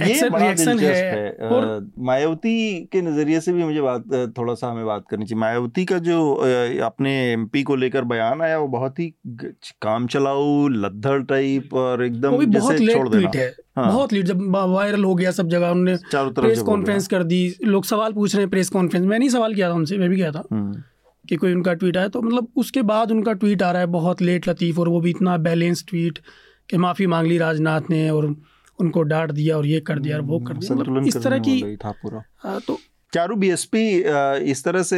[0.01, 2.55] रिएक्शन है, है। और मायावती
[2.91, 6.21] के नज़रिए से भी मुझे बात थोड़ा सा हमें बात करनी चाहिए मायावती का जो
[6.85, 9.13] अपने एमपी को लेकर बयान आया वो बहुत ही
[9.81, 15.03] काम चलाऊ लद्दड़ टाइप और एकदम बहुत लेट ट्वीट है हाँ। बहुत लीड जब वायरल
[15.03, 18.69] हो गया सब जगह उन्होंने प्रेस कॉन्फ्रेंस कर दी लोग सवाल पूछ रहे हैं प्रेस
[18.69, 20.83] कॉन्फ्रेंस मैं नहीं सवाल किया था उनसे मैं भी किया था हम्म।
[21.29, 24.21] कि कोई उनका ट्वीट आया तो मतलब उसके बाद उनका ट्वीट आ रहा है बहुत
[24.21, 26.19] लेट लतीफ़ और वो भी इतना बैलेंस ट्वीट
[26.69, 28.25] कि माफ़ी मांग ली राजनाथ ने और
[28.79, 31.75] उनको डांट दिया और ये कर दिया और वो कर दिया। मतलब इस तरह की
[31.75, 32.77] था पूरा। आ, तो
[33.13, 33.81] चारू बीएसपी
[34.51, 34.97] इस तरह से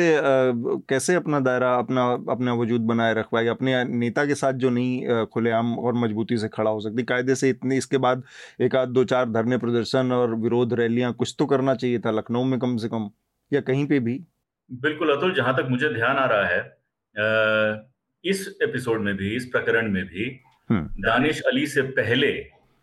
[0.90, 5.74] कैसे अपना दायरा अपना अपना वजूद बनाए रखवाएगी अपने नेता के साथ जो नहीं खुलेआम
[5.80, 8.24] और मजबूती से खड़ा हो सकती कायदे से इतने इसके बाद
[8.62, 12.44] एक आध दो चार धरने प्रदर्शन और विरोध रैलियाँ कुछ तो करना चाहिए था लखनऊ
[12.44, 13.10] में कम से कम
[13.52, 14.20] या कहीं पे भी।
[14.72, 17.90] बिल्कुल अतुल जहाँ तक मुझे ध्यान आ रहा है
[18.24, 22.28] इस एपिसोड में भी इस प्रकरण में भी हम्म। दानिश अली से पहले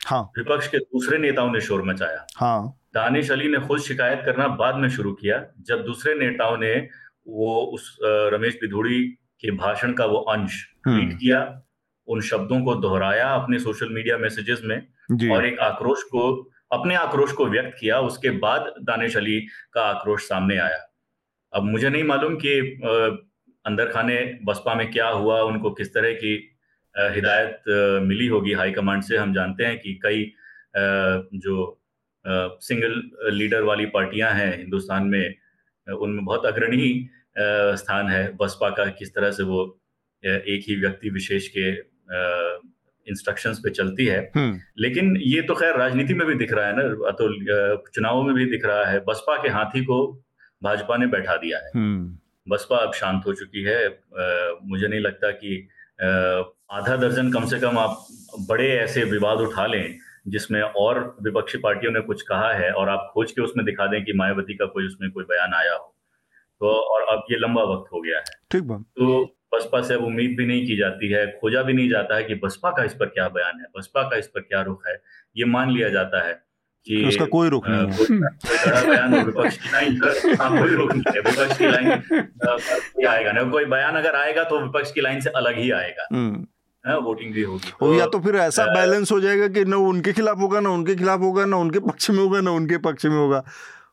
[0.06, 4.48] हाँ। विपक्ष के दूसरे नेताओं ने शोर मचाया। हाँ। दानिश अली ने खुद शिकायत करना
[4.48, 6.74] बाद में शुरू किया जब दूसरे नेताओं ने
[7.26, 9.02] वो उस रमेश बिधूड़ी
[9.40, 11.62] के भाषण का वो अंश ट्वीट हम्म। किया
[12.08, 14.76] उन शब्दों को दोहराया अपने सोशल मीडिया मैसेजेस में
[15.30, 16.32] और एक आक्रोश को
[16.72, 19.40] अपने आक्रोश को व्यक्त किया उसके बाद दानिश अली
[19.72, 20.93] का आक्रोश सामने आया।
[21.54, 22.58] अब मुझे नहीं मालूम कि
[23.64, 26.32] अंदर खाने बसपा में क्या हुआ उनको किस तरह की
[26.94, 27.62] हिदायत
[28.02, 30.24] मिली होगी हाईकमांड से। हम जानते हैं कि कई
[31.38, 31.54] जो
[32.62, 33.02] सिंगल
[33.32, 35.34] लीडर वाली पार्टियाँ हैं हिंदुस्तान में
[35.86, 36.90] उनमें बहुत अग्रणी
[37.78, 39.64] स्थान है। बसपा का किस तरह से वो
[40.22, 41.70] एक ही व्यक्ति विशेष के
[43.06, 46.76] इंस्ट्रक्शंस पे चलती है। हम्म। लेकिन ये तो खैर राजनीति में भी दिख रहा है
[46.76, 47.28] ना तो
[47.88, 49.98] चुनावों में भी दिख रहा है। बसपा के हाथी को
[50.62, 55.00] भाजपा ने बैठा दिया है। हम्म। बसपा अब शांत हो चुकी है। आ, मुझे नहीं
[55.00, 55.68] लगता कि
[56.70, 58.06] आधा दर्जन कम से कम आप
[58.48, 59.96] बड़े ऐसे विवाद उठा लें
[60.28, 64.04] जिसमें और विपक्षी पार्टियों ने कुछ कहा है और आप खोज के उसमें दिखा दें
[64.04, 65.94] कि मायावती का कोई उसमें कोई बयान आया हो।
[66.60, 69.24] तो और अब ये लंबा वक्त हो गया है। ठीक बात। तो
[69.54, 72.34] बसपा से अब उम्मीद भी नहीं की जाती है खोजा भी नहीं जाता है कि
[72.34, 74.94] बसपा का इस पर क्या बयान है बसपा का इस पर क्या रुख है
[75.36, 76.34] ये मान लिया जाता है।
[76.86, 81.66] कि उसका कोई रुख नहीं है। विपक्ष की लाइन कोई रुख नहीं है विपक्ष की
[81.66, 86.08] लाइन आएगा ना कोई बयान अगर आएगा तो विपक्ष की लाइन से अलग ही आएगा।
[86.84, 90.38] वोटिंग भी होगी तो, या तो फिर ऐसा बैलेंस हो जाएगा कि न उनके खिलाफ
[90.38, 93.38] होगा ना उनके खिलाफ होगा ना उनके पक्ष में होगा ना उनके पक्ष में होगा।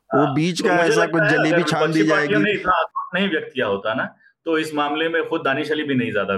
[0.10, 4.04] वो बीच का ऐसा कुछ जलेबी छान दी जाएगी। नहीं व्यक्त किया होता ना
[4.46, 6.34] तो इस मामले में खुद दानिश अली भी नहीं ज़्यादा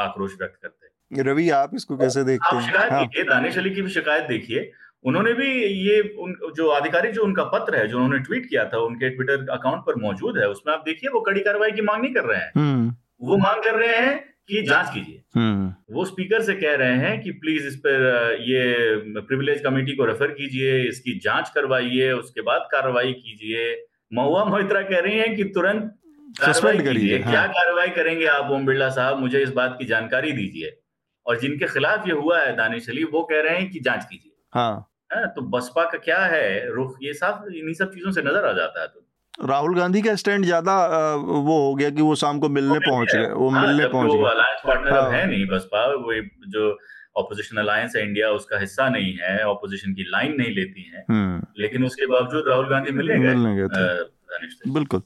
[0.00, 2.62] आक्रोश व्यक्त करते। रवि आप इसको कैसे देखते हैं?
[2.80, 4.70] हाँ। देखिए दानिश अली की भी शिकायत देखिए।
[5.04, 8.78] उन्होंने भी ये उन जो आधिकारिक जो उनका पत्र है जो उन्होंने ट्वीट किया था
[8.78, 12.14] उनके ट्विटर अकाउंट पर मौजूद है उसमें आप देखिए वो कड़ी कार्रवाई की मांग नहीं
[12.14, 16.42] कर रहे हैं। हम्म। वो मांग कर रहे हैं कि जाँच कीजिए। हम्म। वो स्पीकर
[16.42, 21.18] से कह रहे हैं कि प्लीज़ इस पर ये प्रिविलेज कमेटी को रेफर कीजिए इसकी
[21.18, 25.94] जाँच करवाइए उसके बाद कार्रवाई कीजिए। महुआ मोहित्रा कह रही हैं कि तुरंत
[26.40, 29.18] कार्रवाई कीजिए। हाँ। क्या कार्रवाई करेंगे आप ओम बिरला साहब?
[29.18, 30.80] मुझे इस बात की जानकारी दीजिए।
[31.26, 34.32] और जिनके खिलाफ ये हुआ है दानिश अली वो कह रहे हैं कि जाँच कीजिए।
[34.54, 36.72] हाँ। है तो बसपा का क्या है?
[36.74, 40.14] रुख ये साफ़ इन्हीं सब चीज़ों से नज़र आ जाता है तो। राहुल गांधी का
[40.16, 40.72] स्टैंड ज़्यादा
[41.16, 44.30] वो हो गया कि वो शाम को मिलने पहुँच गए वो हाँ, मिलने पहुँच गए।
[44.30, 46.14] अलायंस पार्टनर हाँ। है नहीं बसपा वो
[46.48, 46.78] जो
[47.16, 51.46] ऑपोजिशन अलायंस है इंडिया उसका हिस्सा नहीं है ऑपोजिशन की लाइन नहीं लेती है। हम्म।
[51.58, 55.02] लेकिन उसके बावजूद राहुल गांधी मिलेंगे मिलेंगे बिल्कुल।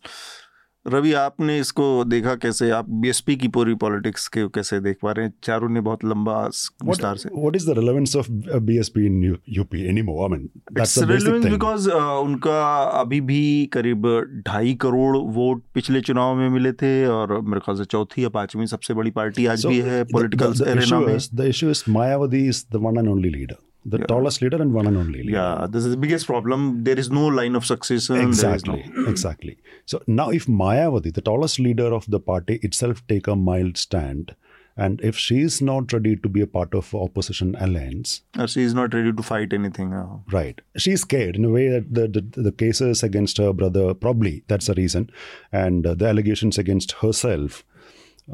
[0.86, 2.68] रवि आपने इसको देखा कैसे?
[2.70, 5.32] आप बीएसपी की पूरी पॉलिटिक्स के कैसे देख पा रहे हैं?
[5.44, 6.40] चारों ने बहुत लंबा
[6.84, 11.04] विस्तार से। What is the relevance of BSP in UP anymore I mean that's the
[11.04, 12.60] basic thing because उनका
[13.00, 13.42] अभी भी
[13.72, 14.06] करीब
[14.48, 18.66] ढाई करोड़ वोट पिछले चुनाव में मिले थे और मेरे ख्याल से चौथी या पांचवी
[18.66, 22.64] सबसे बड़ी पार्टी आज so भी है पॉलिटिकल एरेना में। The issue is Mayawati is
[22.72, 24.06] the one and only leader the yeah.
[24.06, 25.32] tallest leader and one and only leader.
[25.32, 26.84] Yeah, this is the biggest problem.
[26.84, 28.16] There is no line of succession.
[28.16, 29.08] Exactly, no...
[29.08, 29.58] exactly.
[29.86, 34.34] So now, if Mayavati, the tallest leader of the party itself, take a mild stand,
[34.76, 38.62] and if she is not ready to be a part of opposition alliance, or she
[38.62, 40.60] is not ready to fight anything, uh, right?
[40.76, 44.44] She is scared in a way that the, the, the cases against her brother probably
[44.48, 45.10] that's the reason,
[45.52, 47.64] and uh, the allegations against herself.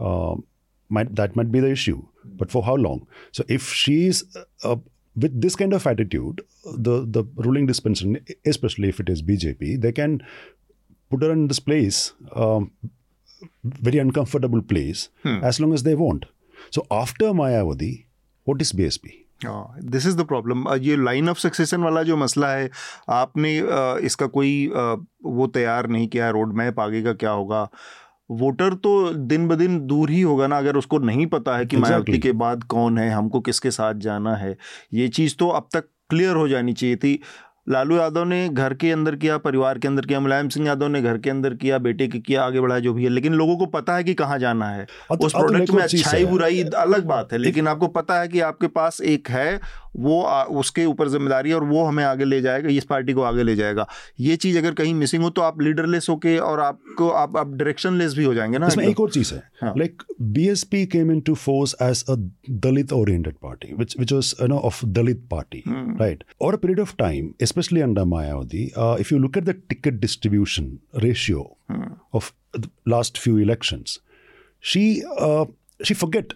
[0.00, 0.36] Uh,
[0.88, 3.06] might that might be the issue, but for how long?
[3.32, 4.24] So if she's
[4.64, 4.76] uh,
[5.15, 9.91] with this kind of attitude, the, the ruling dispensation, especially if it is BJP, they
[9.91, 10.21] can
[11.09, 12.71] put her in this place, um,
[13.63, 15.43] very uncomfortable place, hmm.
[15.43, 16.25] as long as they want.
[16.69, 18.05] So after Mayavadi,
[18.43, 19.21] what is BSP?
[19.43, 22.69] This is the problem ये line of succession वाला जो मसला है
[23.09, 23.51] आपने
[24.05, 27.67] इसका कोई वो तैयार नहीं किया रोड मैप आगे का क्या होगा
[28.30, 31.76] वोटर तो दिन ब दिन दूर ही होगा ना अगर उसको नहीं पता है कि
[31.76, 31.90] exactly.
[31.90, 34.56] मायावती के बाद कौन है हमको किसके साथ जाना है
[34.94, 37.20] ये चीज़ तो अब तक क्लियर हो जानी चाहिए थी।
[37.68, 41.02] लालू यादव ने घर के अंदर किया परिवार के अंदर किया मुलायम सिंह यादव ने
[41.02, 43.66] घर के अंदर किया बेटे के किया आगे बढ़ाया जो भी है लेकिन लोगों को
[43.66, 47.38] पता है कि कहाँ जाना है। तो, उस प्रोडक्ट में अच्छाई बुराई अलग बात है
[47.38, 49.60] लेकिन आपको पता है कि आपके पास एक है
[49.96, 53.22] वो आ, उसके ऊपर ज़िम्मेदारी है और वो हमें आगे ले जाएगा इस पार्टी को
[53.22, 53.86] आगे ले जाएगा।
[54.20, 57.94] ये चीज़ अगर कहीं मिसिंग हो तो आप लीडरलेस होके और आपको आप आप डायरेक्शन
[57.94, 59.42] लेस भी हो जाएँगे ना इसमें एक और चीज़ है।
[59.78, 62.14] Like BSP came into force as a
[62.50, 66.94] Dalit oriented party which which was you know of Dalit party right और period of
[66.98, 71.56] time specially under Mayawati if you look at the ticket distribution ratio
[72.14, 72.32] of
[72.88, 73.98] last few elections
[74.70, 74.80] she
[75.26, 75.44] uh,
[75.82, 76.32] she forget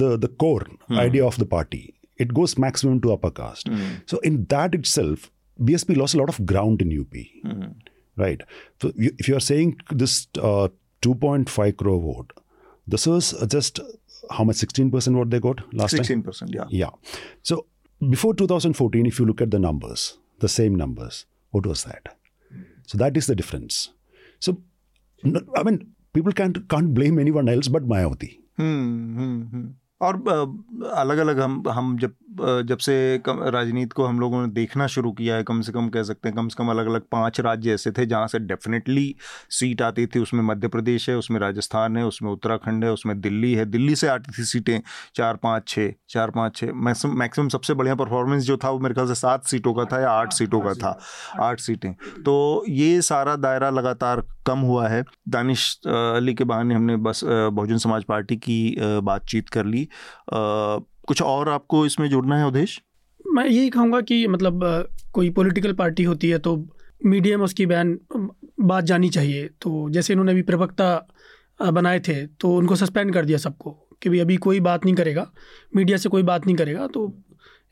[0.00, 0.96] the the core hmm.
[1.02, 1.82] idea of the party.
[2.18, 3.68] It goes maximum to upper caste.
[3.68, 4.02] Mm.
[4.06, 5.30] So in that itself,
[5.60, 7.12] BSP lost a lot of ground in UP,
[7.44, 7.74] mm.
[8.16, 8.40] right?
[8.80, 10.68] So you, if you are saying this uh,
[11.02, 12.32] 2.5 crore vote,
[12.86, 13.80] this was just
[14.30, 16.22] how much 16% what they got last 16%, time?
[16.22, 16.64] 16%, yeah.
[16.68, 16.90] Yeah.
[17.42, 17.66] So
[18.08, 22.14] before 2014, if you look at the numbers, the same numbers, what was that?
[22.86, 23.90] So that is the difference.
[24.40, 24.62] So,
[25.56, 28.38] I mean, people can't can't blame anyone else but Mayawati.
[28.56, 29.66] Hmm, hmm, hmm.
[30.00, 30.16] और
[30.94, 32.14] अलग अलग हम हम जब
[32.66, 32.94] जब से
[33.26, 36.36] राजनीति को हम लोगों ने देखना शुरू किया है, कम से कम कह सकते हैं,
[36.36, 39.14] कम से कम अलग अलग पाँच राज्य ऐसे थे जहाँ से डेफिनेटली
[39.50, 43.52] सीट आती थी। उसमें मध्य प्रदेश है, उसमें राजस्थान है, उसमें उत्तराखंड है, उसमें दिल्ली
[43.54, 44.80] है। दिल्ली से आती थी सीटें
[45.14, 49.08] चार, पाँच छः चार, पाँच छः मैक्सिमम सबसे बढ़िया परफॉर्मेंस जो था वो मेरे ख्याल
[49.08, 50.98] से सात सीटों का था या आठ सीटों का था।
[51.40, 51.92] आठ सीटें।
[52.24, 57.78] तो ये सारा दायरा लगातार कम हुआ है। दानिश अली के बहाने हमने बस बहुजन
[57.78, 59.87] समाज पार्टी की बातचीत कर ली।
[60.30, 62.80] कुछ और आपको इसमें जुड़ना है उदेश
[63.26, 66.56] मैं यही कहूँगा कि मतलब कोई पॉलिटिकल पार्टी होती है तो
[67.00, 67.98] मीडिया में उसकी बयान
[68.60, 73.38] बात जानी चाहिए। तो जैसे इन्होंने अभी प्रवक्ता बनाए थे तो उनको सस्पेंड कर दिया
[73.38, 73.70] सबको
[74.02, 75.26] कि भाई अभी कोई बात नहीं करेगा।
[75.76, 77.12] मीडिया से कोई बात नहीं करेगा तो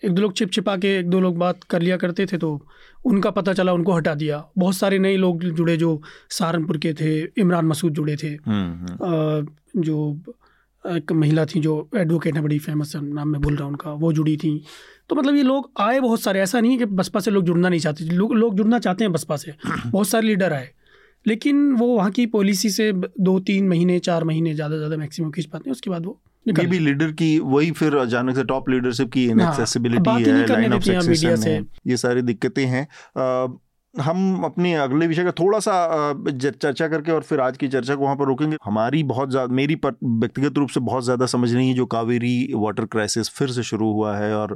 [0.02, 2.50] एक दो लोग छिप छिपा के एक दो लोग बात कर लिया करते थे तो
[3.04, 7.12] उनका पता चला उनको हटा दिया। बहुत सारे नए लोग जुड़े जो सहारनपुर के थे
[7.40, 10.18] इमरान मसूद जुड़े थे। हम्म, हम्म। जो
[10.86, 13.92] एक महिला थी जो एडवोकेट है बड़ी फ़ेमस है नाम मैं भूल रहा हूँ उनका
[13.92, 14.62] वो जुड़ी थी।
[15.08, 17.68] तो मतलब ये लोग आए बहुत सारे ऐसा नहीं है कि बसपा से लोग जुड़ना
[17.68, 19.54] नहीं चाहते लोग लोग जुड़ना चाहते हैं बसपा से
[19.86, 20.70] बहुत सारे लीडर आए।
[21.26, 25.46] लेकिन वो वहाँ की पॉलिसी से दो तीन महीने चार महीने ज़्यादा ज़्यादा मैक्सिमम खींच
[25.46, 29.10] पाते हैं उसके बाद वो ये भी लीडर की वही फिर अचानक से टॉप लीडरशिप
[29.12, 32.86] की इनएक्सेसिबिलिटी हाँ, है लाइन ऑफ़ सक्सेशन है ये सारी दिक्कतें हैं।
[34.00, 35.72] हम अपने अगले विषय का थोड़ा सा
[36.30, 39.74] चर्चा करके और फिर आज की चर्चा को वहाँ पर रोकेंगे। हमारी बहुत ज़्यादा मेरी
[39.84, 43.92] व्यक्तिगत रूप से बहुत ज़्यादा समझ नहीं है जो कावेरी वाटर क्राइसिस फिर से शुरू
[43.92, 44.54] हुआ है और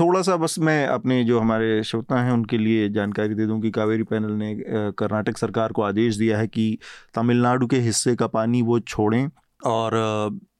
[0.00, 3.70] थोड़ा सा बस मैं अपने जो हमारे श्रोता हैं उनके लिए जानकारी दे दूँ कि
[3.70, 4.54] कावेरी पैनल ने
[4.98, 6.78] कर्नाटक सरकार को आदेश दिया है कि
[7.14, 9.30] तमिलनाडु के हिस्से का पानी वो छोड़ें
[9.66, 9.92] और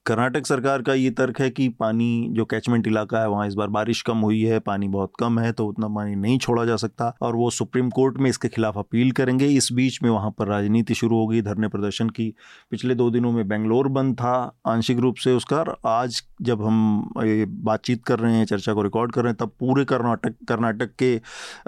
[0.05, 3.67] कर्नाटक सरकार का ये तर्क है कि पानी, जो कैचमेंट इलाका है, वहाँ इस बार
[3.69, 7.13] बारिश कम हुई है, पानी बहुत कम है तो उतना पानी नहीं छोड़ा जा सकता
[7.21, 10.93] और वो सुप्रीम कोर्ट में इसके खिलाफ अपील करेंगे। इस बीच में वहाँ पर राजनीति
[10.93, 12.33] शुरू हो गई धरने प्रदर्शन की।
[12.71, 14.33] पिछले दो दिनों में बेंगलोर बंद था
[14.67, 19.23] आंशिक रूप से उसका आज जब हम बातचीत कर रहे हैं, चर्चा को रिकॉर्ड कर
[19.23, 21.15] रहे हैं, तब पूरे कर्नाटक कर्नाटक के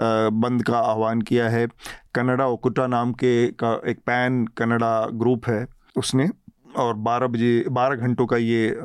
[0.00, 1.66] बंद का आह्वान किया है।
[2.14, 5.66] कनाडा ओकुटा नाम के का एक पैन कनाडा ग्रुप है,
[5.96, 6.28] उसने
[6.76, 8.76] और 12 बजे 12 घंटों का ये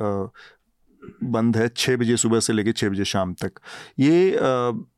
[1.23, 3.59] बंद है छः बजे सुबह से लेकर छः बजे शाम तक।
[3.99, 4.37] ये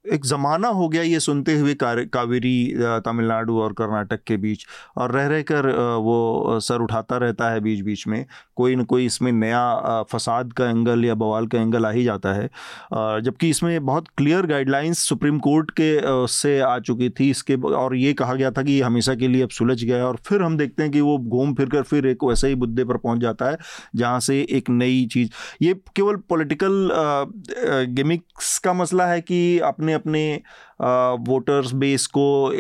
[0.06, 2.74] एक ज़माना हो गया ये सुनते हुए कावेरी
[3.06, 4.66] तमिलनाडु और कर्नाटक के बीच।
[4.98, 5.68] और रह रह कर
[5.98, 8.26] वो सर उठाता रहता है बीच बीच में।
[8.56, 12.34] कोई न कोई इसमें नया फसाद का एंगल या बवाल का एंगल आ ही जाता
[12.34, 12.50] है।
[12.94, 15.92] जबकि इसमें बहुत क्लियर गाइडलाइंस सुप्रीम कोर्ट के
[16.30, 19.44] से आ चुकी थी इसके और ये कहा गया था कि ये हमेशा के लिए
[19.44, 22.24] अब सुलझ गया और फिर हम देखते हैं कि वो घूम फिर कर फिर एक
[22.24, 23.58] वैसे ही मुद्दे पर पहुँच जाता है,
[23.96, 25.30] जहाँ से एक नई चीज़।
[25.62, 26.90] ये केवल पोलिटिकल
[27.92, 30.42] गेमिक्स का मसला है कि अपने अपने
[31.28, 32.52] वोटर्स बेस को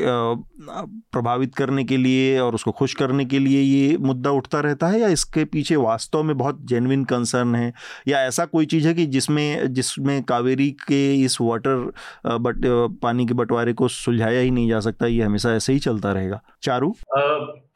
[1.11, 4.99] प्रभावित करने के लिए और उसको खुश करने के लिए ये मुद्दा उठता रहता है
[4.99, 7.73] या इसके पीछे वास्तव में बहुत जेनविन कंसर्न है?
[8.07, 11.91] या ऐसा कोई चीज़ है कि जिसमें जिसमें कावेरी के इस वाटर
[12.27, 12.61] बट
[13.01, 16.41] पानी के बंटवारे को सुलझाया ही नहीं जा सकता ये हमेशा ऐसे ही चलता रहेगा?
[16.63, 16.95] चारू?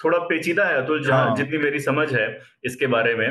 [0.03, 3.27] थोड़ा पेचीदा है अतुल हाँ। जितनी मेरी समझ है इसके बारे में।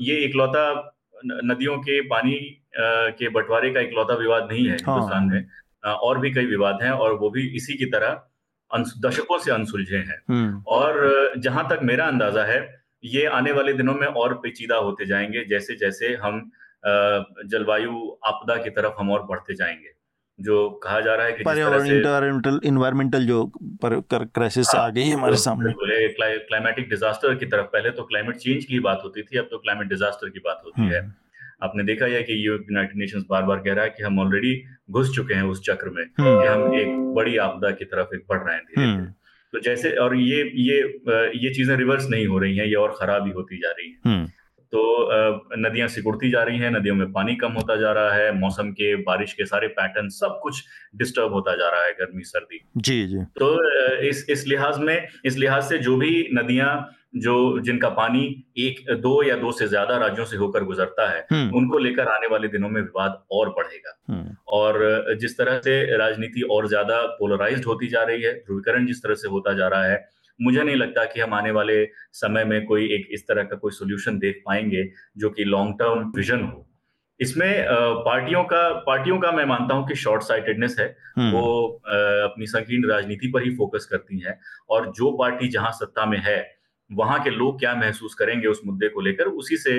[0.00, 5.46] ये इकलौता नदियों के पानी के बंटवारे का इकलौता विवाद नहीं है हाँ। हिंदुस्तान में
[5.84, 8.26] और भी कई विवाद हैं और वो भी इसी की तरह
[9.00, 12.58] दशकों से अनसुलझे हैं हम्म। और जहाँ तक मेरा अंदाज़ा है
[13.04, 16.50] ये आने वाले दिनों में और पेचीदा होते जाएँगे जैसे जैसे हम
[16.84, 19.98] जलवायु आपदा की तरफ़ हम और बढ़ते जाएँगे
[20.38, 23.52] जो कहा जा रहा है कि पर्यावरण इन्वायरमेंटल जो
[23.84, 28.80] क्राइसिस आ गई है हमारे सामने क्लाइमेटिक डिजास्टर की तरफ़ पहले तो क्लाइमेट चेंज की
[28.80, 31.12] बात होती थी अब तो क्लाइमेट डिजास्टर की बात होती है हम्म।
[31.62, 34.54] आपने देखा है कि यूनाइटेड नेशंस बार बार कह रहा है कि हम ऑलरेडी
[34.90, 38.24] घुस चुके हैं उस चक्र में हम्म। कि हम एक बड़ी आपदा की तरफ़ एक
[38.30, 39.06] बढ़ रहे हैं धीरे हम्म।
[39.52, 40.76] तो जैसे और ये ये
[41.36, 44.24] ये चीज़ें रिवर्स नहीं हो रही हैं ये और खराब ही होती जा रही है।
[44.72, 44.82] तो
[45.58, 48.94] नदियाँ सिकुड़ती जा रही हैं नदियों में पानी कम होता जा रहा है मौसम के
[49.02, 50.62] बारिश के सारे पैटर्न सब कुछ
[50.96, 53.48] डिस्टर्ब होता जा रहा है गर्मी सर्दी। जी जी। तो
[54.08, 56.70] इस इस लिहाज में इस लिहाज से जो भी नदियाँ
[57.14, 58.22] जो जिनका पानी
[58.58, 62.26] एक दो या दो से ज़्यादा राज्यों से होकर गुजरता है हम्म। उनको लेकर आने
[62.26, 67.66] वाले दिनों में विवाद और बढ़ेगा हम्म। और जिस तरह से राजनीति और ज़्यादा पोलराइज्ड
[67.66, 70.08] होती जा रही है ध्रुवीकरण जिस तरह से होता जा रहा है
[70.40, 73.72] मुझे नहीं लगता कि हम आने वाले समय में कोई एक इस तरह का कोई
[73.72, 76.66] सोल्यूशन देख पाएँगे जो कि लॉन्ग टर्म विजन हो
[77.20, 77.64] इसमें
[78.04, 80.86] पार्टियों का पार्टियों का मैं मानता हूँ कि शॉर्ट साइटेडनेस है
[81.18, 81.66] हम्म। वो
[82.24, 84.38] अपनी संकीर्ण राजनीति पर ही फोकस करती हैं
[84.70, 86.38] और जो पार्टी जहाँ सत्ता में है
[86.90, 89.78] वहाँ के लोग क्या महसूस करेंगे उस मुद्दे को लेकर उसी से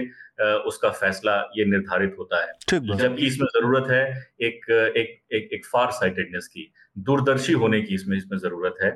[0.67, 2.51] उसका फैसला ये निर्धारित होता है।
[2.97, 4.03] जबकि इसमें ज़रूरत है
[4.41, 8.91] एक एक एक, एक फार साइटेडनेस की दूरदर्शी होने की इसमें इसमें ज़रूरत है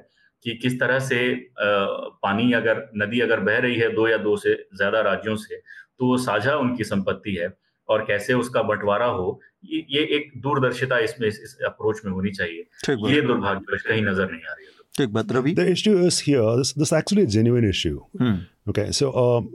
[0.46, 1.20] कि किस तरह से
[1.60, 5.62] पानी अगर नदी अगर बह रही है दो या दो से ज़्यादा राज्यों से
[6.00, 7.54] तो वो साझा उनकी संपत्ति है
[7.90, 12.66] और कैसे उसका बंटवारा हो ये एक दूरदर्शिता इसमें इस अप्रोच में होनी चाहिए।
[13.10, 15.54] ये दुर्भाग्य कहीं नज़र नहीं आ रही है। Take but Ravi.
[15.54, 16.56] The issue is here.
[16.56, 18.02] This, this is actually a genuine issue.
[18.18, 18.36] Hmm.
[18.70, 19.54] Okay, so um,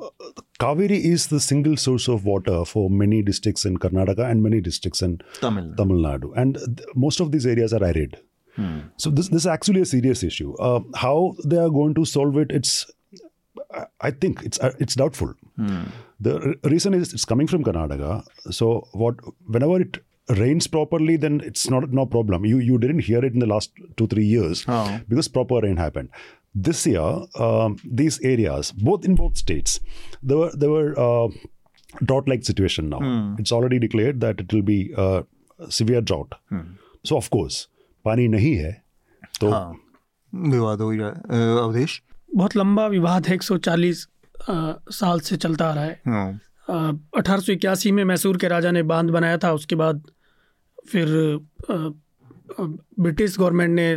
[0.61, 5.03] Kaveri is the single source of water for many districts in Karnataka and many districts
[5.03, 8.19] in Tamil, Tamil Nadu, and th- most of these areas are arid.
[8.99, 10.55] So this this is actually a serious issue.
[10.57, 12.91] Uh, how they are going to solve it, it's
[14.01, 15.33] I think it's uh, it's doubtful.
[15.57, 15.85] Hmm.
[16.21, 18.25] The reason is it's coming from Karnataka.
[18.51, 19.15] So what
[19.47, 22.46] whenever it rains properly, then it's not no problem.
[22.46, 25.00] You you didn't hear it in the last two three years oh.
[25.08, 26.10] because proper rain happened.
[26.56, 27.02] This year,
[27.38, 29.80] um, these areas, both in both states,
[30.24, 31.28] there were there were uh,
[32.04, 33.00] drought-like situation now.
[33.00, 33.36] Hmm.
[33.40, 35.26] It's already declared that it will be a
[35.70, 36.36] severe drought.
[36.50, 36.76] Hmm.
[37.04, 37.68] So of course,
[38.06, 38.72] पानी नहीं है
[39.40, 39.74] तो हाँ,
[40.36, 40.92] विवाद हो
[41.60, 42.02] अवधेश
[42.36, 44.06] बहुत लंबा विवाद है 140
[44.98, 48.84] साल से चलता आ रहा है हाँ। अठारह सौ इक्यासी में मैसूर के राजा ने
[48.84, 50.04] बांध बनाया था उसके बाद
[50.93, 51.09] फिर
[52.51, 53.95] ब्रिटिश गवर्नमेंट ने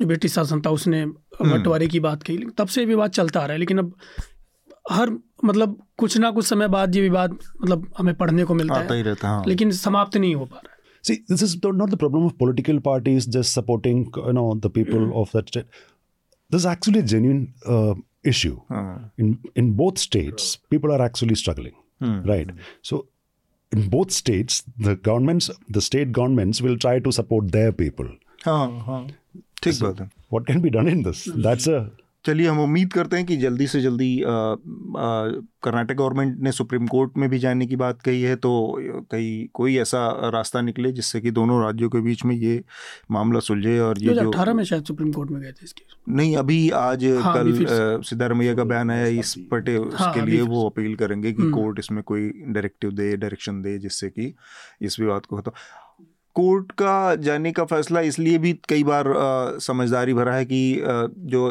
[0.00, 3.44] जो ब्रिटिश शासन था उसने हम्म। बंटवारे की बात की तब से विवाद चलता आ
[3.44, 3.94] रहा है लेकिन अब
[4.90, 5.10] हर
[5.44, 9.02] मतलब कुछ ना कुछ समय बाद ये विवाद मतलब हमें पढ़ने को मिलता है ही
[9.02, 12.24] रहता, हाँ। लेकिन समाप्त नहीं हो पा रहा है See, this is not the problem
[12.26, 15.14] of political parties just supporting, you know, the people mm.
[15.20, 15.64] of that state.
[16.50, 18.60] This is actually a genuine uh, issue.
[18.70, 18.98] Uh-huh.
[19.16, 22.22] In in both states, people are actually struggling, hmm.
[22.22, 22.50] right?
[22.82, 23.06] So,
[23.72, 28.08] in both states, the governments, the state governments will try to support their people.
[28.46, 29.06] Oh, oh.
[29.70, 29.94] So
[30.30, 31.28] what can be done in this?
[31.34, 31.90] That's a
[32.24, 37.28] चलिए हम उम्मीद करते हैं कि जल्दी से जल्दी Karnataka government ने सुप्रीम कोर्ट में
[37.30, 38.50] भी जाने की बात कही है तो
[39.10, 42.62] कहीं कोई ऐसा रास्ता निकले जिससे कि दोनों राज्यों के बीच में ये
[43.10, 46.36] मामला सुलझे और ये जो अठारह में शायद सुप्रीम कोर्ट में गए थे इसके। नहीं
[46.36, 50.94] अभी आज हाँ, कल सिद्धारमैया का बयान आया इस पटे हाँ, उसके लिए वो अपील
[50.94, 54.34] करेंगे कि कोर्ट हम्म। इसमें कोई डायरेक्टिव दे डायरेक्शन दे जिससे कि
[54.82, 55.52] इस विवाद को खत्म।
[56.36, 59.04] कोर्ट का जाने का फैसला इसलिए भी कई बार
[59.60, 60.60] समझदारी भरा है कि
[61.26, 61.50] जो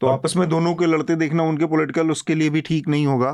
[0.00, 3.32] तो आपस में दोनों के लड़ते देखना उनके पॉलिटिकल उसके लिए भी ठीक नहीं होगा।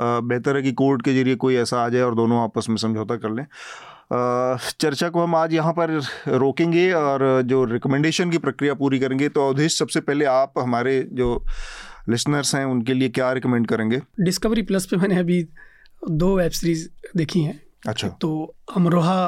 [0.00, 3.16] बेहतर है कि कोर्ट के ज़रिए कोई ऐसा आ जाए और दोनों आपस में समझौता
[3.16, 3.44] कर लें।
[4.80, 5.90] चर्चा को हम आज यहाँ पर
[6.28, 11.44] रोकेंगे और जो रिकमेंडेशन की प्रक्रिया पूरी करेंगे तो अवधेश सबसे पहले आप हमारे जो
[12.08, 14.00] लिसनर्स हैं उनके लिए क्या रिकमेंड करेंगे?
[14.20, 15.42] डिस्कवरी प्लस पे मैंने अभी
[16.10, 19.24] दो वेब सीरीज़ देखी हैं। अच्छा। तो अमरोहा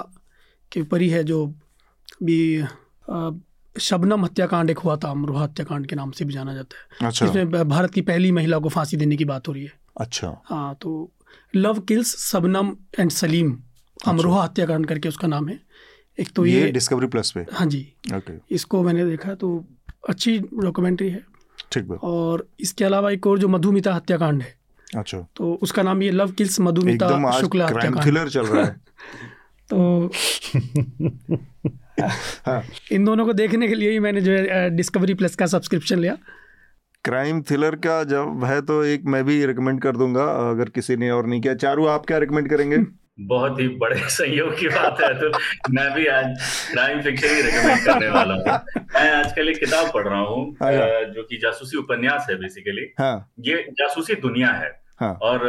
[0.72, 1.46] के ऊपर ही है जो
[2.22, 2.64] भी
[3.80, 7.26] शबनम हत्याकांड एक हुआ था अमरोहा हत्याकांड के नाम से भी जाना जाता है। अच्छा।
[7.26, 10.78] इसमें भारत की पहली महिला को फांसी देने की बात हो रही है। अच्छा। हाँ
[10.80, 11.10] तो
[11.56, 15.60] love kills Shabnam and Salim अच्छा। अमरोहा हत्याकांड करके उसका नाम है।
[16.20, 17.46] एक तो ये, ये डिस्कवरी प्लस पे?
[17.52, 19.64] हाँ जी। ओके इसको मैंने देखा तो
[20.08, 21.24] अच्छी डॉक्यूमेंट्री है।
[21.72, 24.54] ठीक और इसके अलावा एक और जो मधुमिता हत्याकांड है।
[24.96, 28.80] अच्छा। तो उसका नाम ये लव किल्स मधुमिता शुक्ला हत्याकांड। चल रहा है।
[29.72, 30.10] तो
[32.00, 32.62] हाँ।
[32.92, 36.16] इन दोनों को देखने के लिए ही मैंने जो है डिस्कवरी प्लस का सब्सक्रिप्शन लिया
[37.04, 41.10] क्राइम थ्रिलर का जब है तो एक मैं भी रिकमेंड कर दूँगा अगर किसी ने
[41.10, 42.84] और नहीं किया चारू आप क्या रिकमेंड करेंगे
[43.20, 45.28] बहुत ही बड़े सहयोग की बात है तो
[45.70, 46.36] मैं भी आज
[46.72, 50.72] क्राइम फिक्शन ही रिकमेंड करने वाला हूँ मैं आजकल एक किताब पढ़ रहा हूँ हाँ।
[51.12, 55.46] जो कि जासूसी उपन्यास है बेसिकली हाँ। ये जासूसी दुनिया है हाँ। और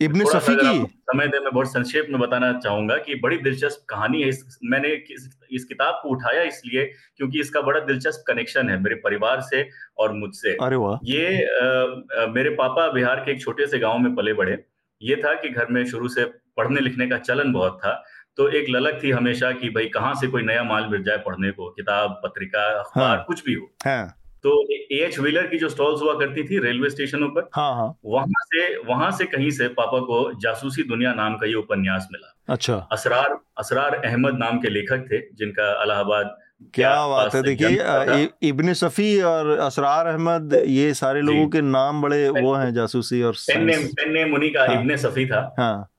[0.00, 4.22] इब्न सफी की। समय दे मैं बहुत संक्षेप में बताना चाहूँगा कि बड़ी दिलचस्प कहानी
[4.22, 6.84] है। इस मैंने इस, इस किताब को उठाया इसलिए
[7.16, 9.68] क्योंकि इसका बड़ा दिलचस्प कनेक्शन है मेरे परिवार से
[9.98, 14.14] और मुझसे। अरे वाह। ये आ, मेरे पापा बिहार के एक छोटे से गाँव में
[14.14, 14.64] पले बड़े।
[15.02, 16.24] ये था कि घर में शुरू से
[16.56, 18.04] पढ़ने लिखने का चलन बहुत था।
[18.36, 21.50] तो एक ललक थी हमेशा कि भाई कहाँ से कोई नया माल मिल जाए पढ़ने
[21.50, 24.52] को किताब पत्रिका अखबार हाँ, कुछ भी हो। हाँ, तो
[24.94, 28.66] एच व्हीलर की जो स्टॉल्स हुआ करती थी रेलवे स्टेशनों पर हाँ हाँ। वहाँ से
[28.88, 33.36] वहाँ से कहीं से पापा को जासूसी दुनिया नाम का ये उपन्यास मिला। अच्छा। असरार
[33.58, 36.36] असरार अहमद नाम के लेखक थे जिनका अलाहाबाद
[36.74, 42.28] क्या बात है देखिए इब्न सफी और असरार अहमद ये सारे लोगों के नाम बड़े
[42.30, 45.90] वो हैं जासूसी और पेन्ने मुनी का हाँ, इब्न सफी था। हाँ,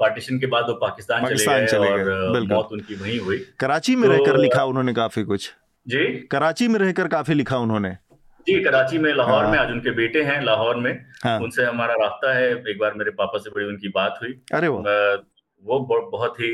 [0.00, 4.10] पार्टीशन के बाद वो पाकिस्तान, पाकिस्तान चले गए और मौत उनकी वहीं हुई। कराची में
[4.10, 5.52] तो, रहकर लिखा उन्होंने काफ़ी कुछ।
[5.86, 6.04] जी?
[6.30, 7.90] कराची में रहकर काफ़ी लिखा उन्होंने।
[8.46, 10.92] जी कराची में लाहौर हाँ। में आज उनके बेटे हैं लाहौर में।
[11.24, 14.68] हाँ। उनसे हमारा रास्ता है एक बार मेरे पापा से बड़ी उनकी बात हुई। अरे
[14.68, 14.82] वो
[15.64, 15.78] वो
[16.12, 16.48] बहुत ही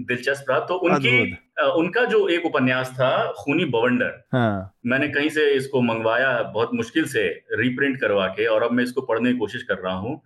[0.00, 1.32] दिलचस्प रहा। तो उनकी
[1.76, 7.04] उनका जो एक उपन्यास था खूनी बवंडर हाँ। मैंने कहीं से इसको मंगवाया बहुत मुश्किल
[7.04, 10.20] से रीप्रिंट करवा के और अब मैं इसको पढ़ने की कोशिश कर रहा हूँ।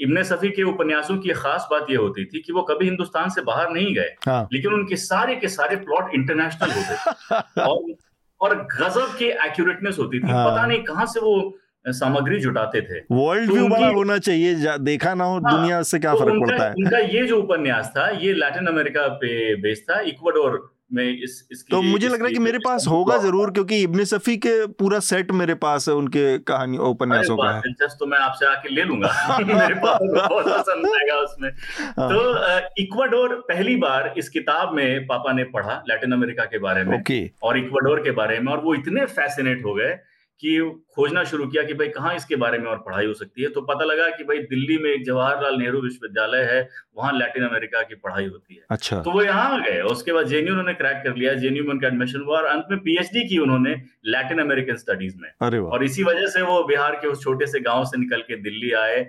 [0.00, 3.42] इब्ने सफी के उपन्यासों की खास बात यह होती थी कि वो कभी हिंदुस्तान से
[3.42, 7.94] बाहर नहीं गए हाँ। लेकिन उनके सारे के सारे प्लॉट इंटरनेशनल होते और
[8.40, 11.36] और गजब की एक्यूरेटनेस होती थी हाँ। पता नहीं कहाँ से वो
[11.84, 16.12] सामग्री जुटाते थे वर्ल्ड व्यू बड़ा होना चाहिए देखा ना हो हाँ, दुनिया से क्या
[16.12, 20.00] तो फ़र्क पड़ता है उनका ये जो उपन्यास था ये लैटिन अमेरिका पे बेस्ड था
[20.06, 20.58] इक्वाडोर
[20.92, 24.04] में इस इसकी तो मुझे लग रहा है कि मेरे पास होगा ज़रूर क्योंकि इब्न
[24.04, 28.46] सफी के पूरा सेट मेरे पास है उनके कहानी उपन्यासों का। दिलचस्प तो मैं आपसे
[28.46, 31.50] आके ले लूँगा। मेरे पास बहुत पसंद आएगा उसमें।
[31.98, 36.84] हाँ। तो इक्वाडोर पहली बार इस किताब में पापा ने पढ़ा लैटिन अमेरिका के बारे
[36.84, 36.98] में
[37.42, 39.96] और इक्वाडोर के बारे में और वो इतने फैसिनेट हो गए
[40.40, 40.58] कि
[40.94, 43.60] खोजना शुरू किया कि भाई कहाँ इसके बारे में और पढ़ाई हो सकती है तो
[43.62, 47.94] पता लगा कि भाई दिल्ली में एक जवाहरलाल नेहरू विश्वविद्यालय है वहाँ लैटिन अमेरिका की
[47.96, 51.16] पढ़ाई होती है। अच्छा। तो वो यहाँ आ गए उसके बाद जेन्यू उन्होंने क्रैक कर
[51.16, 53.74] लिया जेन्यू में उनका एडमिशन हुआ और अंत में पीएचडी की उन्होंने
[54.06, 57.84] लैटिन अमेरिकन स्टडीज़ में। और इसी वजह से वो बिहार के उस छोटे से गाँव
[57.84, 59.02] से निकल के दिल्ली आए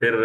[0.00, 0.16] फिर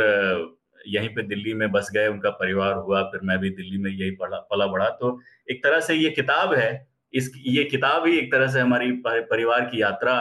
[0.87, 4.11] यहीं पे दिल्ली में बस गए उनका परिवार हुआ फिर मैं भी दिल्ली में यही
[4.15, 5.19] पढ़ा पला बढ़ा। तो
[5.51, 6.71] एक तरह से ये किताब है
[7.13, 10.15] इस ये किताब ही एक तरह से हमारी परिवार की यात्रा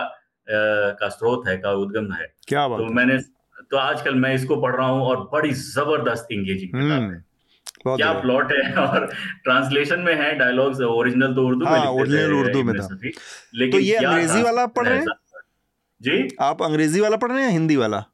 [0.48, 3.18] का स्रोत है का उद्गम है। क्या बात तो मैंने
[3.64, 8.12] तो आजकल मैं इसको पढ़ रहा हूँ और बड़ी ज़बरदस्त इंगेजिंग किताब है। हम्म, क्या
[8.20, 9.06] प्लॉट है और
[9.44, 13.78] ट्रांसलेशन में है डायलॉग्स ओरिजिनल तो उर्दू हाँ, में ओरिजिनल उर्दू में था। लेकिन तो
[13.78, 15.06] ये अंग्रेज़ी वाला पढ़ रहे हैं?
[16.00, 16.28] जी?
[16.40, 18.04] आप अंग्रेज़ी वाला पढ़ रहे हैं हिंदी वाला?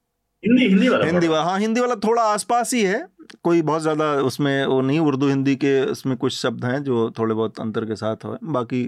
[0.42, 3.06] हिंदी हिंदी वाला हिंदी वाला हाँ हिंदी वाला थोड़ा आसपास ही है।
[3.44, 7.34] कोई बहुत ज़्यादा उसमें वो नहीं उर्दू हिंदी के उसमें कुछ शब्द हैं जो थोड़े
[7.34, 8.82] बहुत अंतर के साथ हो। बाकी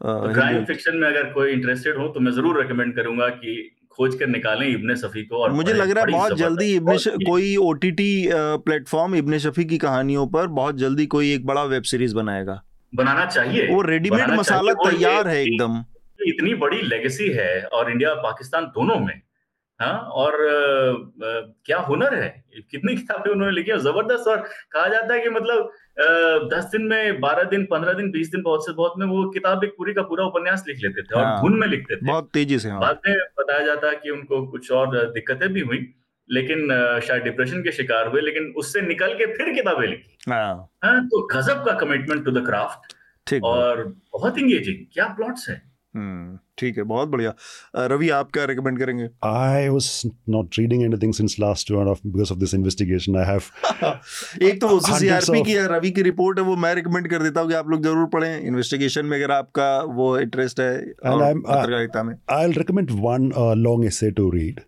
[0.00, 3.56] क्राइम फिक्शन में अगर कोई इंटरेस्टेड हो तो मैं ज़रूर रिकमेंड करूँगा कि
[3.90, 7.54] खोज कर निकालें इब्ने शफी को और मुझे लग रहा है बहुत जल्दी इब्ने कोई
[7.56, 11.82] O T T platform Ibne Safi की कहानियों पर बहुत जल्दी कोई एक बड़ा वेब
[11.82, 12.60] सीरीज़ बनाएगा।
[12.92, 15.84] बनाना चाहिए वो रेडीमेड मसाला तैयार है एकदम।
[16.20, 19.14] इतनी बड़ी लेगेसी है और इंडिया और पाकिस्तान दोनों में
[19.80, 22.28] हाँ और आ, क्या हुनर है?
[22.70, 24.36] कितनी किताबें उन्होंने लिखी है। ज़बरदस्त। और
[24.72, 25.72] कहा जाता है कि मतलब
[26.52, 29.64] दस दिन में बारह दिन पंद्रह दिन बीस दिन बहुत से बहुत में वो किताब
[29.64, 32.30] एक पूरी का पूरा उपन्यास लिख लेते थे और हाँ, धुन में लिखते थे। बहुत
[32.34, 35.78] तेज़ी से हाँ। बाद में बताया जाता है कि उनको कुछ और दिक्कतें भी हुई
[36.28, 36.68] लेकिन
[37.06, 41.26] शायद डिप्रेशन के शिकार हुए लेकिन उससे निकल के फिर किताबें लिखी। हाँ, हाँ तो
[41.26, 42.94] गजब का कमिटमेंट टू द क्राफ्ट
[43.44, 43.82] और
[44.12, 45.62] बहुत इंगेजिंग क्या प्लॉट्स है?
[45.94, 47.34] हम्म, ठीक है बहुत बढ़िया।
[47.92, 49.08] रवि आप क्या रिकमेंड करेंगे?
[49.24, 53.42] I was not reading anything since last two and because of this investigation I have
[54.48, 57.48] एक तो सीआरपी की है रवि की रिपोर्ट है वो मैं रिकमेंड कर देता हूँ
[57.48, 62.46] कि आप लोग ज़रूर पढ़ें। इन्वेस्टिगेशन में अगर आपका वो इंटरेस्ट है पत्रकारिता में। I
[62.46, 63.32] will recommend one
[63.64, 64.60] long essay to read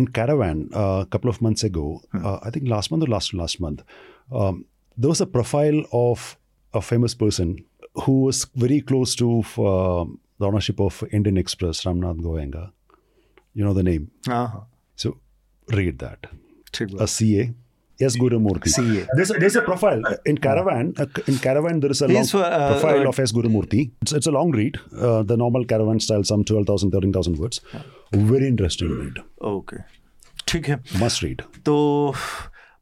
[0.00, 2.20] in caravan a uh, couple of months ago hmm.
[2.28, 3.80] uh, i think last month or last last month
[4.42, 4.60] um,
[4.98, 6.22] there was a profile of
[6.80, 7.50] a famous person
[8.04, 9.28] who was very close to
[9.64, 10.04] uh,
[10.41, 12.71] the ownership of Indian Express, Ramnath Goenga.
[13.53, 14.11] You know the name.
[14.27, 14.59] Uh-huh.
[14.95, 15.17] So
[15.69, 16.27] read that.
[16.99, 17.53] A CA.
[17.99, 18.69] Yes, Guru Murthy.
[18.69, 19.07] CA.
[19.15, 20.93] There's a, there's a profile in Caravan.
[20.99, 23.31] Uh, in Caravan, there is a long uh, profile uh, of S.
[23.31, 23.89] Guru Murthy.
[24.03, 24.77] It's, it's a long read.
[24.95, 27.61] Uh, the normal Caravan style, some 12,000, 13,000 words.
[28.11, 29.23] Very interesting read.
[29.41, 29.83] Okay.
[30.47, 31.73] ठीक है must read तो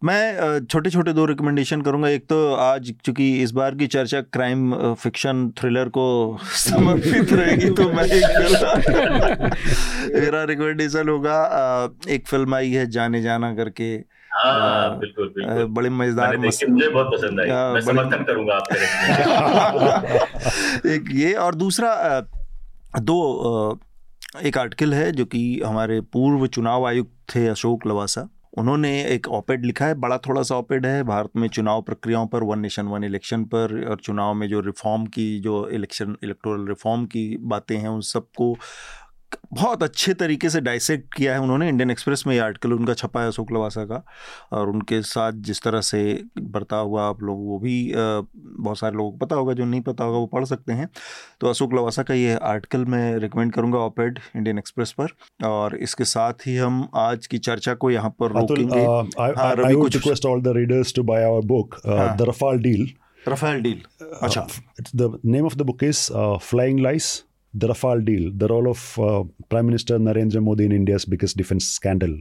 [0.03, 4.95] मैं छोटे छोटे दो recommendation करूँगा। एक तो आज चूँकि इस बार की चर्चा क्राइम
[5.01, 6.05] फिक्शन थ्रिलर को
[6.57, 8.25] समर्पित रहेगी तो मैं एक
[10.15, 11.37] मेरा रिकमेंडेशन होगा।
[12.11, 13.91] एक फ़िल्म आई है जाने जाना करके।
[14.33, 18.79] हाँ, बिल्कुल, बिल्कुल। बड़े मज़ेदार मुझे बहुत पसंद आई। मैं समर्थन करूँगा आपके
[20.95, 21.91] एक ये और दूसरा
[23.01, 23.79] दो
[24.45, 28.29] एक आर्टिकल है जो कि हमारे पूर्व चुनाव आयुक्त थे अशोक लवासा।
[28.59, 32.43] उन्होंने एक ऑपेड लिखा है, बड़ा थोड़ा सा ऑपेड है। भारत में चुनाव प्रक्रियाओं पर
[32.43, 37.07] वन नेशन वन इलेक्शन पर और चुनाव में जो रिफॉर्म की, जो इलेक्शन इलेक्टोरल रिफॉर्म
[37.07, 38.57] की बातें हैं, उन सबको
[39.53, 43.21] बहुत अच्छे तरीके से डाइसेक्ट किया है उन्होंने। इंडियन एक्सप्रेस में ये आर्टिकल उनका छपा
[43.21, 44.03] है अशोक लवासा का।
[44.53, 46.03] और उनके साथ जिस तरह से
[46.39, 50.05] बरता हुआ आप लोग वो भी बहुत सारे लोगों को पता होगा जो नहीं पता
[50.05, 50.89] होगा वो पढ़ सकते हैं।
[51.41, 56.05] तो अशोक लवासा का ये आर्टिकल मैं रिकमेंड करूँगा ऑपेड इंडियन एक्सप्रेस पर। और इसके
[56.05, 58.85] साथ ही हम आज की चर्चा को यहाँ पर रोकेंगे।
[62.25, 62.89] रफाल डील
[63.29, 63.83] रफाल डील
[64.23, 64.47] अच्छा।
[64.97, 66.09] The name of the book is
[66.43, 67.25] flying lies
[67.55, 71.67] the Rafale deal, the role of uh, Prime Minister Narendra Modi in India's biggest defense
[71.67, 72.17] scandal.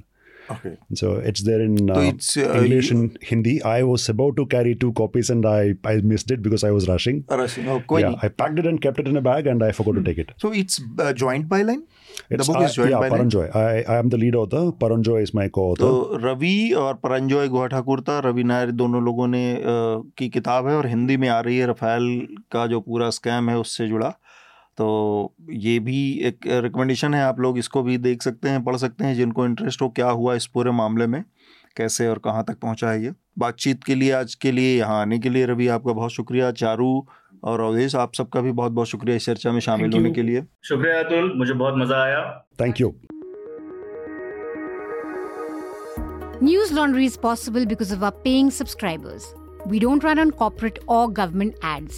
[0.52, 0.78] Okay.
[0.96, 3.62] So it's there in uh, so it's, uh, English and Hindi.
[3.62, 6.88] I was about to carry two copies and I, I missed it because I was
[6.88, 7.24] rushing.
[7.30, 7.68] Rushing.
[7.70, 10.04] Oh, yeah, I packed it and kept it in a bag and I forgot hmm.
[10.04, 10.32] to take it.
[10.38, 11.84] So it's uh, joint byline?
[12.30, 13.56] It's, the book is joined yeah, by Paranjoy.
[13.56, 14.72] I, I am the lead author.
[14.72, 15.84] Paranjoy is my co-author.
[15.84, 20.68] तो रवि और परंजॉय गुहा ठाकुर था रवि नायर दोनों लोगों ने uh, की किताब
[20.68, 22.10] है और हिंदी में आ रही है रफाल
[22.52, 24.14] का जो पूरा स्कैम है उससे जुड़ा
[24.80, 24.86] तो
[25.52, 29.16] ये भी एक रिकमेंडेशन है आप लोग इसको भी देख सकते हैं पढ़ सकते हैं
[29.16, 31.24] जिनको इंटरेस्ट हो क्या हुआ इस पूरे मामले में
[31.78, 35.20] कैसे और कहाँ तक पहुँचा है ये। बातचीत के लिए आज के लिए यहाँ आने
[35.20, 37.08] के लिए रवि आपका बहुत शुक्रिया। चारू
[37.44, 40.44] और अवधेश आप सबका भी बहुत बहुत शुक्रिया इस चर्चा में शामिल होने के लिए।
[40.70, 42.22] शुक्रिया अतुल मुझे बहुत मज़ा आया।
[42.62, 42.94] Thank you
[46.42, 49.26] News Laundry is possible because of our paying subscribers.
[49.68, 51.98] We don't run on corporate or government ads.